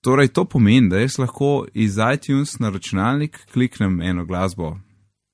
Torej, 0.00 0.28
to 0.28 0.44
pomeni, 0.44 0.88
da 0.88 0.98
jaz 0.98 1.18
lahko 1.18 1.66
iz 1.74 1.96
iTunes 2.14 2.58
na 2.58 2.70
računalnik 2.70 3.38
kliknem 3.52 4.00
eno 4.02 4.24
glasbo, 4.24 4.78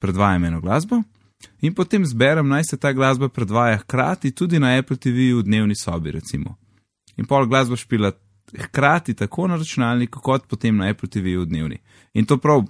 predvajam 0.00 0.44
eno 0.44 0.60
glasbo 0.60 1.02
in 1.60 1.74
potem 1.74 2.06
zberem, 2.06 2.48
naj 2.48 2.64
se 2.64 2.76
ta 2.76 2.92
glasba 2.92 3.28
predvaja 3.28 3.78
hkrati 3.78 4.30
tudi 4.30 4.58
na 4.58 4.78
Apple 4.78 4.96
TV 4.96 5.32
v 5.38 5.42
dnevni 5.42 5.76
sobi, 5.76 6.10
recimo. 6.10 6.56
In 7.16 7.26
pol 7.26 7.46
glasba 7.46 7.76
špila 7.76 8.12
hkrati 8.58 9.14
tako 9.14 9.48
na 9.48 9.56
računalniku, 9.56 10.20
kot 10.20 10.46
potem 10.48 10.76
na 10.76 10.90
Apple 10.90 11.08
TV 11.08 11.38
v 11.38 11.46
dnevni. 11.46 11.78
In 12.14 12.26
to 12.26 12.36
prav 12.36 12.64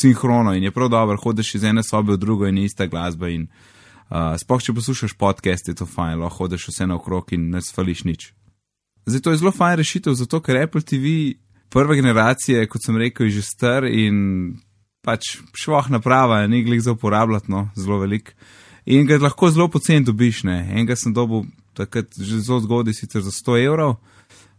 sinhrono 0.00 0.54
in 0.54 0.62
je 0.62 0.70
prav 0.70 0.88
dobro, 0.88 1.16
hodiš 1.16 1.54
iz 1.54 1.64
ene 1.64 1.82
sobe 1.82 2.12
v 2.12 2.16
drugo 2.16 2.46
in 2.46 2.58
ista 2.58 2.86
glasba. 2.86 3.28
In 3.28 3.42
uh, 3.42 3.75
spoh, 4.10 4.62
če 4.62 4.74
poslušaš 4.74 5.16
podcast, 5.18 5.68
je 5.68 5.74
to 5.74 5.86
fajn, 5.86 6.20
lahko 6.22 6.46
hodiš 6.46 6.68
vse 6.70 6.86
naokrog 6.86 7.32
in 7.34 7.50
ne 7.50 7.62
svališ 7.62 8.04
nič. 8.06 8.30
Zdaj 9.06 9.22
to 9.22 9.30
je 9.34 9.40
zelo 9.42 9.52
fajn 9.54 9.76
rešitev, 9.78 10.14
zato 10.18 10.40
ker 10.42 10.58
Apple 10.62 10.82
TV 10.82 11.36
prve 11.70 11.96
generacije, 11.98 12.66
kot 12.70 12.82
sem 12.82 12.96
rekel, 12.96 13.26
je 13.26 13.38
že 13.38 13.42
star 13.42 13.86
in 13.86 14.58
pač 15.06 15.36
švoh 15.54 15.90
naprava, 15.90 16.40
ni 16.46 16.64
glih 16.66 16.82
za 16.82 16.94
uporabljati, 16.94 17.50
no, 17.50 17.68
zelo 17.78 17.98
velik. 18.02 18.34
In 18.86 19.06
ga 19.06 19.18
lahko 19.18 19.50
zelo 19.50 19.68
poceni 19.70 20.06
dobiš, 20.06 20.42
ne. 20.46 20.58
Enega 20.70 20.96
sem 20.98 21.14
dobil 21.14 21.46
takrat 21.74 22.14
že 22.18 22.40
zelo 22.40 22.60
zgodaj, 22.62 22.94
sicer 22.94 23.22
za 23.22 23.30
100 23.30 23.58
evrov, 23.66 23.96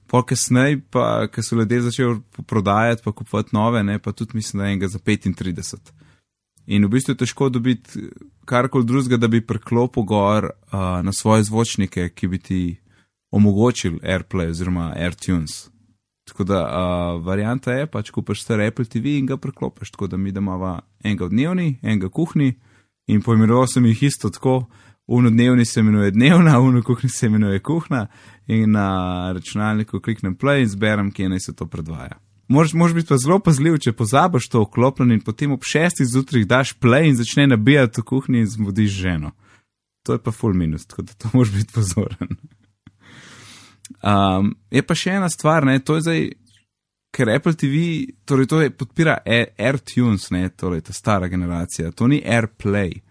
pol 0.08 0.24
kasneje, 0.24 0.82
pa 0.91 1.28
ker 1.32 1.43
so 1.43 1.56
ljudje 1.56 1.82
začeli 1.89 2.20
prodajati, 2.48 3.04
pa 3.04 3.12
kupovati 3.12 3.56
nove, 3.56 3.84
ne, 3.84 4.00
pa 4.00 4.12
tudi 4.12 4.38
mislim, 4.39 4.62
da 4.62 4.70
enega 4.70 4.88
za 4.88 5.00
35. 5.00 5.91
In 6.68 6.86
v 6.86 6.89
bistvu 6.91 7.13
je 7.13 7.18
težko 7.24 7.49
dobiti 7.49 8.09
karkoli 8.45 8.86
drugega, 8.86 9.18
da 9.18 9.28
bi 9.28 9.45
preklopil 9.45 10.03
gor 10.03 10.49
uh, 10.49 10.80
na 11.03 11.13
svoje 11.13 11.43
zvočnike, 11.43 12.09
ki 12.09 12.28
bi 12.28 12.39
ti 12.39 12.61
omogočili 13.32 13.99
AirPlay 14.03 14.49
oziroma 14.49 14.93
AirTunes. 14.95 15.70
Tako 16.28 16.43
da 16.43 16.59
uh, 16.63 17.26
varianta 17.26 17.72
je 17.72 17.88
pač, 17.88 18.11
kupaš 18.11 18.43
star 18.43 18.61
Apple 18.61 18.86
TV 18.86 19.15
in 19.18 19.26
ga 19.26 19.38
preklopiš, 19.38 19.91
tako 19.91 20.07
da 20.07 20.18
mi 20.18 20.32
da 20.32 20.43
imamo 20.43 20.80
enega 21.03 21.26
v 21.26 21.30
dnevni, 21.30 21.80
enega 21.82 22.07
v 22.07 22.15
kuhni 22.20 22.49
in 23.07 23.22
poimenoval 23.24 23.68
sem 23.72 23.86
jih 23.86 24.03
isto 24.03 24.30
tako, 24.30 24.65
uno 25.07 25.30
dnevni 25.30 25.65
se 25.65 25.80
imenuje 25.80 26.11
dnevna, 26.11 26.59
uno 26.68 26.84
kuhni 26.84 27.09
se 27.09 27.26
imenuje 27.26 27.59
kuhna 27.59 28.07
in 28.47 28.72
na 28.72 29.32
računalniku 29.34 29.99
kliknem 29.99 30.36
play 30.36 30.61
in 30.61 30.70
zberem, 30.70 31.11
kje 31.11 31.30
naj 31.30 31.39
se 31.39 31.55
to 31.55 31.65
predvaja. 31.65 32.20
Moraš 32.48 32.93
biti 32.93 33.08
pa 33.08 33.18
zelo 33.18 33.39
pazljiv, 33.39 33.78
če 33.84 33.91
pozabiš 33.91 34.50
to 34.50 34.62
vklopljen 34.64 35.12
in 35.12 35.22
potem 35.22 35.52
ob 35.52 35.64
šestih 35.68 36.08
zjutraj 36.08 36.45
daš 36.48 36.74
play 36.80 37.10
in 37.10 37.16
začne 37.16 37.48
nabijati 37.48 38.02
v 38.02 38.04
kuhinji 38.04 38.39
in 38.39 38.48
zbudiš 38.48 38.91
ženo. 38.91 39.32
To 40.08 40.14
je 40.16 40.24
pa 40.24 40.32
full 40.32 40.54
minus, 40.54 40.86
tako 40.86 41.02
da 41.02 41.14
to 41.14 41.30
moraš 41.34 41.52
biti 41.54 41.74
pozoren. 41.74 42.38
Um, 44.04 44.54
je 44.72 44.84
pa 44.84 44.95
še 44.95 45.18
ena 45.20 45.30
stvar, 45.30 45.66
ne, 45.66 45.80
to 45.80 45.98
je 45.98 46.06
zdaj, 46.06 46.24
ker 47.12 47.32
Apple 47.34 47.56
TV, 47.58 47.82
torej 48.26 48.48
to 48.48 48.62
je 48.62 48.72
podpira 48.72 49.18
AirTunes, 49.26 50.30
ne, 50.32 50.50
torej 50.50 50.86
ta 50.88 50.93
stara 50.93 51.28
generacija, 51.28 51.91
to 51.91 52.08
ni 52.08 52.22
AirPlay. 52.24 53.02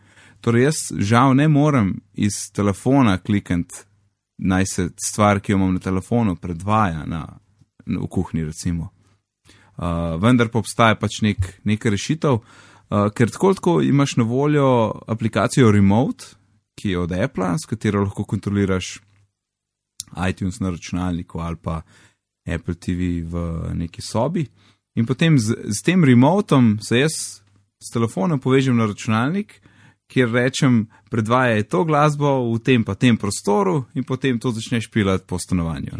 Torej 0.41 0.68
jaz 0.68 0.80
žal 1.03 1.34
ne 1.34 1.49
morem 1.49 1.97
iz 2.14 2.47
telefona 2.55 3.18
klikati, 3.18 3.84
naj 4.39 4.66
se 4.66 4.89
stvar, 5.01 5.41
ki 5.41 5.53
jo 5.53 5.59
imam 5.59 5.74
na 5.74 5.82
telefonu, 5.82 6.37
predvaja 6.37 7.05
na, 7.07 7.24
na, 7.87 8.01
v 8.01 8.09
kuhinji, 8.09 8.45
recimo. 8.47 8.93
Uh, 9.77 10.16
vendar 10.22 10.49
pa 10.49 10.61
obstaja 10.62 10.97
pač 10.97 11.20
nek, 11.20 11.49
neka 11.68 11.93
rešitev, 11.93 12.39
uh, 12.41 13.09
ker 13.12 13.33
tako 13.33 13.53
tako 13.55 13.74
imaš 13.85 14.16
na 14.16 14.24
voljo 14.24 14.68
aplikacijo 15.07 15.70
Remote, 15.72 16.33
ki 16.77 16.95
je 16.95 16.99
od 16.99 17.12
Apple, 17.12 17.53
s 17.59 17.68
katero 17.68 18.05
lahko 18.05 18.24
kontroliraš 18.24 18.99
iTunes 20.29 20.61
na 20.61 20.70
računalniku 20.70 21.41
ali 21.41 21.57
pa 21.57 21.83
Apple 22.47 22.74
TV 22.74 23.22
v 23.24 23.43
neki 23.74 24.03
sobi. 24.03 24.47
In 24.97 25.07
potem 25.07 25.39
z, 25.39 25.57
z 25.68 25.83
tem 25.85 26.05
remotom 26.05 26.79
se 26.81 27.01
jaz 27.01 27.12
s 27.77 27.93
telefonom 27.93 28.41
povežem 28.41 28.77
na 28.77 28.87
računalnik, 28.87 29.61
kjer 30.09 30.31
rečem, 30.33 30.87
predvajaj 31.11 31.66
to 31.68 31.85
glasbo 31.85 32.53
v 32.53 32.61
tem 32.64 32.85
pa 32.85 32.95
tem 32.95 33.16
prostoru 33.16 33.85
in 33.95 34.05
potem 34.05 34.39
to 34.39 34.55
začneš 34.55 34.89
pilati 34.91 35.27
po 35.27 35.39
stanovanju. 35.39 35.99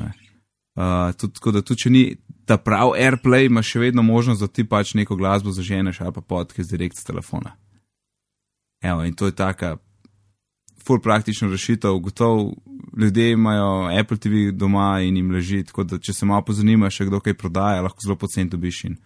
Uh, 0.77 1.13
tudi, 1.19 1.35
tako 1.35 1.53
da 1.53 1.63
tudi, 1.63 1.81
če 1.83 1.91
ni 1.91 2.05
ta 2.47 2.57
prav 2.57 2.95
AirPlay, 2.95 3.47
imaš 3.47 3.73
še 3.75 3.81
vedno 3.89 4.03
možnost, 4.07 4.41
da 4.41 4.49
ti 4.49 4.65
pač 4.65 4.95
neko 4.95 5.17
glasbo 5.17 5.53
zaženeš 5.53 6.01
ali 6.01 6.15
pa 6.15 6.21
podcast 6.21 6.71
direkt 6.71 6.97
z 6.97 7.05
telefona. 7.05 7.57
Evo, 8.83 9.05
in 9.05 9.15
to 9.15 9.27
je 9.27 9.35
taka 9.35 9.77
full 10.87 11.03
praktična 11.03 11.49
rešitev, 11.51 11.99
gotovo 11.99 12.55
ljudje 12.97 13.33
imajo 13.33 13.89
Apple 14.01 14.17
TV 14.17 14.51
doma 14.53 15.01
in 15.01 15.17
jim 15.17 15.31
leži, 15.31 15.65
tako 15.65 15.85
da 15.85 15.99
če 15.99 16.13
se 16.13 16.27
malo 16.27 16.45
pozanima, 16.45 16.91
še 16.91 17.09
kdo 17.09 17.21
kaj 17.21 17.35
prodaja, 17.35 17.83
lahko 17.83 18.05
zelo 18.05 18.17
poceni 18.17 18.51
dobiš 18.51 18.85
in 18.85 18.97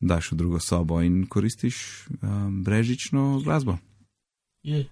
daš 0.00 0.32
v 0.32 0.40
drugo 0.40 0.60
sobo 0.60 1.00
in 1.04 1.26
koristiš 1.30 2.08
um, 2.22 2.62
brežično 2.64 3.40
glasbo. 3.44 3.78
Je. 4.62 4.88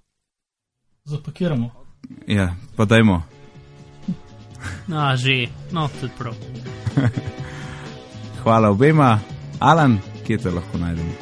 Zapakiramo. 1.04 1.72
Ja, 2.28 2.54
pa 2.76 2.84
dajmo. 2.84 3.22
No, 4.86 5.16
že, 5.16 5.48
no, 5.72 5.88
tudi 6.00 6.12
prav. 6.18 6.36
Hvala 8.42 8.70
obema. 8.70 9.18
Alan, 9.58 9.98
kje 10.26 10.38
te 10.38 10.50
lahko 10.50 10.78
najdemo? 10.78 11.12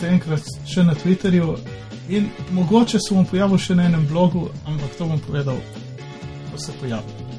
Zaenkrat 0.00 0.46
še 0.66 0.84
na 0.84 0.94
Twitterju 0.94 1.56
in 2.08 2.28
mogoče 2.52 2.98
se 2.98 3.14
bom 3.14 3.26
pojavil 3.26 3.58
še 3.58 3.76
na 3.78 3.86
enem 3.88 4.06
blogu, 4.10 4.48
ampak 4.66 4.96
to 4.98 5.06
bom 5.06 5.20
povedal, 5.22 5.60
ko 6.50 6.58
se 6.58 6.74
pojavim. 6.80 7.30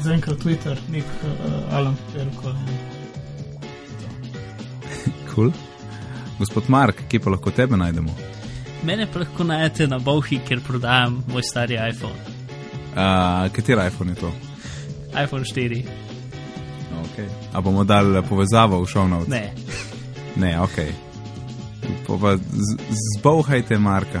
Zaenkrat 0.00 0.40
Twitter, 0.40 0.80
nek 0.90 1.04
uh, 1.04 1.76
Alan, 1.76 1.96
Perko. 2.14 2.54
Kul. 5.00 5.12
Cool. 5.34 5.52
Gospod 6.40 6.70
Mark, 6.72 7.04
kje 7.08 7.20
pa 7.20 7.30
lahko 7.36 7.52
tebe 7.52 7.76
najdemo? 7.76 8.14
Mene 8.88 9.04
pa 9.12 9.20
lahko 9.20 9.44
najdete 9.44 9.90
na 9.92 9.98
Bowhi, 10.00 10.40
kjer 10.48 10.62
prodajam 10.64 11.20
moj 11.28 11.44
stari 11.44 11.76
iPhone. 11.76 12.16
Uh, 12.96 13.50
Kateri 13.52 13.86
iPhone 13.86 14.16
je 14.16 14.22
to? 14.24 14.32
iPhone 15.12 15.44
4. 15.44 16.09
Okay. 17.20 17.28
A 17.52 17.60
bomo 17.60 17.84
dali 17.84 18.22
povezavo 18.28 18.80
v 18.82 18.86
šovno? 18.86 19.24
Ne. 19.28 19.52
Ne, 20.36 20.60
ok. 20.60 20.78
Pa 22.06 22.36
zbauhajte 23.18 23.78
Marka. 23.78 24.20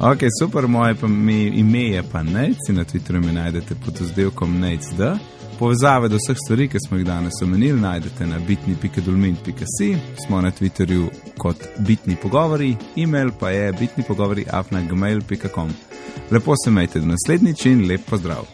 ok, 0.10 0.18
super, 0.40 0.66
moje 0.66 0.94
pa 0.94 1.08
mi, 1.08 1.46
ime 1.46 1.82
je 1.82 2.02
pa 2.12 2.22
Nec 2.22 2.56
in 2.68 2.76
na 2.76 2.84
Twitterju 2.84 3.26
mi 3.26 3.32
najdete 3.32 3.74
pod 3.74 4.00
oddelkom 4.00 4.60
Nec.d. 4.60 5.16
Povezave 5.58 6.08
do 6.08 6.16
vseh 6.16 6.36
stvari, 6.44 6.68
ki 6.68 6.78
smo 6.86 6.96
jih 6.96 7.06
danes 7.06 7.42
omenili, 7.42 7.80
najdete 7.80 8.26
na 8.26 8.38
bitni.dolmin.si, 8.38 9.96
smo 10.26 10.40
na 10.40 10.50
Twitterju 10.50 11.08
kot 11.38 11.56
bitni 11.78 12.16
pogovori, 12.22 12.76
e-mail 12.96 13.30
pa 13.40 13.50
je 13.50 13.72
bitni 13.72 14.04
pogovori 14.04 14.46
afnagmail.com. 14.50 15.70
Lepo 16.30 16.54
se 16.64 16.70
majte 16.70 17.00
do 17.00 17.06
naslednjič 17.06 17.66
in 17.66 17.86
lep 17.88 18.00
pozdrav. 18.10 18.46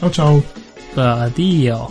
Čau, 0.00 0.10
čau. 0.10 0.61
和 0.94 1.28
deal 1.30 1.90